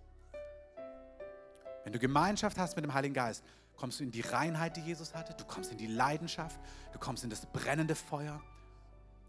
Wenn 1.84 1.94
du 1.94 1.98
Gemeinschaft 1.98 2.60
hast 2.60 2.76
mit 2.76 2.86
dem 2.86 2.94
Heiligen 2.94 3.16
Geist, 3.16 3.44
kommst 3.78 4.00
du 4.00 4.04
in 4.04 4.12
die 4.12 4.22
Reinheit, 4.22 4.78
die 4.78 4.82
Jesus 4.82 5.16
hatte, 5.16 5.34
du 5.34 5.44
kommst 5.44 5.72
in 5.72 5.80
die 5.80 5.88
Leidenschaft, 5.88 6.60
du 6.92 7.00
kommst 7.00 7.24
in 7.24 7.32
das 7.32 7.48
brennende 7.48 7.96
Feuer, 7.96 8.40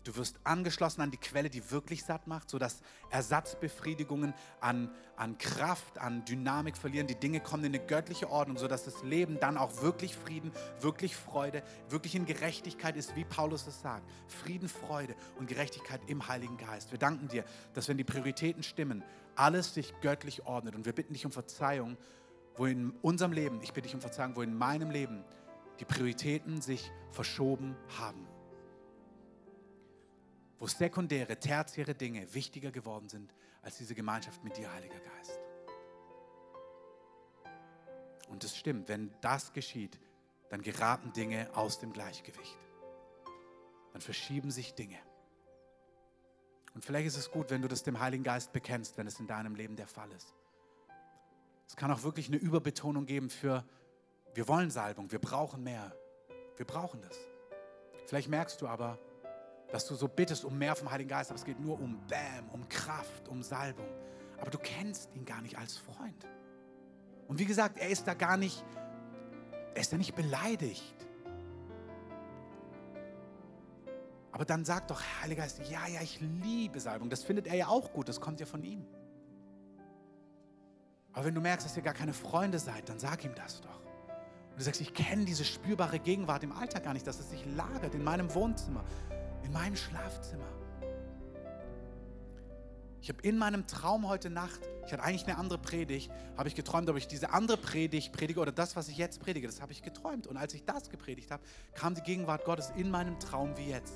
Du 0.04 0.14
wirst 0.16 0.38
angeschlossen 0.44 1.00
an 1.00 1.10
die 1.10 1.16
Quelle, 1.16 1.48
die 1.48 1.70
wirklich 1.70 2.04
satt 2.04 2.26
macht, 2.26 2.50
sodass 2.50 2.82
Ersatzbefriedigungen 3.08 4.34
an, 4.60 4.90
an 5.16 5.38
Kraft, 5.38 5.98
an 5.98 6.26
Dynamik 6.26 6.76
verlieren. 6.76 7.06
Die 7.06 7.18
Dinge 7.18 7.40
kommen 7.40 7.64
in 7.64 7.74
eine 7.74 7.84
göttliche 7.84 8.30
Ordnung, 8.30 8.58
sodass 8.58 8.84
das 8.84 9.02
Leben 9.02 9.40
dann 9.40 9.56
auch 9.56 9.80
wirklich 9.80 10.14
Frieden, 10.14 10.52
wirklich 10.80 11.16
Freude, 11.16 11.62
wirklich 11.88 12.14
in 12.14 12.26
Gerechtigkeit 12.26 12.96
ist, 12.96 13.16
wie 13.16 13.24
Paulus 13.24 13.66
es 13.66 13.80
sagt. 13.80 14.06
Frieden, 14.28 14.68
Freude 14.68 15.14
und 15.38 15.48
Gerechtigkeit 15.48 16.02
im 16.06 16.28
Heiligen 16.28 16.58
Geist. 16.58 16.90
Wir 16.90 16.98
danken 16.98 17.28
dir, 17.28 17.44
dass 17.72 17.88
wenn 17.88 17.96
die 17.96 18.04
Prioritäten 18.04 18.62
stimmen, 18.62 19.02
alles 19.36 19.72
sich 19.72 19.94
göttlich 20.02 20.44
ordnet. 20.44 20.74
Und 20.74 20.84
wir 20.84 20.92
bitten 20.92 21.14
dich 21.14 21.24
um 21.24 21.32
Verzeihung, 21.32 21.96
wo 22.56 22.66
in 22.66 22.90
unserem 23.00 23.32
Leben, 23.32 23.62
ich 23.62 23.72
bitte 23.72 23.86
dich 23.86 23.94
um 23.94 24.02
Verzeihung, 24.02 24.36
wo 24.36 24.42
in 24.42 24.54
meinem 24.54 24.90
Leben 24.90 25.24
die 25.80 25.86
Prioritäten 25.86 26.60
sich 26.60 26.92
verschoben 27.10 27.74
haben 27.98 28.33
wo 30.58 30.66
sekundäre, 30.66 31.38
tertiäre 31.38 31.94
Dinge 31.94 32.32
wichtiger 32.34 32.70
geworden 32.70 33.08
sind 33.08 33.34
als 33.62 33.78
diese 33.78 33.94
Gemeinschaft 33.94 34.42
mit 34.44 34.56
dir, 34.56 34.72
Heiliger 34.72 35.00
Geist. 35.00 35.40
Und 38.28 38.42
es 38.44 38.56
stimmt, 38.56 38.88
wenn 38.88 39.12
das 39.20 39.52
geschieht, 39.52 39.98
dann 40.48 40.62
geraten 40.62 41.12
Dinge 41.12 41.48
aus 41.54 41.78
dem 41.78 41.92
Gleichgewicht. 41.92 42.58
Dann 43.92 44.00
verschieben 44.00 44.50
sich 44.50 44.74
Dinge. 44.74 44.98
Und 46.74 46.84
vielleicht 46.84 47.06
ist 47.06 47.16
es 47.16 47.30
gut, 47.30 47.50
wenn 47.50 47.62
du 47.62 47.68
das 47.68 47.84
dem 47.84 48.00
Heiligen 48.00 48.24
Geist 48.24 48.52
bekennst, 48.52 48.96
wenn 48.96 49.06
es 49.06 49.20
in 49.20 49.26
deinem 49.26 49.54
Leben 49.54 49.76
der 49.76 49.86
Fall 49.86 50.10
ist. 50.12 50.34
Es 51.68 51.76
kann 51.76 51.90
auch 51.90 52.02
wirklich 52.02 52.28
eine 52.28 52.36
Überbetonung 52.36 53.06
geben 53.06 53.30
für, 53.30 53.64
wir 54.34 54.48
wollen 54.48 54.70
Salbung, 54.70 55.10
wir 55.12 55.20
brauchen 55.20 55.62
mehr. 55.62 55.94
Wir 56.56 56.66
brauchen 56.66 57.00
das. 57.00 57.16
Vielleicht 58.06 58.28
merkst 58.28 58.60
du 58.60 58.68
aber, 58.68 58.98
dass 59.74 59.86
du 59.86 59.96
so 59.96 60.06
bittest 60.06 60.44
um 60.44 60.56
mehr 60.56 60.76
vom 60.76 60.88
Heiligen 60.88 61.10
Geist, 61.10 61.32
aber 61.32 61.36
es 61.36 61.44
geht 61.44 61.58
nur 61.58 61.80
um 61.80 61.98
Bam, 62.06 62.48
um 62.52 62.68
Kraft, 62.68 63.26
um 63.26 63.42
Salbung. 63.42 63.88
Aber 64.40 64.48
du 64.48 64.56
kennst 64.56 65.12
ihn 65.16 65.24
gar 65.24 65.42
nicht 65.42 65.58
als 65.58 65.76
Freund. 65.76 66.28
Und 67.26 67.40
wie 67.40 67.44
gesagt, 67.44 67.78
er 67.78 67.88
ist 67.88 68.06
da 68.06 68.14
gar 68.14 68.36
nicht, 68.36 68.64
er 69.74 69.80
ist 69.80 69.92
da 69.92 69.96
nicht 69.96 70.14
beleidigt. 70.14 70.94
Aber 74.30 74.44
dann 74.44 74.64
sag 74.64 74.86
doch, 74.86 75.02
Heiliger 75.20 75.42
Geist, 75.42 75.58
ja, 75.68 75.88
ja, 75.88 76.02
ich 76.02 76.20
liebe 76.20 76.78
Salbung. 76.78 77.10
Das 77.10 77.24
findet 77.24 77.48
er 77.48 77.56
ja 77.56 77.66
auch 77.66 77.92
gut, 77.92 78.08
das 78.08 78.20
kommt 78.20 78.38
ja 78.38 78.46
von 78.46 78.62
ihm. 78.62 78.86
Aber 81.14 81.24
wenn 81.24 81.34
du 81.34 81.40
merkst, 81.40 81.66
dass 81.66 81.76
ihr 81.76 81.82
gar 81.82 81.94
keine 81.94 82.12
Freunde 82.12 82.60
seid, 82.60 82.88
dann 82.88 83.00
sag 83.00 83.24
ihm 83.24 83.34
das 83.34 83.60
doch. 83.60 83.80
Und 84.52 84.60
du 84.60 84.62
sagst, 84.62 84.80
ich 84.80 84.94
kenne 84.94 85.24
diese 85.24 85.44
spürbare 85.44 85.98
Gegenwart 85.98 86.44
im 86.44 86.52
Alltag 86.52 86.84
gar 86.84 86.92
nicht, 86.92 87.08
dass 87.08 87.18
es 87.18 87.30
sich 87.30 87.44
lagert 87.56 87.92
in 87.96 88.04
meinem 88.04 88.32
Wohnzimmer, 88.36 88.84
in 89.44 89.52
meinem 89.52 89.76
Schlafzimmer. 89.76 90.44
Ich 93.00 93.10
habe 93.10 93.20
in 93.20 93.36
meinem 93.36 93.66
Traum 93.66 94.08
heute 94.08 94.30
Nacht, 94.30 94.60
ich 94.86 94.92
hatte 94.92 95.02
eigentlich 95.02 95.26
eine 95.26 95.36
andere 95.36 95.58
Predigt, 95.58 96.10
habe 96.38 96.48
ich 96.48 96.54
geträumt, 96.54 96.88
ob 96.88 96.96
ich 96.96 97.06
diese 97.06 97.34
andere 97.34 97.58
Predigt 97.58 98.14
predige 98.14 98.40
oder 98.40 98.50
das, 98.50 98.76
was 98.76 98.88
ich 98.88 98.96
jetzt 98.96 99.20
predige, 99.20 99.46
das 99.46 99.60
habe 99.60 99.72
ich 99.72 99.82
geträumt. 99.82 100.26
Und 100.26 100.38
als 100.38 100.54
ich 100.54 100.64
das 100.64 100.88
gepredigt 100.88 101.30
habe, 101.30 101.42
kam 101.74 101.94
die 101.94 102.00
Gegenwart 102.00 102.46
Gottes 102.46 102.72
in 102.76 102.90
meinem 102.90 103.20
Traum 103.20 103.56
wie 103.58 103.68
jetzt. 103.68 103.92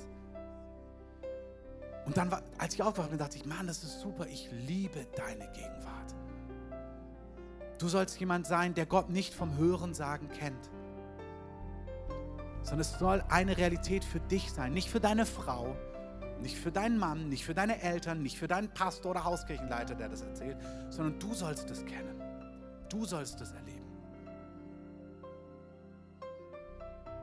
Und 2.05 2.17
dann, 2.17 2.29
war, 2.29 2.43
als 2.59 2.75
ich 2.75 2.83
aufgewacht 2.83 3.09
bin, 3.09 3.17
dachte 3.17 3.37
ich, 3.37 3.45
Mann, 3.45 3.65
das 3.65 3.83
ist 3.83 3.99
super, 3.99 4.27
ich 4.27 4.49
liebe 4.51 5.07
deine 5.15 5.47
Gegenwart. 5.53 6.15
Du 7.79 7.87
sollst 7.87 8.19
jemand 8.19 8.45
sein, 8.45 8.75
der 8.75 8.85
Gott 8.85 9.09
nicht 9.09 9.33
vom 9.33 9.57
Hören 9.57 9.95
sagen 9.95 10.29
kennt, 10.29 10.69
sondern 12.69 12.81
es 12.81 12.99
soll 12.99 13.23
eine 13.29 13.57
Realität 13.57 14.05
für 14.05 14.19
dich 14.19 14.51
sein, 14.51 14.73
nicht 14.73 14.91
für 14.91 14.99
deine 14.99 15.25
Frau, 15.25 15.75
nicht 16.39 16.55
für 16.55 16.71
deinen 16.71 16.99
Mann, 16.99 17.27
nicht 17.27 17.43
für 17.43 17.55
deine 17.55 17.81
Eltern, 17.81 18.21
nicht 18.21 18.37
für 18.37 18.47
deinen 18.47 18.69
Pastor 18.69 19.11
oder 19.11 19.23
Hauskirchenleiter, 19.23 19.95
der 19.95 20.07
das 20.07 20.21
erzählt, 20.21 20.55
sondern 20.89 21.17
du 21.19 21.33
sollst 21.33 21.71
es 21.71 21.83
kennen. 21.83 22.21
Du 22.87 23.05
sollst 23.05 23.41
es 23.41 23.51
erleben. 23.53 23.87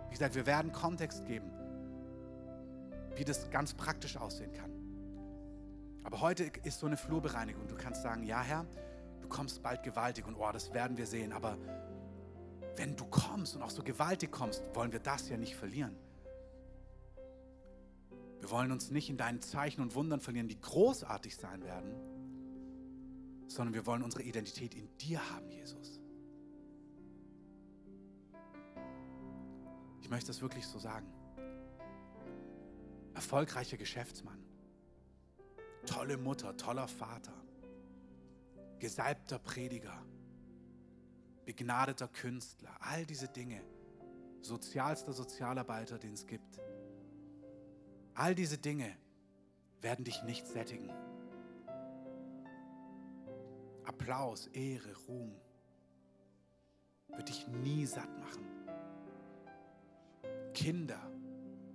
Wie 0.08 0.14
gesagt, 0.14 0.34
wir 0.34 0.46
werden 0.46 0.72
Kontext 0.72 1.24
geben, 1.26 1.52
wie 3.14 3.24
das 3.24 3.48
ganz 3.50 3.72
praktisch 3.72 4.16
aussehen 4.16 4.52
kann. 4.52 4.72
Aber 6.02 6.20
heute 6.20 6.50
ist 6.64 6.80
so 6.80 6.86
eine 6.86 6.96
Flurbereinigung. 6.96 7.68
Du 7.68 7.76
kannst 7.76 8.02
sagen, 8.02 8.24
ja 8.24 8.42
Herr, 8.42 8.66
du 9.20 9.28
kommst 9.28 9.62
bald 9.62 9.84
gewaltig 9.84 10.26
und 10.26 10.34
oh, 10.34 10.50
das 10.52 10.74
werden 10.74 10.96
wir 10.96 11.06
sehen. 11.06 11.32
Aber 11.32 11.56
wenn 12.76 12.96
du 12.96 13.04
kommst 13.06 13.56
und 13.56 13.62
auch 13.62 13.70
so 13.70 13.82
gewaltig 13.82 14.30
kommst, 14.30 14.62
wollen 14.74 14.92
wir 14.92 15.00
das 15.00 15.28
ja 15.28 15.36
nicht 15.36 15.56
verlieren. 15.56 15.96
Wir 18.40 18.50
wollen 18.50 18.70
uns 18.70 18.90
nicht 18.90 19.08
in 19.08 19.16
deinen 19.16 19.40
Zeichen 19.40 19.80
und 19.80 19.94
Wundern 19.94 20.20
verlieren, 20.20 20.48
die 20.48 20.60
großartig 20.60 21.36
sein 21.36 21.64
werden, 21.64 21.94
sondern 23.48 23.74
wir 23.74 23.86
wollen 23.86 24.02
unsere 24.02 24.22
Identität 24.22 24.74
in 24.74 24.88
dir 24.98 25.20
haben, 25.30 25.50
Jesus. 25.50 26.00
Ich 30.00 30.10
möchte 30.10 30.28
das 30.28 30.40
wirklich 30.40 30.66
so 30.66 30.78
sagen. 30.78 31.06
Erfolgreicher 33.14 33.76
Geschäftsmann, 33.76 34.38
tolle 35.86 36.18
Mutter, 36.18 36.56
toller 36.56 36.86
Vater, 36.86 37.32
gesalbter 38.78 39.38
Prediger, 39.38 40.04
begnadeter 41.46 42.08
Künstler, 42.08 42.76
all 42.80 43.06
diese 43.06 43.28
Dinge, 43.28 43.62
sozialster 44.42 45.12
Sozialarbeiter, 45.12 45.98
den 45.98 46.12
es 46.12 46.26
gibt. 46.26 46.60
All 48.14 48.34
diese 48.34 48.58
Dinge 48.58 48.94
werden 49.80 50.04
dich 50.04 50.22
nicht 50.24 50.46
sättigen. 50.46 50.90
Applaus, 53.84 54.48
Ehre, 54.48 54.94
Ruhm 55.08 55.32
wird 57.08 57.28
dich 57.28 57.46
nie 57.48 57.86
satt 57.86 58.10
machen. 58.18 58.44
Kinder, 60.52 61.00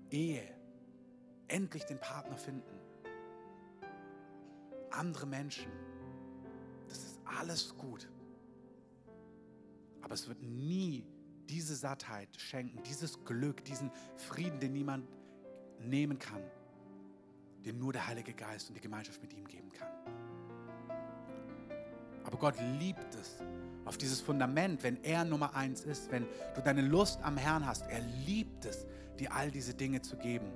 Ehe, 0.09 0.43
endlich 1.47 1.86
den 1.86 1.99
Partner 1.99 2.38
finden. 2.38 2.80
Andere 4.89 5.26
Menschen, 5.26 5.72
das 6.89 6.97
ist 6.97 7.19
alles 7.24 7.78
gut. 7.78 8.09
Aber 10.12 10.20
es 10.20 10.28
wird 10.28 10.43
nie 10.43 11.05
diese 11.47 11.74
Sattheit 11.74 12.28
schenken, 12.36 12.84
dieses 12.84 13.24
Glück, 13.24 13.64
diesen 13.64 13.89
Frieden, 14.18 14.59
den 14.59 14.74
niemand 14.74 15.07
nehmen 15.80 16.20
kann, 16.20 16.41
den 17.64 17.80
nur 17.80 17.93
der 17.93 18.05
Heilige 18.05 18.34
Geist 18.34 18.68
und 18.68 18.76
die 18.76 18.82
Gemeinschaft 18.82 19.22
mit 19.22 19.34
ihm 19.34 19.47
geben 19.47 19.72
kann. 19.72 19.88
Aber 22.26 22.38
Gott 22.38 22.55
liebt 22.78 23.16
es, 23.16 23.41
auf 23.86 23.97
dieses 23.97 24.20
Fundament, 24.20 24.84
wenn 24.84 25.01
er 25.01 25.24
Nummer 25.24 25.55
eins 25.55 25.86
ist, 25.86 26.12
wenn 26.12 26.28
du 26.55 26.62
deine 26.62 26.82
Lust 26.82 27.22
am 27.24 27.38
Herrn 27.38 27.66
hast, 27.66 27.84
er 27.84 28.01
liebt 28.26 28.66
es, 28.66 28.86
dir 29.18 29.32
all 29.32 29.49
diese 29.49 29.74
Dinge 29.74 30.01
zu 30.01 30.18
geben, 30.18 30.51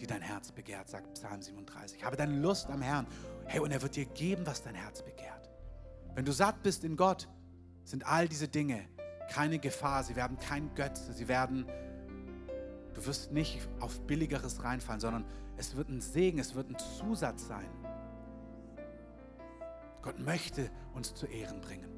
die 0.00 0.06
dein 0.06 0.22
Herz 0.22 0.52
begehrt, 0.52 0.88
sagt 0.88 1.12
Psalm 1.12 1.42
37. 1.42 2.02
Habe 2.02 2.16
deine 2.16 2.40
Lust 2.40 2.70
am 2.70 2.80
Herrn. 2.80 3.06
Hey, 3.44 3.60
und 3.60 3.72
er 3.72 3.82
wird 3.82 3.94
dir 3.94 4.06
geben, 4.06 4.46
was 4.46 4.62
dein 4.62 4.74
Herz 4.74 5.02
begehrt. 5.02 5.50
Wenn 6.14 6.24
du 6.24 6.32
satt 6.32 6.62
bist 6.62 6.82
in 6.82 6.96
Gott, 6.96 7.28
sind 7.86 8.06
all 8.06 8.28
diese 8.28 8.48
Dinge 8.48 8.84
keine 9.30 9.58
Gefahr, 9.58 10.04
sie 10.04 10.14
werden 10.14 10.38
kein 10.38 10.74
Götze, 10.74 11.14
sie 11.14 11.26
werden 11.26 11.66
Du 12.96 13.04
wirst 13.04 13.30
nicht 13.30 13.60
auf 13.78 14.00
billigeres 14.06 14.64
reinfallen, 14.64 15.00
sondern 15.00 15.26
es 15.58 15.76
wird 15.76 15.90
ein 15.90 16.00
Segen, 16.00 16.38
es 16.38 16.54
wird 16.54 16.70
ein 16.70 16.78
Zusatz 16.78 17.46
sein. 17.46 17.68
Gott 20.00 20.18
möchte 20.18 20.70
uns 20.94 21.14
zu 21.14 21.26
Ehren 21.26 21.60
bringen. 21.60 21.95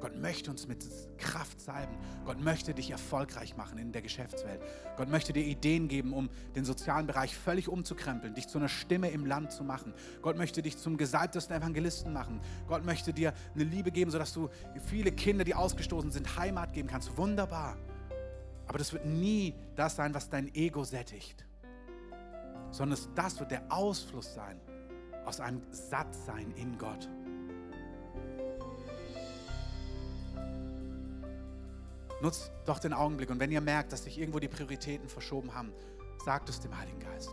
Gott 0.00 0.16
möchte 0.16 0.50
uns 0.50 0.66
mit 0.66 0.84
Kraft 1.18 1.60
salben. 1.60 1.94
Gott 2.24 2.40
möchte 2.40 2.74
dich 2.74 2.90
erfolgreich 2.90 3.56
machen 3.56 3.78
in 3.78 3.92
der 3.92 4.02
Geschäftswelt. 4.02 4.60
Gott 4.96 5.08
möchte 5.10 5.32
dir 5.32 5.44
Ideen 5.44 5.88
geben, 5.88 6.12
um 6.12 6.30
den 6.56 6.64
sozialen 6.64 7.06
Bereich 7.06 7.36
völlig 7.36 7.68
umzukrempeln, 7.68 8.34
dich 8.34 8.48
zu 8.48 8.58
einer 8.58 8.68
Stimme 8.68 9.10
im 9.10 9.26
Land 9.26 9.52
zu 9.52 9.62
machen. 9.62 9.92
Gott 10.22 10.36
möchte 10.36 10.62
dich 10.62 10.78
zum 10.78 10.96
gesalbtesten 10.96 11.56
Evangelisten 11.56 12.12
machen. 12.12 12.40
Gott 12.66 12.84
möchte 12.84 13.12
dir 13.12 13.34
eine 13.54 13.64
Liebe 13.64 13.90
geben, 13.90 14.10
sodass 14.10 14.32
du 14.32 14.48
viele 14.86 15.12
Kinder, 15.12 15.44
die 15.44 15.54
ausgestoßen 15.54 16.10
sind, 16.10 16.36
Heimat 16.36 16.72
geben 16.72 16.88
kannst. 16.88 17.16
Wunderbar. 17.16 17.76
Aber 18.66 18.78
das 18.78 18.92
wird 18.92 19.04
nie 19.04 19.54
das 19.76 19.96
sein, 19.96 20.14
was 20.14 20.30
dein 20.30 20.54
Ego 20.54 20.84
sättigt, 20.84 21.44
sondern 22.70 22.98
das 23.16 23.40
wird 23.40 23.50
der 23.50 23.64
Ausfluss 23.68 24.32
sein 24.34 24.60
aus 25.24 25.40
einem 25.40 25.60
Sattsein 25.70 26.52
in 26.52 26.78
Gott. 26.78 27.08
Nutzt 32.20 32.52
doch 32.66 32.78
den 32.78 32.92
Augenblick 32.92 33.30
und 33.30 33.40
wenn 33.40 33.50
ihr 33.50 33.60
merkt, 33.60 33.92
dass 33.92 34.04
sich 34.04 34.18
irgendwo 34.18 34.38
die 34.38 34.48
Prioritäten 34.48 35.08
verschoben 35.08 35.54
haben, 35.54 35.72
sagt 36.24 36.48
es 36.48 36.60
dem 36.60 36.76
Heiligen 36.76 37.00
Geist. 37.00 37.30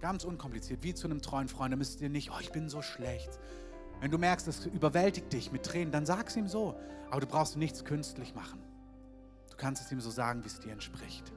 Ganz 0.00 0.24
unkompliziert, 0.24 0.82
wie 0.82 0.94
zu 0.94 1.06
einem 1.06 1.22
treuen 1.22 1.48
Freund. 1.48 1.72
Da 1.72 1.76
müsst 1.76 2.00
ihr 2.02 2.10
nicht, 2.10 2.30
oh, 2.30 2.38
ich 2.40 2.52
bin 2.52 2.68
so 2.68 2.82
schlecht. 2.82 3.38
Wenn 4.00 4.10
du 4.10 4.18
merkst, 4.18 4.46
es 4.46 4.66
überwältigt 4.66 5.32
dich 5.32 5.52
mit 5.52 5.62
Tränen, 5.62 5.90
dann 5.90 6.04
sag 6.04 6.28
es 6.28 6.36
ihm 6.36 6.48
so. 6.48 6.78
Aber 7.10 7.20
du 7.20 7.26
brauchst 7.26 7.56
nichts 7.56 7.84
künstlich 7.84 8.34
machen. 8.34 8.62
Du 9.50 9.56
kannst 9.56 9.82
es 9.82 9.90
ihm 9.90 10.00
so 10.00 10.10
sagen, 10.10 10.44
wie 10.44 10.48
es 10.48 10.60
dir 10.60 10.72
entspricht. 10.72 11.32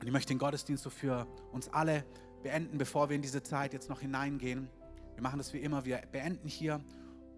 Und 0.00 0.06
ich 0.06 0.12
möchte 0.12 0.34
den 0.34 0.38
Gottesdienst 0.38 0.82
so 0.82 0.90
für 0.90 1.28
uns 1.52 1.68
alle 1.68 2.04
beenden, 2.42 2.78
bevor 2.78 3.08
wir 3.08 3.14
in 3.14 3.22
diese 3.22 3.44
Zeit 3.44 3.72
jetzt 3.72 3.88
noch 3.88 4.00
hineingehen. 4.00 4.68
Wir 5.14 5.22
machen 5.22 5.38
das 5.38 5.52
wie 5.52 5.58
immer. 5.58 5.84
Wir 5.84 6.02
beenden 6.10 6.48
hier 6.48 6.80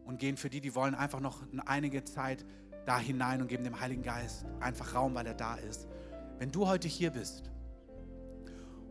und 0.04 0.18
gehen 0.18 0.36
für 0.36 0.50
die, 0.50 0.60
die 0.60 0.74
wollen, 0.74 0.94
einfach 0.94 1.20
noch 1.20 1.42
einige 1.66 2.04
Zeit 2.04 2.44
da 2.86 2.98
hinein 2.98 3.40
und 3.40 3.48
geben 3.48 3.64
dem 3.64 3.80
Heiligen 3.80 4.02
Geist 4.02 4.44
einfach 4.60 4.94
Raum, 4.94 5.14
weil 5.14 5.26
er 5.26 5.34
da 5.34 5.56
ist. 5.56 5.88
Wenn 6.38 6.50
du 6.50 6.66
heute 6.66 6.88
hier 6.88 7.10
bist 7.10 7.50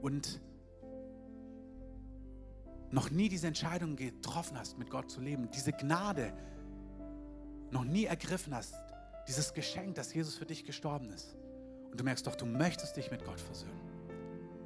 und 0.01 0.41
noch 2.91 3.09
nie 3.09 3.30
diese 3.30 3.47
Entscheidung 3.47 3.95
getroffen 3.95 4.57
hast, 4.57 4.78
mit 4.78 4.89
Gott 4.89 5.09
zu 5.09 5.20
leben, 5.20 5.49
diese 5.51 5.72
Gnade 5.72 6.34
noch 7.72 7.84
nie 7.84 8.05
ergriffen 8.05 8.53
hast, 8.53 8.76
dieses 9.28 9.53
Geschenk, 9.53 9.95
dass 9.95 10.14
Jesus 10.14 10.36
für 10.36 10.45
dich 10.45 10.64
gestorben 10.64 11.09
ist. 11.11 11.36
Und 11.91 11.99
du 11.99 12.03
merkst 12.03 12.26
doch, 12.28 12.36
du 12.36 12.45
möchtest 12.45 12.97
dich 12.97 13.09
mit 13.11 13.26
Gott 13.26 13.39
versöhnen. 13.39 13.80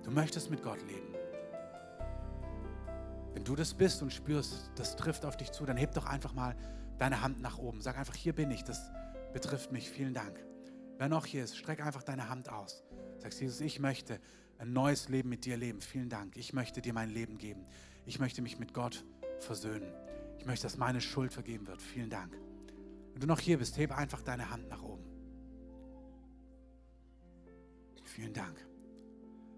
Du 0.03 0.11
möchtest 0.11 0.49
mit 0.49 0.63
Gott 0.63 0.81
leben. 0.87 1.06
Wenn 3.37 3.43
du 3.43 3.55
das 3.55 3.75
bist 3.75 4.01
und 4.01 4.11
spürst, 4.11 4.71
das 4.77 4.95
trifft 4.95 5.23
auf 5.23 5.37
dich 5.37 5.51
zu, 5.51 5.63
dann 5.63 5.77
heb 5.77 5.93
doch 5.93 6.07
einfach 6.07 6.33
mal 6.33 6.55
deine 6.97 7.21
Hand 7.21 7.39
nach 7.39 7.59
oben. 7.59 7.81
Sag 7.81 7.95
einfach, 7.95 8.15
hier 8.15 8.33
bin 8.33 8.49
ich, 8.49 8.63
das 8.63 8.89
betrifft 9.31 9.71
mich. 9.71 9.91
Vielen 9.91 10.15
Dank. 10.15 10.43
Wer 10.97 11.07
noch 11.07 11.27
hier 11.27 11.43
ist, 11.43 11.55
streck 11.55 11.85
einfach 11.85 12.01
deine 12.01 12.29
Hand 12.29 12.49
aus. 12.49 12.83
Sagst 13.19 13.39
Jesus, 13.39 13.61
ich 13.61 13.79
möchte 13.79 14.19
ein 14.57 14.73
neues 14.73 15.07
Leben 15.07 15.29
mit 15.29 15.45
dir 15.45 15.55
leben. 15.55 15.81
Vielen 15.81 16.09
Dank. 16.09 16.35
Ich 16.35 16.53
möchte 16.53 16.81
dir 16.81 16.93
mein 16.93 17.11
Leben 17.11 17.37
geben. 17.37 17.67
Ich 18.07 18.17
möchte 18.17 18.41
mich 18.41 18.57
mit 18.57 18.73
Gott 18.73 19.05
versöhnen. 19.37 19.93
Ich 20.39 20.47
möchte, 20.47 20.63
dass 20.65 20.77
meine 20.77 20.99
Schuld 20.99 21.31
vergeben 21.31 21.67
wird. 21.67 21.79
Vielen 21.79 22.09
Dank. 22.09 22.35
Wenn 23.13 23.21
du 23.21 23.27
noch 23.27 23.39
hier 23.39 23.59
bist, 23.59 23.77
hebe 23.77 23.95
einfach 23.95 24.23
deine 24.23 24.49
Hand 24.49 24.67
nach 24.67 24.81
oben. 24.81 25.05
Vielen 28.03 28.33
Dank. 28.33 28.57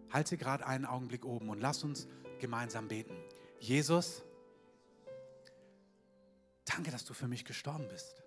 Halte 0.10 0.36
gerade 0.36 0.68
einen 0.68 0.86
Augenblick 0.86 1.24
oben 1.24 1.48
und 1.48 1.62
lass 1.62 1.86
uns 1.86 2.10
gemeinsam 2.40 2.90
beten. 2.90 3.16
Jesus, 3.60 4.24
danke, 6.66 6.92
dass 6.92 7.06
du 7.06 7.14
für 7.14 7.28
mich 7.28 7.44
gestorben 7.44 7.88
bist. 7.90 8.24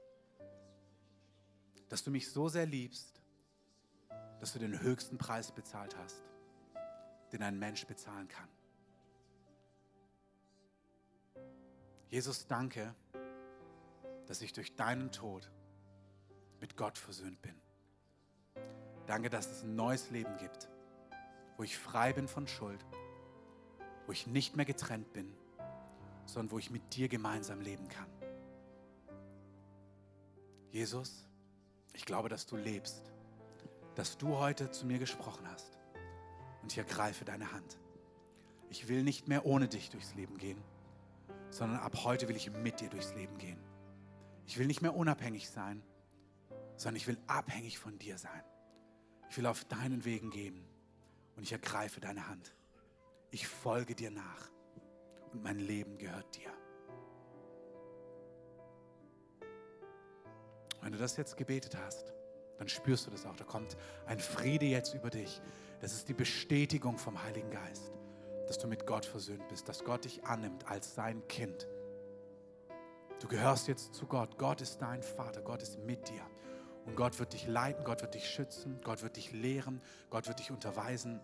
Dass 1.88 2.04
du 2.04 2.10
mich 2.10 2.30
so 2.30 2.48
sehr 2.48 2.66
liebst, 2.66 3.20
dass 4.40 4.52
du 4.52 4.58
den 4.58 4.80
höchsten 4.80 5.18
Preis 5.18 5.52
bezahlt 5.52 5.96
hast, 5.96 6.22
den 7.32 7.42
ein 7.42 7.58
Mensch 7.58 7.86
bezahlen 7.86 8.28
kann. 8.28 8.48
Jesus, 12.10 12.46
danke, 12.46 12.94
dass 14.26 14.42
ich 14.42 14.52
durch 14.52 14.76
deinen 14.76 15.10
Tod 15.12 15.50
mit 16.60 16.76
Gott 16.76 16.98
versöhnt 16.98 17.40
bin. 17.40 17.58
Danke, 19.06 19.30
dass 19.30 19.46
es 19.50 19.62
ein 19.62 19.74
neues 19.74 20.10
Leben 20.10 20.36
gibt, 20.36 20.68
wo 21.56 21.62
ich 21.62 21.78
frei 21.78 22.12
bin 22.12 22.28
von 22.28 22.46
Schuld, 22.46 22.84
wo 24.06 24.12
ich 24.12 24.26
nicht 24.26 24.56
mehr 24.56 24.64
getrennt 24.64 25.12
bin, 25.12 25.32
sondern 26.26 26.50
wo 26.50 26.58
ich 26.58 26.70
mit 26.70 26.94
dir 26.94 27.08
gemeinsam 27.08 27.60
leben 27.60 27.88
kann. 27.88 28.06
Jesus, 30.70 31.26
ich 31.92 32.06
glaube, 32.06 32.28
dass 32.28 32.46
du 32.46 32.56
lebst, 32.56 33.12
dass 33.94 34.16
du 34.16 34.36
heute 34.38 34.70
zu 34.70 34.86
mir 34.86 34.98
gesprochen 34.98 35.46
hast 35.50 35.78
und 36.62 36.72
ich 36.72 36.78
ergreife 36.78 37.24
deine 37.24 37.52
Hand. 37.52 37.78
Ich 38.70 38.88
will 38.88 39.02
nicht 39.02 39.28
mehr 39.28 39.44
ohne 39.44 39.68
dich 39.68 39.90
durchs 39.90 40.14
Leben 40.14 40.38
gehen, 40.38 40.62
sondern 41.50 41.80
ab 41.80 42.04
heute 42.04 42.28
will 42.28 42.36
ich 42.36 42.50
mit 42.50 42.80
dir 42.80 42.88
durchs 42.88 43.14
Leben 43.14 43.36
gehen. 43.36 43.58
Ich 44.46 44.58
will 44.58 44.66
nicht 44.66 44.80
mehr 44.80 44.96
unabhängig 44.96 45.50
sein, 45.50 45.82
sondern 46.76 46.96
ich 46.96 47.06
will 47.06 47.18
abhängig 47.26 47.78
von 47.78 47.98
dir 47.98 48.16
sein. 48.16 48.42
Ich 49.28 49.36
will 49.36 49.46
auf 49.46 49.64
deinen 49.64 50.04
Wegen 50.04 50.30
gehen 50.30 50.64
und 51.36 51.42
ich 51.42 51.52
ergreife 51.52 52.00
deine 52.00 52.28
Hand. 52.28 52.54
Ich 53.34 53.48
folge 53.48 53.94
dir 53.94 54.10
nach 54.10 54.50
und 55.32 55.42
mein 55.42 55.58
Leben 55.58 55.96
gehört 55.96 56.36
dir. 56.36 56.50
Wenn 60.82 60.92
du 60.92 60.98
das 60.98 61.16
jetzt 61.16 61.38
gebetet 61.38 61.74
hast, 61.74 62.12
dann 62.58 62.68
spürst 62.68 63.06
du 63.06 63.10
das 63.10 63.24
auch. 63.24 63.34
Da 63.34 63.44
kommt 63.44 63.78
ein 64.04 64.20
Friede 64.20 64.66
jetzt 64.66 64.92
über 64.92 65.08
dich. 65.08 65.40
Das 65.80 65.94
ist 65.94 66.10
die 66.10 66.14
Bestätigung 66.14 66.98
vom 66.98 67.22
Heiligen 67.22 67.50
Geist, 67.50 67.90
dass 68.48 68.58
du 68.58 68.68
mit 68.68 68.86
Gott 68.86 69.06
versöhnt 69.06 69.48
bist, 69.48 69.66
dass 69.66 69.82
Gott 69.82 70.04
dich 70.04 70.24
annimmt 70.24 70.68
als 70.68 70.94
sein 70.94 71.26
Kind. 71.26 71.66
Du 73.18 73.28
gehörst 73.28 73.66
jetzt 73.66 73.94
zu 73.94 74.06
Gott. 74.06 74.36
Gott 74.36 74.60
ist 74.60 74.82
dein 74.82 75.02
Vater. 75.02 75.40
Gott 75.40 75.62
ist 75.62 75.78
mit 75.78 76.06
dir. 76.10 76.22
Und 76.84 76.96
Gott 76.96 77.18
wird 77.18 77.32
dich 77.32 77.46
leiten, 77.46 77.84
Gott 77.84 78.02
wird 78.02 78.14
dich 78.14 78.28
schützen, 78.28 78.78
Gott 78.84 79.02
wird 79.02 79.16
dich 79.16 79.32
lehren, 79.32 79.80
Gott 80.10 80.28
wird 80.28 80.40
dich 80.40 80.50
unterweisen. 80.50 81.20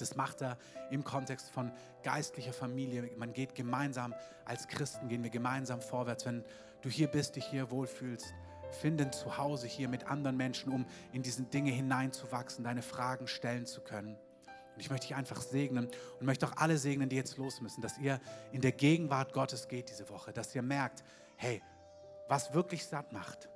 Das 0.00 0.16
macht 0.16 0.42
er 0.42 0.58
im 0.90 1.04
Kontext 1.04 1.50
von 1.50 1.72
geistlicher 2.02 2.52
Familie. 2.52 3.10
Man 3.16 3.32
geht 3.32 3.54
gemeinsam, 3.54 4.14
als 4.44 4.68
Christen 4.68 5.08
gehen 5.08 5.22
wir 5.22 5.30
gemeinsam 5.30 5.80
vorwärts. 5.80 6.26
Wenn 6.26 6.44
du 6.82 6.88
hier 6.88 7.08
bist, 7.08 7.36
dich 7.36 7.44
hier 7.44 7.70
wohlfühlst, 7.70 8.34
finde 8.72 9.04
ein 9.04 9.12
Zuhause 9.12 9.66
hier 9.66 9.88
mit 9.88 10.06
anderen 10.06 10.36
Menschen, 10.36 10.72
um 10.72 10.86
in 11.12 11.22
diese 11.22 11.42
Dinge 11.42 11.70
hineinzuwachsen, 11.70 12.64
deine 12.64 12.82
Fragen 12.82 13.26
stellen 13.26 13.66
zu 13.66 13.80
können. 13.80 14.16
Und 14.74 14.80
ich 14.80 14.90
möchte 14.90 15.08
dich 15.08 15.16
einfach 15.16 15.42
segnen 15.42 15.88
und 16.18 16.26
möchte 16.26 16.46
auch 16.46 16.56
alle 16.56 16.78
segnen, 16.78 17.08
die 17.08 17.16
jetzt 17.16 17.36
los 17.36 17.60
müssen, 17.60 17.82
dass 17.82 17.98
ihr 17.98 18.20
in 18.52 18.60
der 18.60 18.72
Gegenwart 18.72 19.32
Gottes 19.32 19.68
geht 19.68 19.90
diese 19.90 20.08
Woche, 20.08 20.32
dass 20.32 20.54
ihr 20.54 20.62
merkt, 20.62 21.02
hey, 21.36 21.62
was 22.28 22.54
wirklich 22.54 22.86
satt 22.86 23.12
macht, 23.12 23.48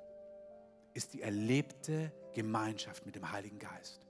ist 0.93 1.13
die 1.13 1.21
erlebte 1.21 2.11
Gemeinschaft 2.33 3.05
mit 3.05 3.15
dem 3.15 3.31
Heiligen 3.31 3.59
Geist. 3.59 4.04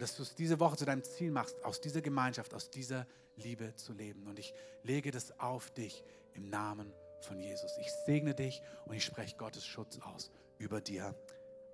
Und 0.00 0.04
dass 0.04 0.16
du 0.16 0.22
es 0.22 0.34
diese 0.34 0.58
Woche 0.60 0.78
zu 0.78 0.86
deinem 0.86 1.04
Ziel 1.04 1.30
machst, 1.30 1.62
aus 1.62 1.82
dieser 1.82 2.00
Gemeinschaft, 2.00 2.54
aus 2.54 2.70
dieser 2.70 3.06
Liebe 3.36 3.74
zu 3.76 3.92
leben. 3.92 4.28
Und 4.28 4.38
ich 4.38 4.54
lege 4.82 5.10
das 5.10 5.38
auf 5.38 5.70
dich 5.72 6.02
im 6.32 6.48
Namen 6.48 6.90
von 7.20 7.38
Jesus. 7.38 7.76
Ich 7.78 7.92
segne 8.06 8.34
dich 8.34 8.62
und 8.86 8.94
ich 8.94 9.04
spreche 9.04 9.36
Gottes 9.36 9.66
Schutz 9.66 9.98
aus 9.98 10.30
über 10.56 10.80
dir. 10.80 11.14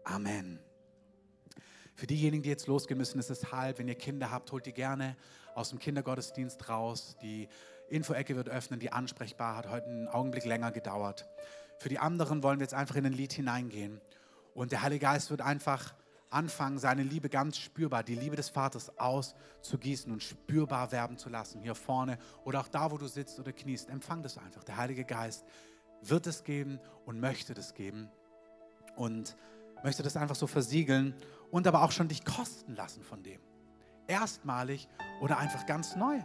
Amen. 0.02 0.58
Für 1.94 2.08
diejenigen, 2.08 2.42
die 2.42 2.48
jetzt 2.48 2.66
losgehen 2.66 2.98
müssen, 2.98 3.20
ist 3.20 3.30
es 3.30 3.52
halb. 3.52 3.78
Wenn 3.78 3.86
ihr 3.86 3.94
Kinder 3.94 4.32
habt, 4.32 4.50
holt 4.50 4.66
die 4.66 4.72
gerne 4.72 5.16
aus 5.54 5.68
dem 5.68 5.78
Kindergottesdienst 5.78 6.68
raus. 6.68 7.16
Die 7.22 7.48
Infoecke 7.90 8.34
wird 8.34 8.48
öffnen, 8.48 8.80
die 8.80 8.90
ansprechbar 8.90 9.54
hat 9.54 9.70
heute 9.70 9.86
einen 9.86 10.08
Augenblick 10.08 10.44
länger 10.44 10.72
gedauert. 10.72 11.28
Für 11.78 11.88
die 11.88 12.00
anderen 12.00 12.42
wollen 12.42 12.58
wir 12.58 12.64
jetzt 12.64 12.74
einfach 12.74 12.96
in 12.96 13.06
ein 13.06 13.12
Lied 13.12 13.34
hineingehen. 13.34 14.00
Und 14.52 14.72
der 14.72 14.82
Heilige 14.82 15.02
Geist 15.02 15.30
wird 15.30 15.42
einfach 15.42 15.94
anfangen, 16.36 16.78
seine 16.78 17.02
Liebe 17.02 17.30
ganz 17.30 17.56
spürbar, 17.56 18.02
die 18.02 18.14
Liebe 18.14 18.36
des 18.36 18.50
Vaters 18.50 18.98
auszugießen 18.98 20.12
und 20.12 20.22
spürbar 20.22 20.92
werben 20.92 21.16
zu 21.16 21.30
lassen. 21.30 21.62
Hier 21.62 21.74
vorne 21.74 22.18
oder 22.44 22.60
auch 22.60 22.68
da, 22.68 22.90
wo 22.90 22.98
du 22.98 23.06
sitzt 23.06 23.40
oder 23.40 23.52
kniest. 23.52 23.88
Empfang 23.88 24.22
das 24.22 24.36
einfach. 24.36 24.62
Der 24.62 24.76
Heilige 24.76 25.04
Geist 25.04 25.46
wird 26.02 26.26
es 26.26 26.44
geben 26.44 26.78
und 27.06 27.20
möchte 27.20 27.54
das 27.54 27.72
geben. 27.72 28.10
Und 28.96 29.34
möchte 29.82 30.02
das 30.02 30.16
einfach 30.16 30.36
so 30.36 30.46
versiegeln 30.46 31.14
und 31.50 31.66
aber 31.66 31.82
auch 31.82 31.92
schon 31.92 32.08
dich 32.08 32.24
kosten 32.24 32.74
lassen 32.76 33.02
von 33.02 33.22
dem. 33.22 33.40
Erstmalig 34.06 34.88
oder 35.22 35.38
einfach 35.38 35.64
ganz 35.64 35.96
neu. 35.96 36.20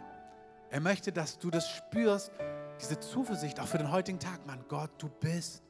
Er 0.70 0.80
möchte, 0.80 1.10
dass 1.10 1.38
du 1.38 1.50
das 1.50 1.68
spürst, 1.70 2.32
diese 2.80 3.00
Zuversicht 3.00 3.60
auch 3.60 3.66
für 3.66 3.78
den 3.78 3.90
heutigen 3.90 4.18
Tag. 4.18 4.46
Mann, 4.46 4.64
Gott, 4.68 4.90
du 4.98 5.08
bist 5.08 5.62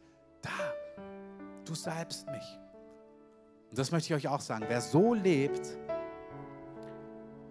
da. 0.42 0.50
Du 1.64 1.74
salbst 1.74 2.26
mich. 2.28 2.61
Und 3.72 3.78
das 3.78 3.90
möchte 3.90 4.12
ich 4.12 4.26
euch 4.26 4.28
auch 4.30 4.42
sagen. 4.42 4.66
Wer 4.68 4.82
so 4.82 5.14
lebt, 5.14 5.78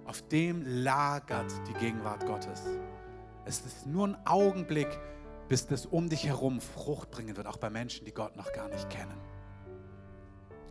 auf 0.06 0.22
dem 0.28 0.62
lagert 0.64 1.52
die 1.68 1.74
Gegenwart 1.74 2.28
Gottes. 2.28 2.62
Es 3.44 3.62
ist 3.62 3.88
nur 3.88 4.10
ein 4.10 4.28
Augenblick, 4.28 5.00
bis 5.50 5.66
das 5.66 5.88
um 5.88 6.10
dich 6.10 6.28
herum 6.28 6.62
Frucht 6.62 7.10
bringen 7.10 7.36
wird, 7.36 7.48
auch 7.48 7.58
bei 7.58 7.72
Menschen, 7.72 8.06
die 8.06 8.14
Gott 8.14 8.36
noch 8.36 8.54
gar 8.54 8.70
nicht 8.70 8.88
kennen. 8.92 9.18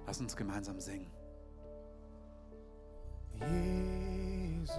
Lass 0.07 0.21
uns 0.21 0.37
gemeinsam 0.37 0.79
singen. 0.79 1.11
Jesus, 3.41 4.79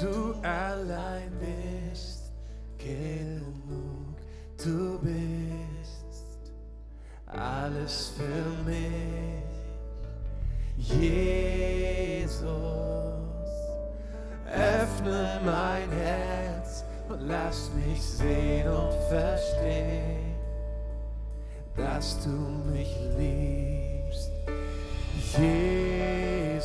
du 0.00 0.32
allein 0.40 1.30
bist 1.38 2.32
genug, 2.78 4.16
du 4.56 4.98
bist 5.00 5.75
alles 7.26 8.12
für 8.16 8.68
mich. 8.68 9.44
Jesus, 10.76 12.30
öffne 14.46 15.40
mein 15.44 15.90
Herz 15.90 16.84
und 17.08 17.20
lass 17.26 17.70
mich 17.74 18.02
sehen 18.02 18.68
und 18.68 18.92
verstehen 19.08 20.26
dass 21.76 22.18
du 22.24 22.30
mich 22.72 22.96
liebst. 23.18 24.30
Jesus, 25.38 26.64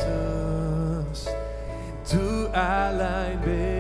du 2.10 2.50
allein 2.54 3.40
bist 3.42 3.71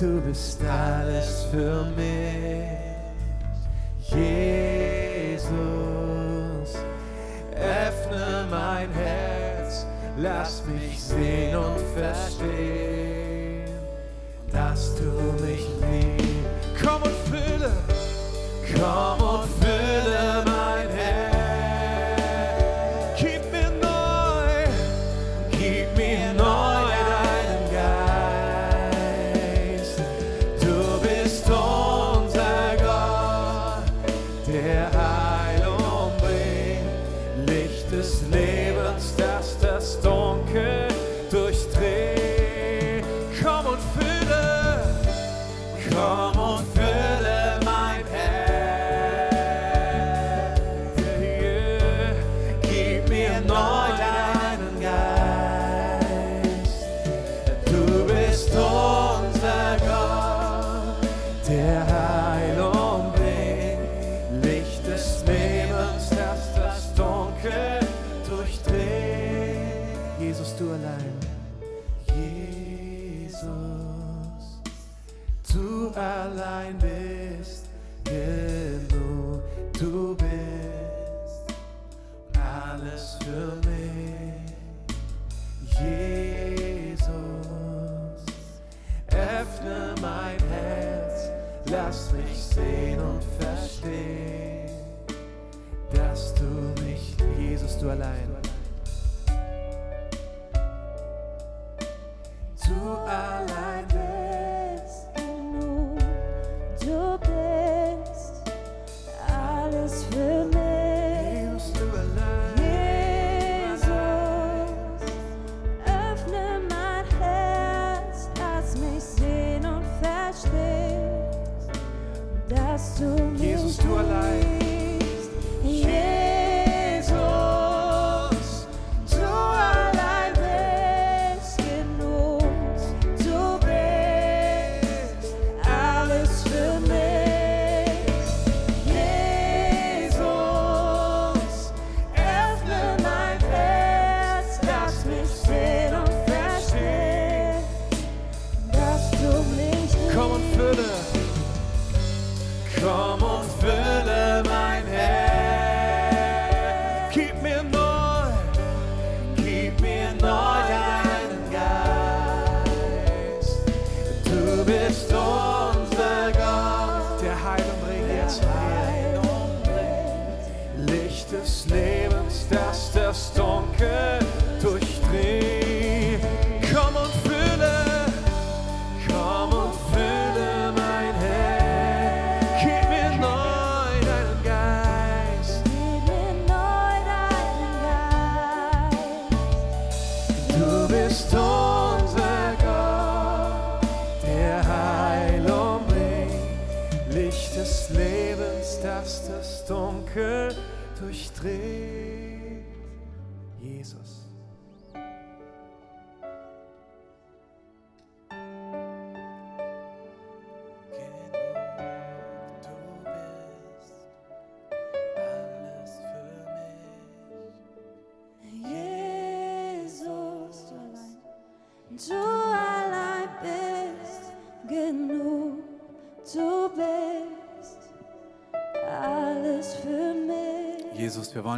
du 0.00 0.20
bist 0.20 0.60
alles 0.64 1.46
für 1.50 1.84
mich. 1.96 2.64
Jesus, 4.00 5.50
öffne 7.52 8.46
mein 8.50 8.90
Herz, 8.92 9.86
lass 10.16 10.62
mich 10.66 11.00
sehen 11.00 11.56
und 11.56 11.80
verstehen, 11.96 13.68
dass 14.52 14.94
du 14.96 15.10
mich 15.44 15.66
liebst. 15.90 16.24
Komm 16.82 17.02
und 17.02 17.16
fülle, 17.30 17.72
komm 18.74 19.20
und 19.26 19.48
fülle 19.60 19.93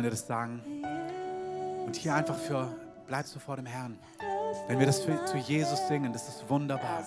wir 0.07 0.11
das 0.13 0.27
sagen. 0.27 0.63
Und 1.85 1.97
hier 1.97 2.15
einfach 2.15 2.37
für, 2.37 2.69
bleibst 3.09 3.35
du 3.35 3.41
vor 3.41 3.57
dem 3.57 3.67
Herrn. 3.67 3.99
Wenn 4.69 4.79
wir 4.79 4.87
das 4.87 5.01
für, 5.01 5.25
zu 5.25 5.37
Jesus 5.37 5.89
singen, 5.89 6.13
das 6.13 6.29
ist 6.29 6.49
wunderbar. 6.49 7.05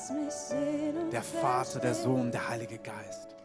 Der 1.11 1.23
Vater, 1.23 1.79
der 1.79 1.95
Sohn, 1.95 2.29
der 2.29 2.49
Heilige 2.49 2.77
Geist. 2.77 3.35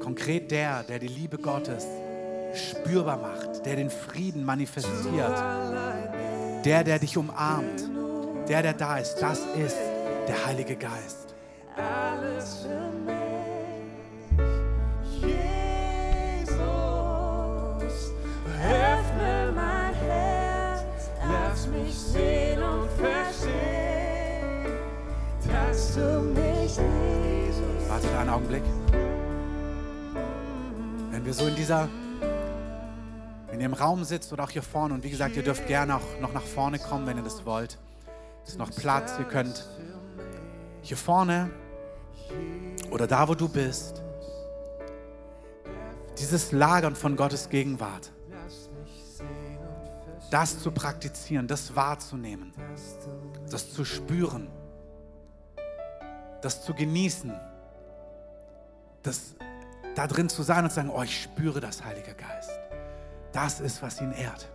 Konkret 0.00 0.50
der, 0.52 0.84
der 0.84 1.00
die 1.00 1.08
Liebe 1.08 1.38
Gottes 1.38 1.86
spürbar 2.54 3.16
macht, 3.16 3.66
der 3.66 3.76
den 3.76 3.90
Frieden 3.90 4.44
manifestiert, 4.44 5.38
der, 6.64 6.84
der 6.84 6.98
dich 7.00 7.16
umarmt, 7.16 7.82
der, 8.48 8.62
der 8.62 8.74
da 8.74 8.98
ist, 8.98 9.16
das 9.16 9.40
ist 9.56 9.76
der 10.28 10.46
Heilige 10.46 10.76
Geist. 10.76 11.34
Alles 11.76 12.62
für 12.62 13.10
mich. 13.10 13.27
Mich 21.88 21.98
sehen 21.98 22.62
und 22.62 22.88
verstehen, 22.90 24.66
dass 25.50 25.94
du 25.94 26.20
mich 26.20 26.76
liebst. 26.76 27.62
Warte 27.88 28.18
einen 28.18 28.30
Augenblick. 28.30 28.62
Wenn 31.10 31.24
wir 31.24 31.32
so 31.32 31.46
in 31.46 31.56
dieser, 31.56 31.88
wenn 33.48 33.60
ihr 33.60 33.66
im 33.66 33.72
Raum 33.72 34.04
sitzt 34.04 34.32
oder 34.32 34.44
auch 34.44 34.50
hier 34.50 34.62
vorne, 34.62 34.94
und 34.94 35.02
wie 35.02 35.10
gesagt, 35.10 35.34
ihr 35.36 35.42
dürft 35.42 35.66
gerne 35.66 35.96
auch 35.96 36.20
noch 36.20 36.34
nach 36.34 36.42
vorne 36.42 36.78
kommen, 36.78 37.06
wenn 37.06 37.16
ihr 37.16 37.22
das 37.22 37.46
wollt. 37.46 37.78
Es 38.44 38.50
ist 38.50 38.58
noch 38.58 38.70
Platz, 38.70 39.14
ihr 39.18 39.24
könnt 39.24 39.66
hier 40.82 40.96
vorne 40.96 41.50
oder 42.90 43.06
da, 43.06 43.28
wo 43.28 43.34
du 43.34 43.48
bist, 43.48 44.02
dieses 46.18 46.52
Lagern 46.52 46.94
von 46.94 47.16
Gottes 47.16 47.48
Gegenwart, 47.48 48.12
das 50.30 50.58
zu 50.60 50.70
praktizieren, 50.70 51.46
das 51.46 51.74
wahrzunehmen, 51.74 52.52
das 53.50 53.72
zu 53.72 53.84
spüren, 53.84 54.48
das 56.42 56.64
zu 56.64 56.74
genießen, 56.74 57.32
das 59.02 59.34
da 59.94 60.06
drin 60.06 60.28
zu 60.28 60.42
sein 60.42 60.64
und 60.64 60.70
zu 60.70 60.76
sagen, 60.76 60.90
oh, 60.90 61.02
ich 61.02 61.22
spüre 61.22 61.60
das, 61.60 61.84
Heiliger 61.84 62.14
Geist. 62.14 62.52
Das 63.32 63.60
ist, 63.60 63.82
was 63.82 64.00
ihn 64.00 64.12
ehrt. 64.12 64.48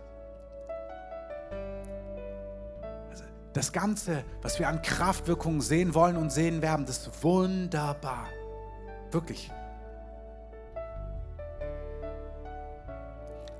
Also 3.10 3.24
das 3.52 3.72
Ganze, 3.72 4.24
was 4.42 4.58
wir 4.58 4.68
an 4.68 4.80
Kraftwirkungen 4.80 5.60
sehen 5.60 5.94
wollen 5.94 6.16
und 6.16 6.30
sehen 6.30 6.62
werden, 6.62 6.86
das 6.86 6.98
ist 6.98 7.22
wunderbar. 7.22 8.28
Wirklich. 9.10 9.50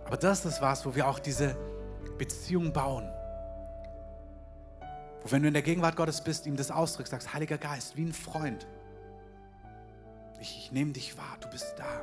Aber 0.07 0.17
das 0.17 0.45
ist 0.45 0.62
was, 0.62 0.87
wo 0.87 0.95
wir 0.95 1.07
auch 1.07 1.19
diese 1.19 1.57
Beziehung 2.19 2.73
bauen. 2.73 3.11
Wo, 5.23 5.33
wenn 5.33 5.43
du 5.43 5.49
in 5.49 5.55
der 5.55 5.62
Gegenwart 5.62 5.97
Gottes 5.97 6.23
bist, 6.23 6.47
ihm 6.47 6.57
das 6.57 6.71
ausdrückst, 6.71 7.11
sagst, 7.11 7.33
Heiliger 7.33 7.59
Geist, 7.59 7.97
wie 7.97 8.05
ein 8.05 8.12
Freund. 8.12 8.67
Ich, 10.41 10.59
ich 10.59 10.73
nehme 10.73 10.93
dich 10.93 11.17
wahr, 11.17 11.39
du 11.41 11.49
bist 11.49 11.75
da. 11.77 12.03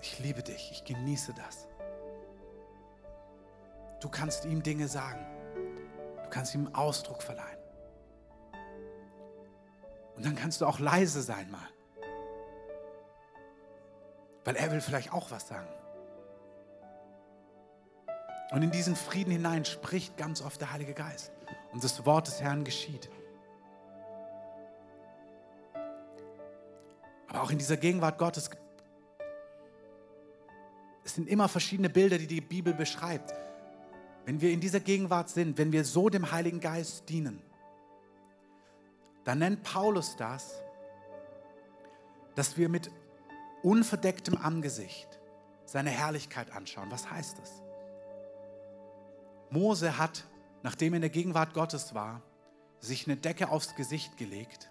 Ich 0.00 0.18
liebe 0.18 0.42
dich, 0.42 0.70
ich 0.72 0.84
genieße 0.84 1.32
das. 1.34 1.68
Du 4.00 4.08
kannst 4.08 4.44
ihm 4.44 4.62
Dinge 4.62 4.88
sagen. 4.88 5.24
Du 6.24 6.28
kannst 6.28 6.54
ihm 6.54 6.74
Ausdruck 6.74 7.22
verleihen. 7.22 7.58
Und 10.16 10.26
dann 10.26 10.34
kannst 10.34 10.60
du 10.60 10.66
auch 10.66 10.78
leise 10.78 11.22
sein 11.22 11.50
mal. 11.50 11.68
Weil 14.44 14.56
er 14.56 14.70
will 14.72 14.80
vielleicht 14.80 15.12
auch 15.12 15.30
was 15.30 15.48
sagen. 15.48 15.68
Und 18.52 18.62
in 18.62 18.70
diesen 18.70 18.96
Frieden 18.96 19.32
hinein 19.32 19.64
spricht 19.64 20.18
ganz 20.18 20.42
oft 20.42 20.60
der 20.60 20.72
Heilige 20.72 20.92
Geist. 20.92 21.32
Und 21.72 21.82
das 21.82 22.04
Wort 22.04 22.26
des 22.26 22.42
Herrn 22.42 22.64
geschieht. 22.64 23.08
Aber 27.28 27.42
auch 27.42 27.50
in 27.50 27.56
dieser 27.56 27.78
Gegenwart 27.78 28.18
Gottes, 28.18 28.50
es 31.02 31.14
sind 31.14 31.28
immer 31.28 31.48
verschiedene 31.48 31.88
Bilder, 31.88 32.18
die 32.18 32.26
die 32.26 32.42
Bibel 32.42 32.74
beschreibt. 32.74 33.32
Wenn 34.26 34.42
wir 34.42 34.50
in 34.50 34.60
dieser 34.60 34.80
Gegenwart 34.80 35.30
sind, 35.30 35.56
wenn 35.56 35.72
wir 35.72 35.84
so 35.84 36.10
dem 36.10 36.30
Heiligen 36.30 36.60
Geist 36.60 37.08
dienen, 37.08 37.42
dann 39.24 39.38
nennt 39.38 39.62
Paulus 39.62 40.14
das, 40.16 40.62
dass 42.34 42.58
wir 42.58 42.68
mit 42.68 42.90
unverdecktem 43.62 44.36
Angesicht 44.36 45.08
seine 45.64 45.90
Herrlichkeit 45.90 46.52
anschauen. 46.52 46.90
Was 46.90 47.10
heißt 47.10 47.38
das? 47.38 47.62
Mose 49.52 49.98
hat, 49.98 50.24
nachdem 50.62 50.94
er 50.94 50.96
in 50.96 51.02
der 51.02 51.10
Gegenwart 51.10 51.54
Gottes 51.54 51.94
war, 51.94 52.22
sich 52.80 53.06
eine 53.06 53.16
Decke 53.16 53.50
aufs 53.50 53.74
Gesicht 53.76 54.16
gelegt, 54.16 54.70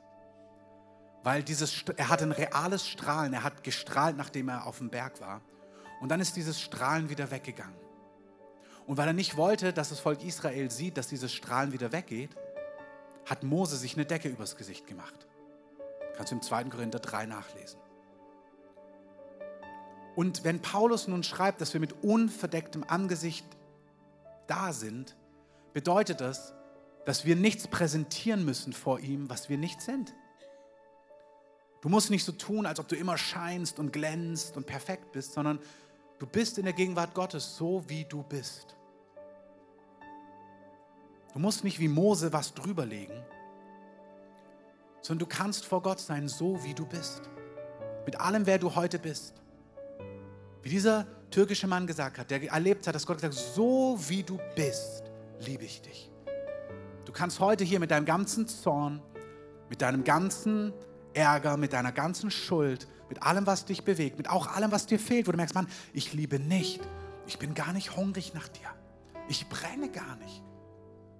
weil 1.24 1.44
dieses, 1.44 1.84
er 1.98 2.10
hat 2.10 2.22
ein 2.22 2.32
reales 2.32 2.88
Strahlen, 2.88 3.34
er 3.34 3.44
hat 3.44 3.64
gestrahlt, 3.64 4.18
nachdem 4.18 4.50
er 4.50 4.66
auf 4.66 4.80
dem 4.80 4.90
Berg 4.90 5.22
war. 5.22 5.42
Und 6.02 6.10
dann 6.10 6.20
ist 6.20 6.36
dieses 6.36 6.60
Strahlen 6.60 7.10
wieder 7.10 7.30
weggegangen. 7.30 7.76
Und 8.88 8.98
weil 8.98 9.08
er 9.08 9.14
nicht 9.14 9.38
wollte, 9.38 9.72
dass 9.72 9.90
das 9.90 10.00
Volk 10.00 10.24
Israel 10.24 10.72
sieht, 10.72 10.98
dass 10.98 11.08
dieses 11.08 11.32
Strahlen 11.32 11.72
wieder 11.72 11.92
weggeht, 11.92 12.32
hat 13.28 13.44
Mose 13.44 13.78
sich 13.78 13.94
eine 13.94 14.06
Decke 14.06 14.30
übers 14.30 14.58
Gesicht 14.58 14.88
gemacht. 14.88 15.28
Kannst 16.18 16.32
du 16.32 16.36
im 16.36 16.42
2. 16.42 16.66
Korinther 16.66 17.00
3 17.00 17.28
nachlesen. 17.28 17.80
Und 20.16 20.44
wenn 20.44 20.62
Paulus 20.62 21.08
nun 21.08 21.24
schreibt, 21.24 21.62
dass 21.62 21.74
wir 21.74 21.80
mit 21.80 22.04
unverdecktem 22.04 22.84
Angesicht 22.88 23.46
da 24.48 24.74
sind, 24.74 25.16
bedeutet 25.74 26.22
das, 26.22 26.54
dass 27.06 27.26
wir 27.26 27.36
nichts 27.36 27.68
präsentieren 27.68 28.46
müssen 28.46 28.74
vor 28.74 29.00
ihm, 29.00 29.30
was 29.30 29.50
wir 29.50 29.58
nicht 29.58 29.82
sind. 29.82 30.14
Du 31.82 31.90
musst 31.90 32.12
nicht 32.12 32.24
so 32.24 32.32
tun, 32.32 32.66
als 32.66 32.80
ob 32.80 32.88
du 32.88 32.96
immer 32.96 33.18
scheinst 33.18 33.80
und 33.80 33.92
glänzt 33.92 34.56
und 34.56 34.68
perfekt 34.68 35.12
bist, 35.12 35.34
sondern 35.34 35.60
du 36.20 36.28
bist 36.28 36.60
in 36.60 36.66
der 36.66 36.74
Gegenwart 36.74 37.16
Gottes 37.16 37.58
so, 37.58 37.84
wie 37.88 38.06
du 38.06 38.22
bist. 38.24 38.76
Du 41.34 41.40
musst 41.40 41.64
nicht 41.64 41.80
wie 41.80 41.88
Mose 41.88 42.34
was 42.34 42.54
drüberlegen, 42.54 43.24
sondern 45.02 45.28
du 45.28 45.36
kannst 45.36 45.66
vor 45.66 45.82
Gott 45.82 46.00
sein, 46.00 46.28
so 46.28 46.64
wie 46.64 46.76
du 46.76 46.86
bist. 46.86 47.22
Mit 48.06 48.20
allem, 48.20 48.46
wer 48.46 48.60
du 48.60 48.76
heute 48.76 49.00
bist. 49.00 49.42
Wie 50.62 50.70
dieser 50.70 51.08
türkische 51.32 51.68
Mann 51.68 51.88
gesagt 51.88 52.20
hat, 52.20 52.30
der 52.30 52.44
erlebt 52.52 52.86
hat, 52.86 52.94
dass 52.94 53.06
Gott 53.06 53.18
gesagt 53.18 53.34
hat, 53.34 53.56
so 53.56 53.98
wie 54.08 54.24
du 54.24 54.38
bist, 54.56 55.04
liebe 55.40 55.64
ich 55.64 55.82
dich. 55.82 56.12
Du 57.06 57.12
kannst 57.12 57.40
heute 57.40 57.64
hier 57.64 57.80
mit 57.80 57.92
deinem 57.92 58.06
ganzen 58.06 58.48
Zorn, 58.48 59.02
mit 59.70 59.82
deinem 59.82 60.04
ganzen 60.04 60.74
Ärger, 61.14 61.58
mit 61.58 61.74
deiner 61.74 61.92
ganzen 61.92 62.32
Schuld, 62.32 62.88
mit 63.10 63.24
allem, 63.24 63.46
was 63.48 63.66
dich 63.66 63.84
bewegt, 63.84 64.18
mit 64.18 64.30
auch 64.30 64.48
allem, 64.48 64.72
was 64.72 64.86
dir 64.86 65.00
fehlt, 65.00 65.28
wo 65.28 65.32
du 65.32 65.38
merkst, 65.38 65.56
Mann, 65.56 65.68
ich 65.94 66.14
liebe 66.14 66.40
nicht. 66.40 66.82
Ich 67.28 67.40
bin 67.40 67.54
gar 67.54 67.74
nicht 67.74 67.96
hungrig 67.96 68.34
nach 68.34 68.48
dir. 68.48 68.70
Ich 69.28 69.48
brenne 69.50 69.90
gar 69.90 70.16
nicht. 70.18 70.44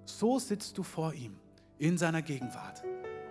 So 0.04 0.38
sitzt 0.38 0.78
du 0.78 0.82
vor 0.82 1.12
ihm 1.14 1.38
in 1.78 1.98
seiner 1.98 2.22
Gegenwart, 2.22 2.82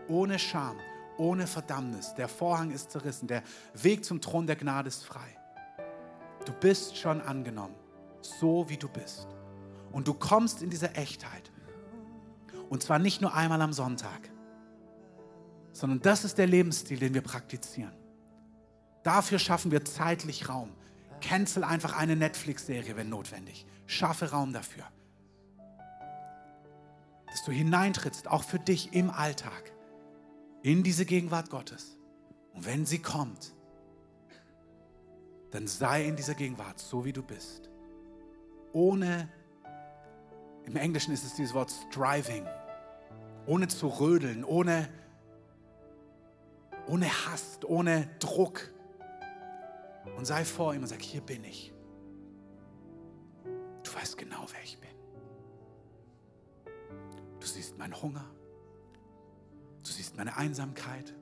ohne 0.07 0.39
Scham, 0.39 0.77
ohne 1.17 1.47
Verdammnis. 1.47 2.13
Der 2.15 2.27
Vorhang 2.27 2.71
ist 2.71 2.91
zerrissen, 2.91 3.27
der 3.27 3.43
Weg 3.73 4.03
zum 4.03 4.21
Thron 4.21 4.47
der 4.47 4.55
Gnade 4.55 4.87
ist 4.87 5.05
frei. 5.05 5.37
Du 6.45 6.53
bist 6.53 6.97
schon 6.97 7.21
angenommen, 7.21 7.75
so 8.21 8.67
wie 8.69 8.77
du 8.77 8.89
bist. 8.89 9.27
Und 9.91 10.07
du 10.07 10.13
kommst 10.13 10.61
in 10.61 10.69
diese 10.69 10.95
Echtheit. 10.95 11.51
Und 12.69 12.81
zwar 12.81 12.99
nicht 12.99 13.21
nur 13.21 13.33
einmal 13.33 13.61
am 13.61 13.73
Sonntag, 13.73 14.29
sondern 15.73 16.01
das 16.01 16.23
ist 16.23 16.37
der 16.37 16.47
Lebensstil, 16.47 16.99
den 16.99 17.13
wir 17.13 17.21
praktizieren. 17.21 17.93
Dafür 19.03 19.39
schaffen 19.39 19.71
wir 19.71 19.83
zeitlich 19.83 20.47
Raum. 20.49 20.71
Cancel 21.21 21.63
einfach 21.63 21.97
eine 21.97 22.15
Netflix-Serie, 22.15 22.95
wenn 22.95 23.09
notwendig. 23.09 23.65
Schaffe 23.85 24.31
Raum 24.31 24.53
dafür. 24.53 24.83
Dass 27.27 27.43
du 27.45 27.51
hineintrittst, 27.51 28.27
auch 28.27 28.43
für 28.43 28.59
dich 28.59 28.93
im 28.93 29.09
Alltag, 29.09 29.71
in 30.63 30.83
diese 30.83 31.05
Gegenwart 31.05 31.49
Gottes. 31.49 31.97
Und 32.53 32.65
wenn 32.65 32.85
sie 32.85 32.99
kommt, 32.99 33.53
dann 35.51 35.67
sei 35.67 36.05
in 36.05 36.15
dieser 36.15 36.33
Gegenwart 36.33 36.79
so, 36.79 37.05
wie 37.05 37.13
du 37.13 37.21
bist. 37.21 37.69
Ohne, 38.73 39.29
im 40.63 40.75
Englischen 40.77 41.13
ist 41.13 41.25
es 41.25 41.35
dieses 41.35 41.53
Wort 41.53 41.71
striving, 41.89 42.47
ohne 43.45 43.67
zu 43.67 43.87
rödeln, 43.87 44.45
ohne, 44.45 44.87
ohne 46.87 47.07
Hass, 47.07 47.59
ohne 47.65 48.09
Druck. 48.19 48.71
Und 50.15 50.25
sei 50.25 50.45
vor 50.45 50.73
ihm 50.73 50.81
und 50.81 50.87
sag, 50.87 51.01
hier 51.01 51.21
bin 51.21 51.43
ich. 51.43 51.73
Du 53.83 53.93
weißt 53.93 54.17
genau, 54.17 54.45
wer 54.51 54.63
ich 54.63 54.79
bin. 54.79 54.89
Du 57.39 57.47
siehst 57.47 57.77
meinen 57.77 57.99
Hunger. 58.01 58.25
Du 59.83 59.91
siehst 59.91 60.15
meine 60.15 60.37
Einsamkeit. 60.37 61.13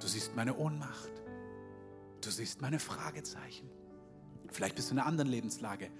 Du 0.00 0.06
siehst 0.06 0.36
meine 0.36 0.54
Ohnmacht. 0.56 1.23
Du 2.24 2.30
siehst 2.30 2.62
meine 2.62 2.78
Fragezeichen. 2.78 3.68
Vielleicht 4.50 4.76
bist 4.76 4.88
du 4.88 4.94
in 4.94 4.98
einer 4.98 5.06
anderen 5.06 5.30
Lebenslage. 5.30 5.90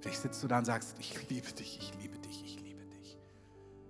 Vielleicht 0.00 0.20
sitzt 0.20 0.42
du 0.42 0.48
da 0.48 0.58
und 0.58 0.66
sagst, 0.66 0.94
ich 0.98 1.28
liebe 1.30 1.50
dich, 1.52 1.78
ich 1.80 1.92
liebe 2.02 2.18
dich, 2.18 2.44
ich 2.44 2.60
liebe 2.60 2.84
dich. 2.84 3.18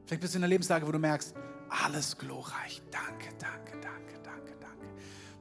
Vielleicht 0.06 0.20
bist 0.20 0.34
du 0.34 0.38
in 0.38 0.44
einer 0.44 0.50
Lebenslage, 0.50 0.86
wo 0.86 0.92
du 0.92 1.00
merkst, 1.00 1.34
alles 1.68 2.16
glorreich. 2.16 2.82
Danke, 2.92 3.30
danke, 3.38 3.80
danke, 3.80 4.20
danke, 4.22 4.52
danke. 4.60 4.86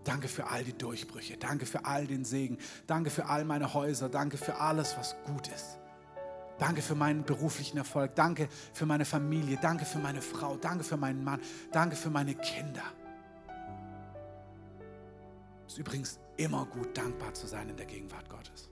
Danke 0.04 0.28
für 0.28 0.48
all 0.48 0.64
die 0.64 0.74
Durchbrüche. 0.74 1.38
Danke 1.38 1.68
für 1.68 1.86
all 1.86 2.08
den 2.08 2.26
Segen. 2.26 2.58
Danke 2.88 3.12
für 3.12 3.26
all 3.26 3.46
meine 3.46 3.76
Häuser. 3.76 4.10
Danke 4.10 4.38
für 4.38 4.56
alles, 4.56 4.98
was 4.98 5.16
gut 5.26 5.50
ist. 5.50 5.78
Danke 6.58 6.82
für 6.82 6.96
meinen 6.96 7.26
beruflichen 7.26 7.78
Erfolg. 7.78 8.16
Danke 8.16 8.50
für 8.74 8.88
meine 8.88 9.06
Familie. 9.06 9.60
Danke 9.62 9.86
für 9.86 10.00
meine 10.00 10.22
Frau. 10.22 10.58
Danke 10.58 10.84
für 10.84 10.98
meinen 10.98 11.24
Mann. 11.24 11.42
Danke 11.72 11.96
für 11.96 12.10
meine 12.10 12.34
Kinder. 12.34 12.84
Es 15.68 15.74
ist 15.74 15.80
übrigens 15.80 16.20
immer 16.40 16.66
gut, 16.66 16.98
dankbar 16.98 17.34
zu 17.34 17.48
sein 17.48 17.70
in 17.70 17.76
der 17.76 17.86
Gegenwart 17.86 18.30
Gottes. 18.30 18.70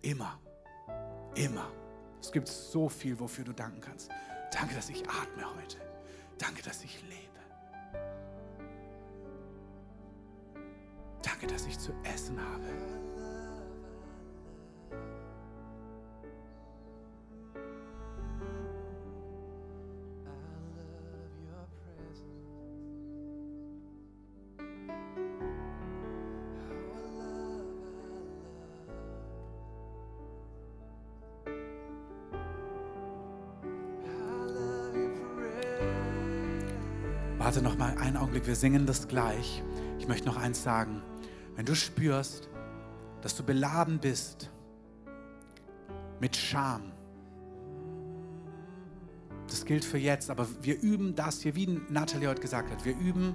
Immer. 0.00 0.40
Immer. 1.34 1.70
Es 2.20 2.30
gibt 2.30 2.48
so 2.48 2.88
viel, 2.88 3.18
wofür 3.18 3.44
du 3.44 3.52
danken 3.52 3.80
kannst. 3.80 4.10
Danke, 4.52 4.74
dass 4.74 4.88
ich 4.88 5.02
atme 5.08 5.44
heute. 5.56 5.78
Danke, 6.38 6.62
dass 6.62 6.84
ich 6.84 7.02
lebe. 7.02 7.18
Danke, 11.22 11.48
dass 11.48 11.66
ich 11.66 11.78
zu 11.78 11.92
essen 12.04 12.40
habe. 12.40 13.07
Warte 37.48 37.62
noch 37.62 37.78
mal 37.78 37.96
einen 37.96 38.18
Augenblick, 38.18 38.46
wir 38.46 38.56
singen 38.56 38.84
das 38.84 39.08
gleich. 39.08 39.62
Ich 39.98 40.06
möchte 40.06 40.26
noch 40.26 40.36
eins 40.36 40.62
sagen. 40.62 41.00
Wenn 41.56 41.64
du 41.64 41.74
spürst, 41.74 42.50
dass 43.22 43.36
du 43.36 43.42
beladen 43.42 44.00
bist 44.00 44.50
mit 46.20 46.36
Scham, 46.36 46.92
das 49.46 49.64
gilt 49.64 49.82
für 49.82 49.96
jetzt, 49.96 50.28
aber 50.28 50.46
wir 50.60 50.78
üben 50.82 51.14
das 51.14 51.40
hier, 51.40 51.56
wie 51.56 51.80
Natalie 51.88 52.28
heute 52.28 52.42
gesagt 52.42 52.70
hat, 52.70 52.84
wir 52.84 52.94
üben 52.94 53.34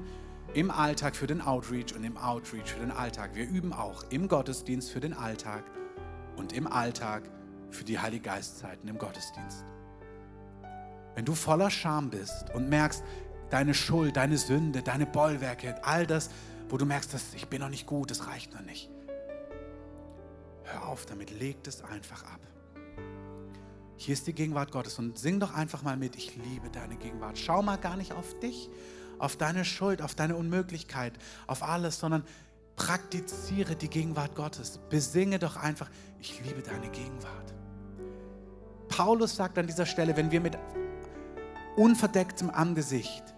im 0.53 0.69
Alltag 0.69 1.15
für 1.15 1.25
den 1.25 1.41
Outreach 1.41 1.95
und 1.95 2.03
im 2.03 2.15
Outreach 2.15 2.67
für 2.67 2.81
den 2.81 2.91
Alltag. 2.91 3.31
Wir 3.33 3.49
üben 3.49 3.73
auch 3.73 4.03
im 4.11 4.27
Gottesdienst 4.27 4.91
für 4.91 4.99
den 4.99 5.13
Alltag 5.13 5.63
und 6.35 6.53
im 6.53 6.67
Alltag 6.67 7.23
für 7.71 7.83
die 7.83 7.97
Heilige 7.97 8.25
Geistzeiten 8.25 8.87
im 8.87 8.99
Gottesdienst. 8.99 9.65
Wenn 11.15 11.25
du 11.25 11.33
voller 11.33 11.71
Scham 11.71 12.11
bist 12.11 12.53
und 12.53 12.69
merkst, 12.69 13.03
deine 13.53 13.75
Schuld, 13.75 14.17
deine 14.17 14.39
Sünde, 14.39 14.81
deine 14.81 15.05
Bollwerke, 15.05 15.75
all 15.85 16.07
das, 16.07 16.31
wo 16.69 16.77
du 16.77 16.85
merkst, 16.85 17.13
dass 17.13 17.35
ich 17.35 17.47
bin 17.47 17.61
noch 17.61 17.69
nicht 17.69 17.85
gut, 17.85 18.09
das 18.09 18.25
reicht 18.25 18.51
noch 18.51 18.63
nicht. 18.63 18.89
Hör 20.63 20.87
auf 20.87 21.05
damit, 21.05 21.29
leg 21.39 21.57
es 21.67 21.83
einfach 21.83 22.23
ab. 22.23 22.39
Hier 23.95 24.13
ist 24.13 24.25
die 24.25 24.33
Gegenwart 24.33 24.71
Gottes 24.71 24.97
und 24.97 25.19
sing 25.19 25.39
doch 25.39 25.53
einfach 25.53 25.83
mal 25.83 25.97
mit, 25.97 26.15
ich 26.15 26.35
liebe 26.35 26.71
deine 26.71 26.95
Gegenwart. 26.95 27.37
Schau 27.37 27.61
mal 27.61 27.77
gar 27.77 27.95
nicht 27.95 28.13
auf 28.13 28.39
dich, 28.39 28.71
auf 29.19 29.35
deine 29.35 29.65
Schuld, 29.65 30.01
auf 30.01 30.15
deine 30.15 30.35
Unmöglichkeit, 30.35 31.13
auf 31.45 31.61
alles, 31.61 31.99
sondern 31.99 32.23
praktiziere 32.75 33.75
die 33.75 33.87
Gegenwart 33.87 34.33
Gottes. 34.33 34.79
Besinge 34.89 35.37
doch 35.37 35.57
einfach, 35.57 35.91
ich 36.19 36.43
liebe 36.43 36.63
deine 36.63 36.89
Gegenwart. 36.89 37.53
Paulus 38.87 39.35
sagt 39.35 39.59
an 39.59 39.67
dieser 39.67 39.85
Stelle, 39.85 40.17
wenn 40.17 40.31
wir 40.31 40.41
mit 40.41 40.57
unverdecktem 41.75 42.49
Angesicht 42.49 43.32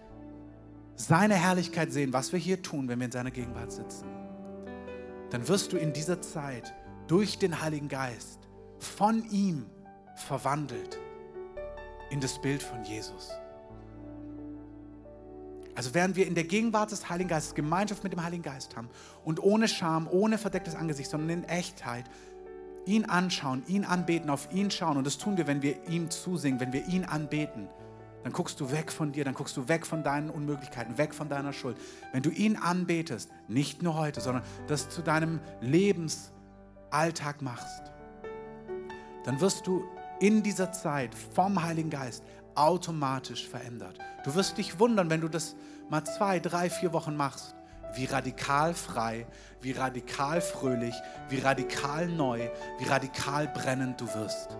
seine 0.96 1.34
Herrlichkeit 1.34 1.92
sehen, 1.92 2.12
was 2.12 2.32
wir 2.32 2.38
hier 2.38 2.62
tun, 2.62 2.88
wenn 2.88 2.98
wir 2.98 3.06
in 3.06 3.12
seiner 3.12 3.30
Gegenwart 3.30 3.70
sitzen, 3.70 4.06
dann 5.30 5.46
wirst 5.48 5.72
du 5.72 5.76
in 5.76 5.92
dieser 5.92 6.20
Zeit 6.22 6.74
durch 7.06 7.38
den 7.38 7.60
Heiligen 7.60 7.88
Geist 7.88 8.40
von 8.78 9.28
ihm 9.30 9.66
verwandelt 10.16 10.98
in 12.10 12.20
das 12.20 12.40
Bild 12.40 12.62
von 12.62 12.82
Jesus. 12.84 13.30
Also 15.74 15.92
während 15.92 16.16
wir 16.16 16.26
in 16.26 16.34
der 16.34 16.44
Gegenwart 16.44 16.90
des 16.90 17.10
Heiligen 17.10 17.28
Geistes 17.28 17.54
Gemeinschaft 17.54 18.02
mit 18.02 18.12
dem 18.12 18.24
Heiligen 18.24 18.42
Geist 18.42 18.76
haben 18.76 18.88
und 19.24 19.42
ohne 19.42 19.68
Scham, 19.68 20.08
ohne 20.10 20.38
verdecktes 20.38 20.74
Angesicht, 20.74 21.10
sondern 21.10 21.28
in 21.28 21.44
Echtheit 21.44 22.06
ihn 22.86 23.04
anschauen, 23.04 23.62
ihn 23.66 23.84
anbeten, 23.84 24.30
auf 24.30 24.48
ihn 24.52 24.70
schauen. 24.70 24.96
Und 24.96 25.06
das 25.06 25.18
tun 25.18 25.36
wir, 25.36 25.46
wenn 25.46 25.60
wir 25.60 25.86
ihm 25.88 26.08
zusingen, 26.08 26.60
wenn 26.60 26.72
wir 26.72 26.86
ihn 26.86 27.04
anbeten 27.04 27.68
dann 28.26 28.32
guckst 28.32 28.58
du 28.58 28.72
weg 28.72 28.90
von 28.90 29.12
dir, 29.12 29.24
dann 29.24 29.34
guckst 29.34 29.56
du 29.56 29.68
weg 29.68 29.86
von 29.86 30.02
deinen 30.02 30.30
Unmöglichkeiten, 30.30 30.98
weg 30.98 31.14
von 31.14 31.28
deiner 31.28 31.52
Schuld. 31.52 31.76
Wenn 32.10 32.24
du 32.24 32.30
ihn 32.30 32.56
anbetest, 32.56 33.30
nicht 33.46 33.84
nur 33.84 33.94
heute, 33.94 34.20
sondern 34.20 34.42
das 34.66 34.88
zu 34.88 35.00
deinem 35.00 35.38
Lebensalltag 35.60 37.40
machst, 37.40 37.92
dann 39.22 39.40
wirst 39.40 39.68
du 39.68 39.84
in 40.18 40.42
dieser 40.42 40.72
Zeit 40.72 41.14
vom 41.14 41.62
Heiligen 41.62 41.88
Geist 41.88 42.24
automatisch 42.56 43.48
verändert. 43.48 44.00
Du 44.24 44.34
wirst 44.34 44.58
dich 44.58 44.80
wundern, 44.80 45.08
wenn 45.08 45.20
du 45.20 45.28
das 45.28 45.54
mal 45.88 46.02
zwei, 46.02 46.40
drei, 46.40 46.68
vier 46.68 46.92
Wochen 46.92 47.14
machst, 47.14 47.54
wie 47.94 48.06
radikal 48.06 48.74
frei, 48.74 49.24
wie 49.60 49.70
radikal 49.70 50.40
fröhlich, 50.40 50.96
wie 51.28 51.38
radikal 51.38 52.08
neu, 52.08 52.48
wie 52.80 52.88
radikal 52.88 53.46
brennend 53.46 54.00
du 54.00 54.12
wirst. 54.14 54.58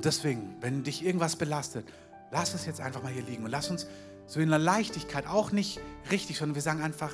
Und 0.00 0.06
deswegen, 0.06 0.56
wenn 0.62 0.82
dich 0.82 1.04
irgendwas 1.04 1.36
belastet, 1.36 1.86
lass 2.30 2.54
es 2.54 2.64
jetzt 2.64 2.80
einfach 2.80 3.02
mal 3.02 3.12
hier 3.12 3.22
liegen 3.22 3.44
und 3.44 3.50
lass 3.50 3.68
uns 3.68 3.86
so 4.26 4.40
in 4.40 4.48
der 4.48 4.58
Leichtigkeit 4.58 5.26
auch 5.26 5.52
nicht 5.52 5.78
richtig, 6.10 6.38
sondern 6.38 6.54
wir 6.54 6.62
sagen 6.62 6.80
einfach, 6.80 7.12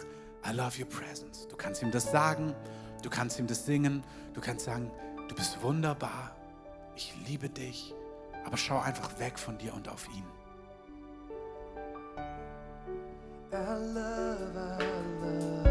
I 0.49 0.53
love 0.53 0.79
your 0.79 0.89
presence. 0.89 1.49
Du 1.49 1.57
kannst 1.57 1.83
ihm 1.83 1.91
das 1.91 2.13
sagen, 2.13 2.55
du 3.03 3.11
kannst 3.11 3.41
ihm 3.41 3.49
das 3.49 3.67
singen, 3.67 4.05
du 4.35 4.41
kannst 4.41 4.67
sagen, 4.67 4.89
du 5.27 5.35
bist 5.35 5.61
wunderbar, 5.63 6.31
ich 6.95 7.13
liebe 7.27 7.49
dich, 7.49 7.93
aber 8.45 8.57
schau 8.57 8.79
einfach 8.79 9.19
weg 9.19 9.37
von 9.37 9.59
dir 9.59 9.75
und 9.75 9.89
auf 9.89 10.07
ihn. 10.15 10.25
I 13.53 13.57
love, 13.97 14.53
I 14.55 14.85
love. 15.25 15.67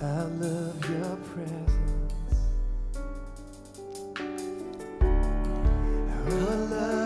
I 0.00 0.24
love 0.40 0.90
your 0.90 1.16
presence. 1.32 1.77
Your 6.28 6.40
love. 6.40 6.97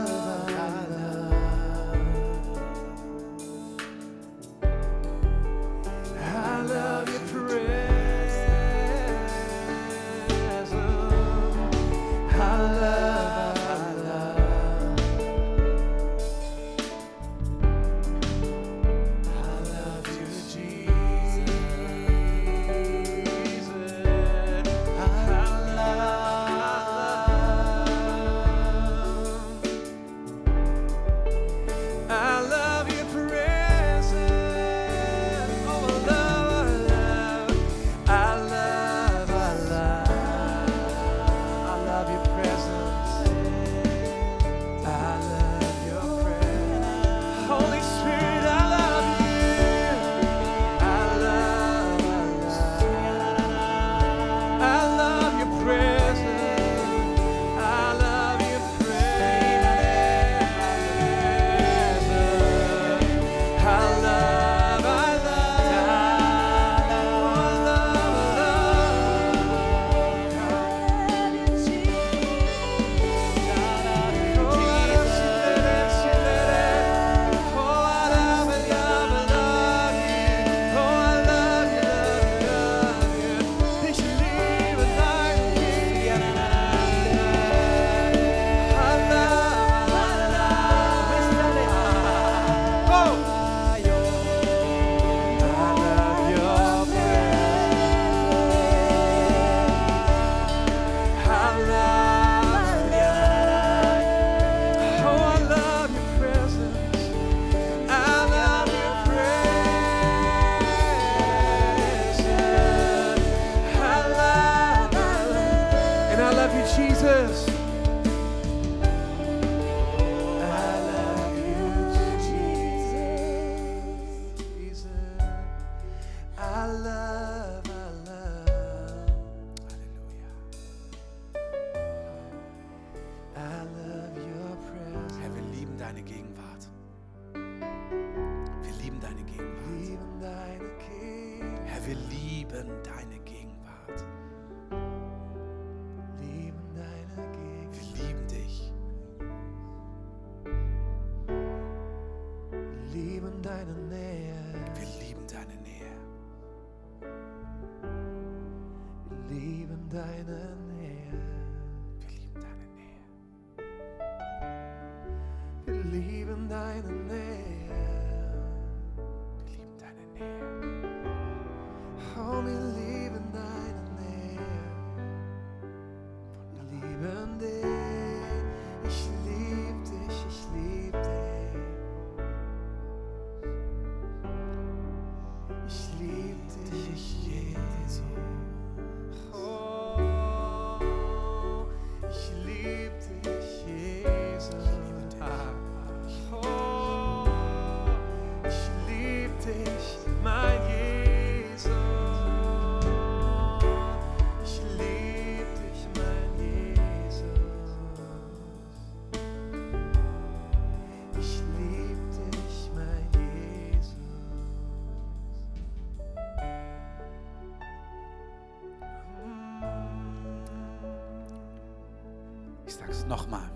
Nochmal. 223.12 223.50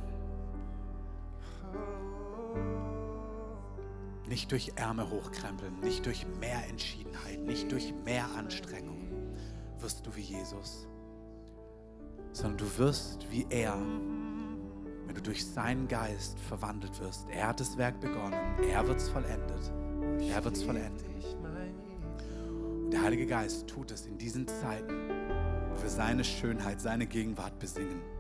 Nicht 4.29 4.53
durch 4.53 4.73
Ärmel 4.77 5.09
hochkrempeln, 5.09 5.81
nicht 5.81 6.05
durch 6.05 6.27
mehr 6.41 6.69
Entschiedenheit, 6.69 7.41
nicht 7.41 7.73
durch 7.73 7.95
mehr 8.05 8.27
Anstrengung 8.37 9.09
wirst 9.79 10.07
du 10.07 10.15
wie 10.15 10.21
Jesus, 10.21 10.87
sondern 12.33 12.59
du 12.59 12.79
wirst 12.79 13.27
wie 13.31 13.47
er, 13.49 13.79
wenn 15.07 15.15
du 15.15 15.23
durch 15.23 15.47
seinen 15.47 15.89
Geist 15.89 16.39
verwandelt 16.39 17.01
wirst. 17.01 17.27
Er 17.31 17.49
hat 17.49 17.61
das 17.61 17.79
Werk 17.79 17.99
begonnen, 18.01 18.39
er 18.71 18.87
wird's 18.87 19.09
vollendet. 19.09 19.73
Er 20.21 20.45
wird's 20.45 20.63
vollenden. 20.63 21.17
Ich 21.19 21.37
mein 21.43 21.55
Jesus. 21.55 22.85
Und 22.85 22.91
der 22.91 23.03
Heilige 23.03 23.27
Geist 23.27 23.69
tut 23.69 23.91
es 23.91 24.05
in 24.05 24.19
diesen 24.19 24.47
Zeiten, 24.47 25.09
wo 25.71 25.83
wir 25.83 25.89
seine 25.89 26.25
Schönheit, 26.25 26.81
seine 26.81 27.07
Gegenwart 27.07 27.59
besingen. 27.59 28.16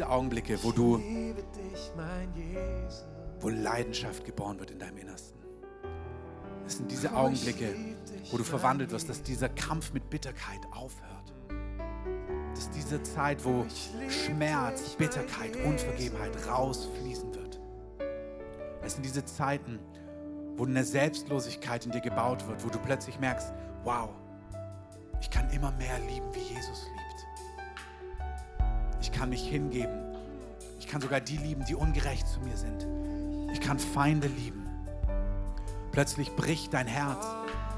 Diese 0.00 0.08
Augenblicke, 0.08 0.58
wo 0.62 0.72
du, 0.72 0.98
wo 3.38 3.48
Leidenschaft 3.50 4.24
geboren 4.24 4.58
wird 4.58 4.70
in 4.70 4.78
deinem 4.78 4.96
Innersten. 4.96 5.38
Es 6.66 6.78
sind 6.78 6.90
diese 6.90 7.14
Augenblicke, 7.14 7.74
wo 8.30 8.38
du 8.38 8.44
verwandelt 8.44 8.92
wirst, 8.92 9.10
dass 9.10 9.22
dieser 9.22 9.50
Kampf 9.50 9.92
mit 9.92 10.08
Bitterkeit 10.08 10.60
aufhört. 10.70 11.34
Dass 12.54 12.70
diese 12.70 13.02
Zeit, 13.02 13.44
wo 13.44 13.66
Schmerz, 14.08 14.94
Bitterkeit, 14.96 15.54
Unvergebenheit 15.66 16.32
rausfließen 16.48 17.34
wird. 17.34 17.60
Es 18.82 18.94
sind 18.94 19.04
diese 19.04 19.26
Zeiten, 19.26 19.80
wo 20.56 20.64
eine 20.64 20.82
Selbstlosigkeit 20.82 21.84
in 21.84 21.92
dir 21.92 22.00
gebaut 22.00 22.48
wird, 22.48 22.64
wo 22.64 22.70
du 22.70 22.78
plötzlich 22.78 23.20
merkst, 23.20 23.52
wow, 23.84 24.08
ich 25.20 25.28
kann 25.28 25.50
immer 25.50 25.72
mehr 25.72 25.98
lieben, 26.08 26.34
wie 26.34 26.54
Jesus 26.54 26.86
liebt. 26.86 26.99
Ich 29.20 29.22
kann 29.22 29.28
mich 29.28 29.46
hingeben. 29.46 30.16
Ich 30.78 30.86
kann 30.86 31.02
sogar 31.02 31.20
die 31.20 31.36
lieben, 31.36 31.66
die 31.66 31.74
ungerecht 31.74 32.26
zu 32.26 32.40
mir 32.40 32.56
sind. 32.56 32.86
Ich 33.52 33.60
kann 33.60 33.78
Feinde 33.78 34.28
lieben. 34.28 34.66
Plötzlich 35.92 36.34
bricht 36.36 36.72
dein 36.72 36.86
Herz 36.86 37.26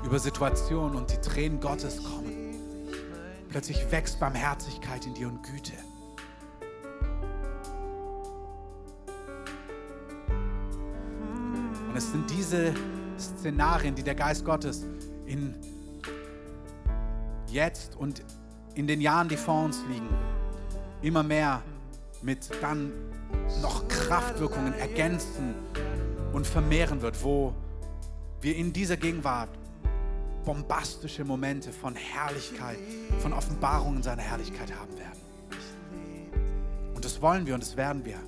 über 0.05 0.21
Situationen 0.21 0.95
und 0.95 1.11
die 1.11 1.17
Tränen 1.17 1.59
Gottes 1.59 2.01
kommen. 2.05 2.55
Plötzlich 3.49 3.91
wächst 3.91 4.21
Barmherzigkeit 4.21 5.05
in 5.05 5.15
dir 5.15 5.27
und 5.27 5.43
Güte. 5.43 5.73
Und 11.89 11.97
es 11.97 12.13
sind 12.13 12.31
diese 12.31 12.73
Szenarien, 13.19 13.97
die 13.97 14.05
der 14.05 14.15
Geist 14.15 14.45
Gottes 14.45 14.87
in 15.27 15.57
jetzt 17.49 17.97
und 17.97 18.23
in 18.77 18.87
den 18.87 19.01
Jahren, 19.01 19.29
die 19.29 19.37
vor 19.37 19.65
uns 19.65 19.83
liegen, 19.89 20.09
immer 21.03 21.23
mehr 21.23 21.63
mit 22.23 22.49
dann 22.61 22.93
noch 23.61 23.87
Kraftwirkungen 23.89 24.75
ergänzen 24.75 25.55
und 26.33 26.47
vermehren 26.47 27.03
wird, 27.03 27.23
wo 27.23 27.55
wir 28.41 28.57
in 28.57 28.73
dieser 28.73 28.97
Gegenwart 28.97 29.51
bombastische 30.45 31.25
Momente 31.25 31.73
von 31.73 31.95
Herrlichkeit, 31.95 32.79
von 33.21 33.33
Offenbarungen 33.33 34.03
seiner 34.03 34.23
Herrlichkeit 34.23 34.73
haben 34.75 34.97
werden. 34.99 35.21
Und 36.95 37.05
das 37.05 37.21
wollen 37.21 37.47
wir 37.47 37.55
und 37.55 37.63
das 37.63 37.77
werden 37.77 38.05
wir. 38.05 38.19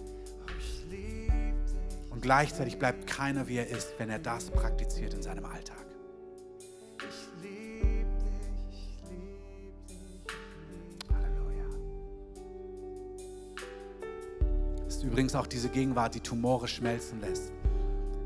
Und 2.10 2.22
gleichzeitig 2.22 2.78
bleibt 2.78 3.06
keiner, 3.06 3.48
wie 3.48 3.56
er 3.56 3.68
ist, 3.68 3.94
wenn 3.98 4.10
er 4.10 4.18
das 4.18 4.51
praktiziert 4.51 5.14
in 5.14 5.22
seinem 5.22 5.44
Alltag. 5.44 5.84
Übrigens 15.05 15.35
auch 15.35 15.47
diese 15.47 15.68
Gegenwart, 15.68 16.14
die 16.14 16.20
Tumore 16.20 16.68
schmelzen 16.68 17.20
lässt. 17.20 17.52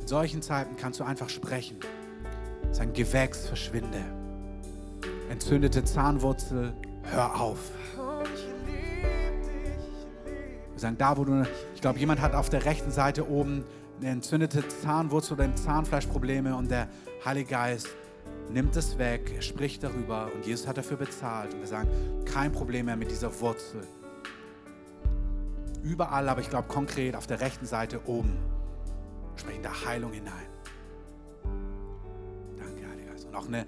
In 0.01 0.07
solchen 0.07 0.43
Zeiten 0.43 0.77
kannst 0.77 1.01
du 1.01 1.05
einfach 1.05 1.29
sprechen. 1.29 1.79
Sein 2.71 2.93
Gewächs 2.93 3.47
verschwinde. 3.47 4.05
Entzündete 5.31 5.85
Zahnwurzel, 5.85 6.73
hör 7.03 7.41
auf. 7.41 7.59
Wir 10.73 10.81
sagen, 10.81 10.97
da 10.97 11.17
wo 11.17 11.25
du, 11.25 11.45
ich 11.75 11.81
glaube, 11.81 11.99
jemand 11.99 12.21
hat 12.21 12.35
auf 12.35 12.49
der 12.49 12.65
rechten 12.65 12.91
Seite 12.91 13.29
oben 13.29 13.65
eine 14.01 14.11
entzündete 14.11 14.67
Zahnwurzel 14.69 15.35
oder 15.35 15.55
Zahnfleischprobleme 15.55 16.55
und 16.55 16.71
der 16.71 16.89
Heilige 17.25 17.51
Geist 17.51 17.89
nimmt 18.51 18.77
es 18.77 18.97
weg, 18.97 19.37
spricht 19.41 19.83
darüber 19.83 20.31
und 20.35 20.47
Jesus 20.47 20.67
hat 20.67 20.79
dafür 20.79 20.97
bezahlt. 20.97 21.53
Und 21.53 21.61
wir 21.61 21.67
sagen, 21.67 21.89
kein 22.25 22.53
Problem 22.53 22.87
mehr 22.87 22.97
mit 22.97 23.11
dieser 23.11 23.41
Wurzel. 23.41 23.83
Überall, 25.83 26.29
aber 26.29 26.41
ich 26.41 26.51
glaube 26.51 26.69
konkret 26.69 27.17
auf 27.17 27.27
der 27.27 27.41
rechten 27.41 27.67
Seite 27.67 28.07
oben 28.07 28.37
sprechen 29.37 29.63
da 29.63 29.85
Heilung 29.85 30.13
hinein. 30.13 30.49
Danke, 32.57 32.89
Heiliger 32.89 33.13
Geist. 33.13 33.27
Und 33.27 33.35
auch 33.37 33.47
eine, 33.47 33.67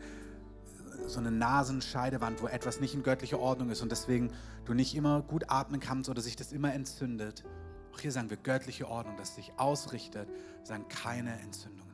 so 1.06 1.20
eine 1.20 1.30
Nasenscheidewand, 1.30 2.42
wo 2.42 2.48
etwas 2.48 2.80
nicht 2.80 2.94
in 2.94 3.02
göttlicher 3.02 3.38
Ordnung 3.38 3.70
ist 3.70 3.82
und 3.82 3.92
deswegen 3.92 4.32
du 4.64 4.74
nicht 4.74 4.94
immer 4.94 5.22
gut 5.22 5.44
atmen 5.48 5.80
kannst 5.80 6.10
oder 6.10 6.20
sich 6.20 6.36
das 6.36 6.52
immer 6.52 6.74
entzündet. 6.74 7.44
Auch 7.94 8.00
hier 8.00 8.12
sagen 8.12 8.30
wir 8.30 8.36
göttliche 8.36 8.88
Ordnung, 8.88 9.16
dass 9.16 9.36
sich 9.36 9.52
ausrichtet, 9.56 10.28
sagen 10.62 10.86
keine 10.88 11.38
Entzündungen 11.40 11.89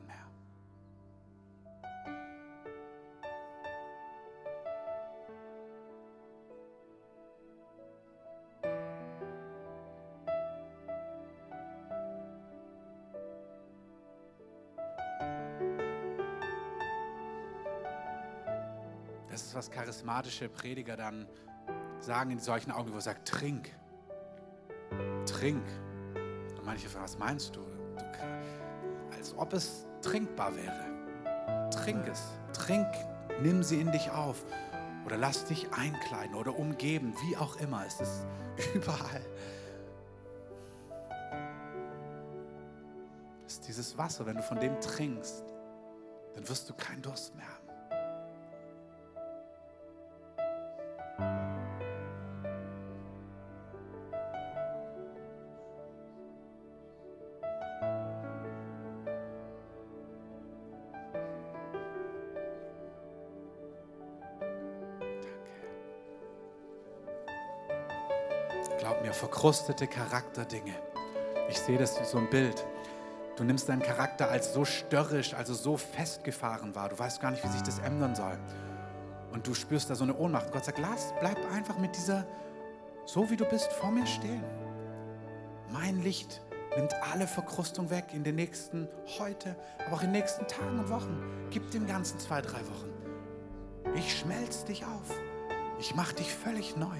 was 19.57 19.71
charismatische 19.71 20.47
Prediger 20.49 20.95
dann 20.95 21.27
sagen 21.99 22.29
in 22.29 22.39
solchen 22.39 22.71
Augen, 22.71 22.91
wo 22.91 22.95
er 22.97 23.01
sagt, 23.01 23.27
trink, 23.27 23.75
trink. 25.25 25.65
Und 26.57 26.63
manche 26.63 26.87
fragen, 26.87 27.03
was 27.03 27.17
meinst 27.17 27.55
du? 27.55 27.61
du? 27.61 29.15
Als 29.17 29.35
ob 29.35 29.53
es 29.53 29.87
trinkbar 30.01 30.55
wäre. 30.55 31.69
Trink 31.71 32.07
es, 32.07 32.23
trink, 32.53 32.87
nimm 33.41 33.63
sie 33.63 33.81
in 33.81 33.91
dich 33.91 34.11
auf. 34.11 34.45
Oder 35.07 35.17
lass 35.17 35.45
dich 35.45 35.73
einkleiden 35.73 36.35
oder 36.35 36.55
umgeben, 36.55 37.15
wie 37.23 37.35
auch 37.35 37.55
immer. 37.55 37.83
Es 37.85 37.99
ist 37.99 38.27
überall. 38.75 39.25
Es 43.47 43.53
ist 43.53 43.67
dieses 43.67 43.97
Wasser, 43.97 44.27
wenn 44.27 44.35
du 44.35 44.43
von 44.43 44.59
dem 44.59 44.79
trinkst, 44.81 45.43
dann 46.35 46.47
wirst 46.47 46.69
du 46.69 46.75
keinen 46.75 47.01
Durst 47.01 47.33
mehr 47.35 47.47
haben. 47.47 47.66
Verkrustete 69.37 69.85
Charakterdinge. 69.85 70.73
Ich 71.47 71.59
sehe 71.59 71.77
das 71.77 72.01
wie 72.01 72.05
so 72.05 72.17
ein 72.17 72.27
Bild. 72.27 72.65
Du 73.35 73.43
nimmst 73.43 73.69
deinen 73.69 73.83
Charakter 73.83 74.31
als 74.31 74.51
so 74.51 74.65
störrisch, 74.65 75.35
also 75.35 75.53
so 75.53 75.77
festgefahren 75.77 76.73
wahr. 76.73 76.89
Du 76.89 76.97
weißt 76.97 77.21
gar 77.21 77.29
nicht, 77.29 77.43
wie 77.43 77.49
sich 77.49 77.61
das 77.61 77.77
ändern 77.77 78.15
soll. 78.15 78.35
Und 79.31 79.45
du 79.45 79.53
spürst 79.53 79.91
da 79.91 79.95
so 79.95 80.05
eine 80.05 80.17
Ohnmacht. 80.17 80.47
Und 80.47 80.53
Gott 80.53 80.65
sagt, 80.65 80.79
lass, 80.79 81.13
bleib 81.19 81.37
einfach 81.53 81.77
mit 81.77 81.95
dieser, 81.95 82.25
so 83.05 83.29
wie 83.29 83.37
du 83.37 83.45
bist, 83.45 83.71
vor 83.73 83.91
mir 83.91 84.07
stehen. 84.07 84.43
Mein 85.71 86.01
Licht 86.01 86.41
nimmt 86.75 86.95
alle 87.13 87.27
Verkrustung 87.27 87.91
weg 87.91 88.05
in 88.13 88.23
den 88.23 88.33
nächsten, 88.33 88.87
heute, 89.19 89.55
aber 89.85 89.97
auch 89.97 90.01
in 90.01 90.13
den 90.13 90.19
nächsten 90.19 90.47
Tagen 90.47 90.79
und 90.79 90.89
Wochen. 90.89 91.47
Gib 91.51 91.69
dem 91.69 91.85
Ganzen 91.85 92.17
zwei, 92.17 92.41
drei 92.41 92.61
Wochen. 92.61 92.91
Ich 93.93 94.17
schmelz 94.17 94.65
dich 94.65 94.83
auf. 94.83 95.15
Ich 95.77 95.93
mach 95.93 96.11
dich 96.11 96.33
völlig 96.33 96.75
neu. 96.75 96.97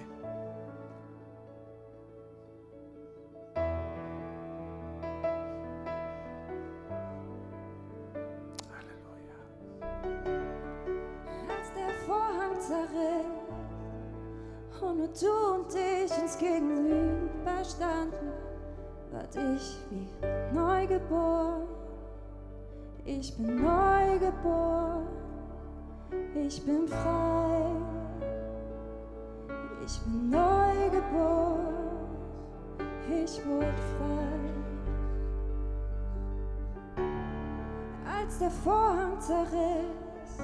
Als 38.27 38.39
der 38.39 38.51
Vorhang 38.51 39.21
zerriss 39.21 40.41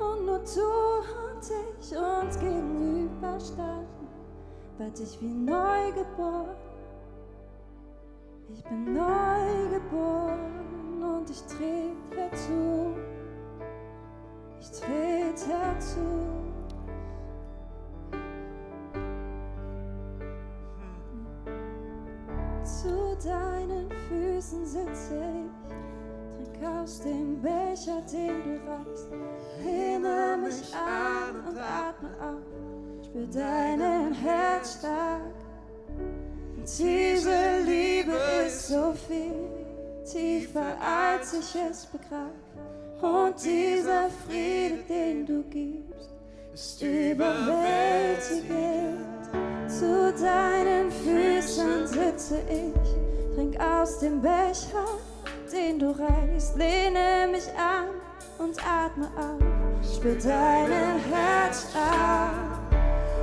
und 0.00 0.24
nur 0.24 0.38
du 0.38 0.40
und 0.40 1.44
ich 1.78 1.94
uns 1.94 2.40
gegenüberstanden, 2.40 4.08
ward 4.78 4.98
ich 4.98 5.20
wie 5.20 5.34
neugeboren. 5.34 6.56
Ich 8.48 8.64
bin 8.64 8.94
neugeboren 8.94 11.02
und 11.02 11.28
ich 11.28 11.42
trete 11.42 12.16
herzu. 12.16 12.96
Ich 14.58 14.70
trete 14.70 15.48
herzu. 15.48 16.00
Zu 22.64 23.14
deinen 23.28 23.90
Füßen 24.08 24.64
sitze 24.64 25.16
ich. 25.16 25.41
Aus 26.64 27.00
dem 27.00 27.40
Becher, 27.42 28.00
den 28.12 28.42
du 28.44 28.60
reichst. 28.70 29.08
Lehne 29.64 30.38
mich 30.42 30.74
an 30.74 31.34
und 31.48 31.58
atme 31.58 32.10
auf. 32.20 33.04
Spür 33.04 33.26
deinen 33.26 34.12
Herzschlag. 34.12 35.22
Und 36.56 36.78
diese 36.78 37.60
Liebe 37.64 38.16
ist 38.46 38.68
so 38.68 38.94
viel 39.08 39.50
tiefer, 40.04 40.76
als 40.80 41.32
ich 41.32 41.54
es 41.54 41.86
begreife. 41.86 42.30
Und 43.00 43.34
dieser 43.44 44.08
Friede, 44.26 44.84
den 44.88 45.26
du 45.26 45.42
gibst, 45.50 46.10
ist 46.54 46.82
überwältigend. 46.82 47.40
Zu 49.66 50.12
deinen 50.12 50.90
Füßen 50.90 51.86
sitze 51.86 52.38
ich, 52.48 53.34
trink 53.34 53.58
aus 53.58 53.98
dem 53.98 54.20
Becher, 54.20 55.00
den 55.52 55.78
du 55.78 55.90
reichst, 55.90 56.56
lehne 56.56 57.28
mich 57.30 57.46
an 57.58 57.88
und 58.38 58.56
atme 58.58 59.06
auf, 59.18 59.94
spür 59.94 60.14
deinen 60.14 60.98
Herzschlag. 61.12 62.32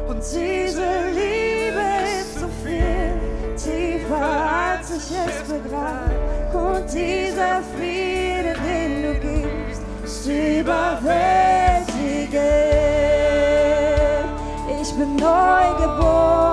Und 0.08 0.20
diese 0.20 0.90
Liebe 1.10 1.84
ist 2.20 2.40
so 2.40 2.48
viel 2.64 3.18
tiefer, 3.56 4.52
als 4.72 4.92
ich 4.92 5.18
es 5.18 5.42
begreife. 5.48 6.58
Und 6.58 6.86
dieser 6.94 7.62
Friede, 7.76 8.54
den 8.64 9.04
du 9.04 9.14
gibst, 9.20 9.82
ist 10.04 10.28
überwältigend. 10.28 10.80
Ich 14.82 14.94
bin 14.94 15.16
neu 15.16 15.74
geboren. 15.78 16.49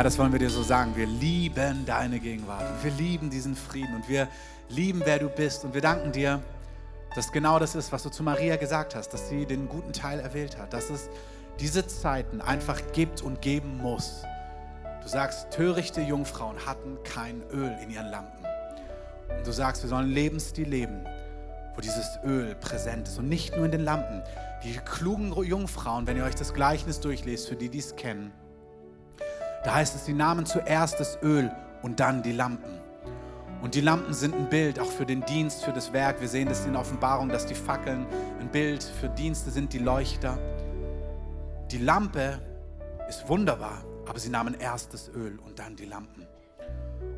Herr, 0.00 0.04
das 0.04 0.16
wollen 0.16 0.32
wir 0.32 0.38
dir 0.38 0.48
so 0.48 0.62
sagen. 0.62 0.96
Wir 0.96 1.04
lieben 1.04 1.84
deine 1.84 2.20
Gegenwart 2.20 2.64
und 2.70 2.82
wir 2.82 2.90
lieben 2.90 3.28
diesen 3.28 3.54
Frieden 3.54 3.96
und 3.96 4.08
wir 4.08 4.28
lieben, 4.70 5.02
wer 5.04 5.18
du 5.18 5.28
bist. 5.28 5.62
Und 5.62 5.74
wir 5.74 5.82
danken 5.82 6.10
dir, 6.10 6.40
dass 7.14 7.30
genau 7.30 7.58
das 7.58 7.74
ist, 7.74 7.92
was 7.92 8.04
du 8.04 8.08
zu 8.08 8.22
Maria 8.22 8.56
gesagt 8.56 8.94
hast, 8.94 9.10
dass 9.10 9.28
sie 9.28 9.44
den 9.44 9.68
guten 9.68 9.92
Teil 9.92 10.18
erwählt 10.18 10.56
hat, 10.56 10.72
dass 10.72 10.88
es 10.88 11.10
diese 11.58 11.86
Zeiten 11.86 12.40
einfach 12.40 12.80
gibt 12.94 13.20
und 13.20 13.42
geben 13.42 13.76
muss. 13.76 14.22
Du 15.02 15.08
sagst, 15.10 15.50
törichte 15.50 16.00
Jungfrauen 16.00 16.56
hatten 16.64 16.96
kein 17.04 17.42
Öl 17.52 17.76
in 17.82 17.90
ihren 17.90 18.10
Lampen. 18.10 18.42
Und 19.36 19.46
du 19.46 19.52
sagst, 19.52 19.82
wir 19.82 19.90
sollen 19.90 20.08
Lebensstil 20.08 20.66
leben, 20.66 21.04
wo 21.74 21.82
dieses 21.82 22.18
Öl 22.24 22.54
präsent 22.54 23.06
ist. 23.06 23.18
Und 23.18 23.28
nicht 23.28 23.54
nur 23.54 23.66
in 23.66 23.70
den 23.70 23.84
Lampen. 23.84 24.22
Die 24.64 24.78
klugen 24.78 25.30
Jungfrauen, 25.44 26.06
wenn 26.06 26.16
ihr 26.16 26.24
euch 26.24 26.36
das 26.36 26.54
Gleichnis 26.54 27.00
durchlest, 27.00 27.50
für 27.50 27.56
die, 27.56 27.68
die 27.68 27.80
es 27.80 27.96
kennen, 27.96 28.32
da 29.64 29.74
heißt 29.74 29.94
es, 29.94 30.06
sie 30.06 30.14
nahmen 30.14 30.46
zuerst 30.46 30.98
das 31.00 31.18
Öl 31.22 31.50
und 31.82 32.00
dann 32.00 32.22
die 32.22 32.32
Lampen. 32.32 32.78
Und 33.62 33.74
die 33.74 33.82
Lampen 33.82 34.14
sind 34.14 34.34
ein 34.34 34.48
Bild 34.48 34.80
auch 34.80 34.90
für 34.90 35.04
den 35.04 35.24
Dienst, 35.26 35.64
für 35.64 35.72
das 35.72 35.92
Werk. 35.92 36.20
Wir 36.20 36.28
sehen 36.28 36.48
das 36.48 36.64
in 36.64 36.76
Offenbarung, 36.76 37.28
dass 37.28 37.44
die 37.44 37.54
Fackeln 37.54 38.06
ein 38.40 38.48
Bild 38.48 38.82
für 38.82 39.08
Dienste 39.10 39.50
sind, 39.50 39.72
die 39.72 39.78
Leuchter. 39.78 40.38
Die 41.70 41.78
Lampe 41.78 42.40
ist 43.08 43.28
wunderbar, 43.28 43.84
aber 44.08 44.18
sie 44.18 44.30
nahmen 44.30 44.54
erst 44.58 44.94
das 44.94 45.10
Öl 45.10 45.38
und 45.44 45.58
dann 45.58 45.76
die 45.76 45.84
Lampen. 45.84 46.26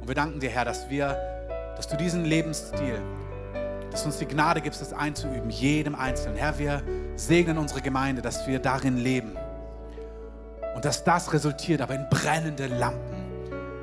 Und 0.00 0.08
wir 0.08 0.16
danken 0.16 0.40
dir, 0.40 0.50
Herr, 0.50 0.64
dass 0.64 0.90
wir, 0.90 1.16
dass 1.76 1.86
du 1.86 1.96
diesen 1.96 2.24
Lebensstil, 2.24 3.00
dass 3.92 4.02
du 4.02 4.08
uns 4.08 4.18
die 4.18 4.26
Gnade 4.26 4.60
gibst, 4.60 4.80
das 4.80 4.92
einzuüben, 4.92 5.48
jedem 5.50 5.94
Einzelnen. 5.94 6.36
Herr, 6.36 6.58
wir 6.58 6.82
segnen 7.14 7.56
unsere 7.56 7.82
Gemeinde, 7.82 8.20
dass 8.20 8.48
wir 8.48 8.58
darin 8.58 8.96
leben. 8.96 9.36
Und 10.74 10.84
dass 10.84 11.04
das 11.04 11.32
resultiert 11.32 11.80
aber 11.80 11.94
in 11.94 12.08
brennende 12.08 12.66
Lampen, 12.66 13.22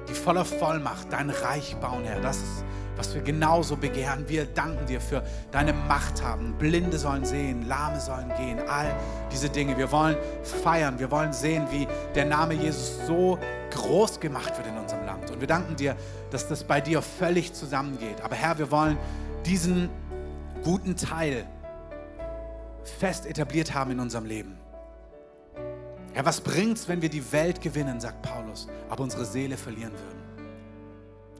die 0.07 0.13
voller 0.13 0.45
Vollmacht 0.45 1.11
dein 1.11 1.29
Reich 1.29 1.75
bauen, 1.77 2.03
Herr. 2.03 2.19
Das 2.19 2.37
ist, 2.37 2.63
was 2.99 3.15
wir 3.15 3.21
genauso 3.21 3.77
begehren. 3.77 4.25
Wir 4.27 4.45
danken 4.45 4.85
dir 4.85 4.99
für 4.99 5.23
deine 5.51 5.71
Macht 5.71 6.21
haben. 6.21 6.55
Blinde 6.57 6.97
sollen 6.97 7.23
sehen, 7.23 7.65
Lahme 7.67 7.99
sollen 7.99 8.29
gehen, 8.37 8.59
all 8.67 8.93
diese 9.31 9.49
Dinge. 9.49 9.77
Wir 9.77 9.91
wollen 9.91 10.17
feiern, 10.63 10.99
wir 10.99 11.09
wollen 11.09 11.31
sehen, 11.31 11.65
wie 11.71 11.87
der 12.13 12.25
Name 12.25 12.55
Jesus 12.55 12.99
so 13.07 13.39
groß 13.71 14.19
gemacht 14.19 14.57
wird 14.57 14.67
in 14.67 14.77
unserem 14.77 15.05
Land. 15.05 15.31
Und 15.31 15.39
wir 15.39 15.47
danken 15.47 15.77
dir, 15.77 15.95
dass 16.31 16.47
das 16.47 16.63
bei 16.63 16.81
dir 16.81 17.01
völlig 17.01 17.53
zusammengeht. 17.53 18.21
Aber 18.21 18.35
Herr, 18.35 18.57
wir 18.57 18.69
wollen 18.69 18.97
diesen 19.45 19.89
guten 20.63 20.97
Teil 20.97 21.45
fest 22.99 23.25
etabliert 23.25 23.73
haben 23.73 23.91
in 23.91 23.99
unserem 24.01 24.25
Leben. 24.25 24.58
Herr, 26.13 26.25
was 26.25 26.41
bringt's, 26.41 26.87
wenn 26.87 27.01
wir 27.01 27.09
die 27.09 27.31
Welt 27.31 27.61
gewinnen, 27.61 27.99
sagt 27.99 28.21
Paulus, 28.21 28.67
aber 28.89 29.03
unsere 29.03 29.25
Seele 29.25 29.57
verlieren 29.57 29.93
würden? 29.93 30.19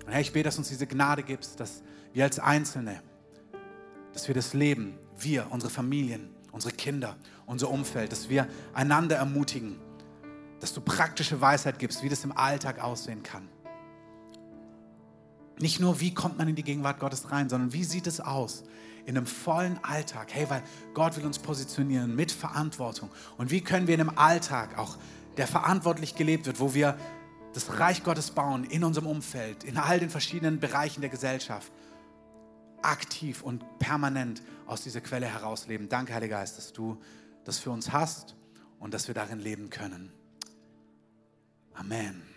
Und 0.05 0.11
Herr, 0.11 0.21
ich 0.21 0.31
bete, 0.31 0.45
dass 0.45 0.57
uns 0.57 0.69
diese 0.69 0.87
Gnade 0.87 1.23
gibst, 1.23 1.59
dass 1.59 1.81
wir 2.13 2.23
als 2.23 2.39
Einzelne, 2.39 3.01
dass 4.13 4.27
wir 4.27 4.35
das 4.35 4.53
Leben, 4.53 4.97
wir, 5.17 5.47
unsere 5.49 5.71
Familien, 5.71 6.29
unsere 6.51 6.73
Kinder, 6.73 7.15
unser 7.45 7.69
Umfeld, 7.69 8.11
dass 8.11 8.29
wir 8.29 8.47
einander 8.73 9.17
ermutigen, 9.17 9.79
dass 10.59 10.73
du 10.73 10.81
praktische 10.81 11.39
Weisheit 11.41 11.79
gibst, 11.79 12.03
wie 12.03 12.09
das 12.09 12.23
im 12.23 12.31
Alltag 12.31 12.83
aussehen 12.83 13.23
kann. 13.23 13.47
Nicht 15.59 15.79
nur, 15.79 15.99
wie 15.99 16.13
kommt 16.13 16.37
man 16.37 16.47
in 16.47 16.55
die 16.55 16.63
Gegenwart 16.63 16.99
Gottes 16.99 17.31
rein, 17.31 17.49
sondern 17.49 17.73
wie 17.73 17.83
sieht 17.83 18.07
es 18.07 18.19
aus 18.21 18.63
in 19.09 19.17
einem 19.17 19.25
vollen 19.25 19.83
Alltag? 19.83 20.27
Hey, 20.31 20.49
weil 20.49 20.63
Gott 20.93 21.17
will 21.17 21.25
uns 21.25 21.39
positionieren 21.39 22.15
mit 22.15 22.31
Verantwortung. 22.31 23.09
Und 23.37 23.49
wie 23.49 23.61
können 23.61 23.87
wir 23.87 23.95
in 23.95 24.01
einem 24.01 24.17
Alltag 24.17 24.77
auch, 24.77 24.97
der 25.37 25.47
verantwortlich 25.47 26.15
gelebt 26.15 26.45
wird, 26.45 26.59
wo 26.59 26.73
wir 26.75 26.95
das 27.53 27.79
Reich 27.79 28.03
Gottes 28.03 28.31
bauen 28.31 28.63
in 28.65 28.83
unserem 28.83 29.07
Umfeld, 29.07 29.63
in 29.63 29.77
all 29.77 29.99
den 29.99 30.11
verschiedenen 30.11 30.59
Bereichen 30.59 31.01
der 31.01 31.09
Gesellschaft, 31.09 31.71
aktiv 32.83 33.41
und 33.41 33.79
permanent 33.79 34.43
aus 34.67 34.83
dieser 34.83 35.01
Quelle 35.01 35.25
herausleben. 35.25 35.89
Danke, 35.89 36.13
Heiliger 36.13 36.37
Geist, 36.37 36.57
dass 36.57 36.71
du 36.71 37.01
das 37.45 37.57
für 37.57 37.71
uns 37.71 37.91
hast 37.91 38.35
und 38.79 38.93
dass 38.93 39.07
wir 39.07 39.15
darin 39.15 39.39
leben 39.39 39.71
können. 39.71 40.13
Amen. 41.73 42.28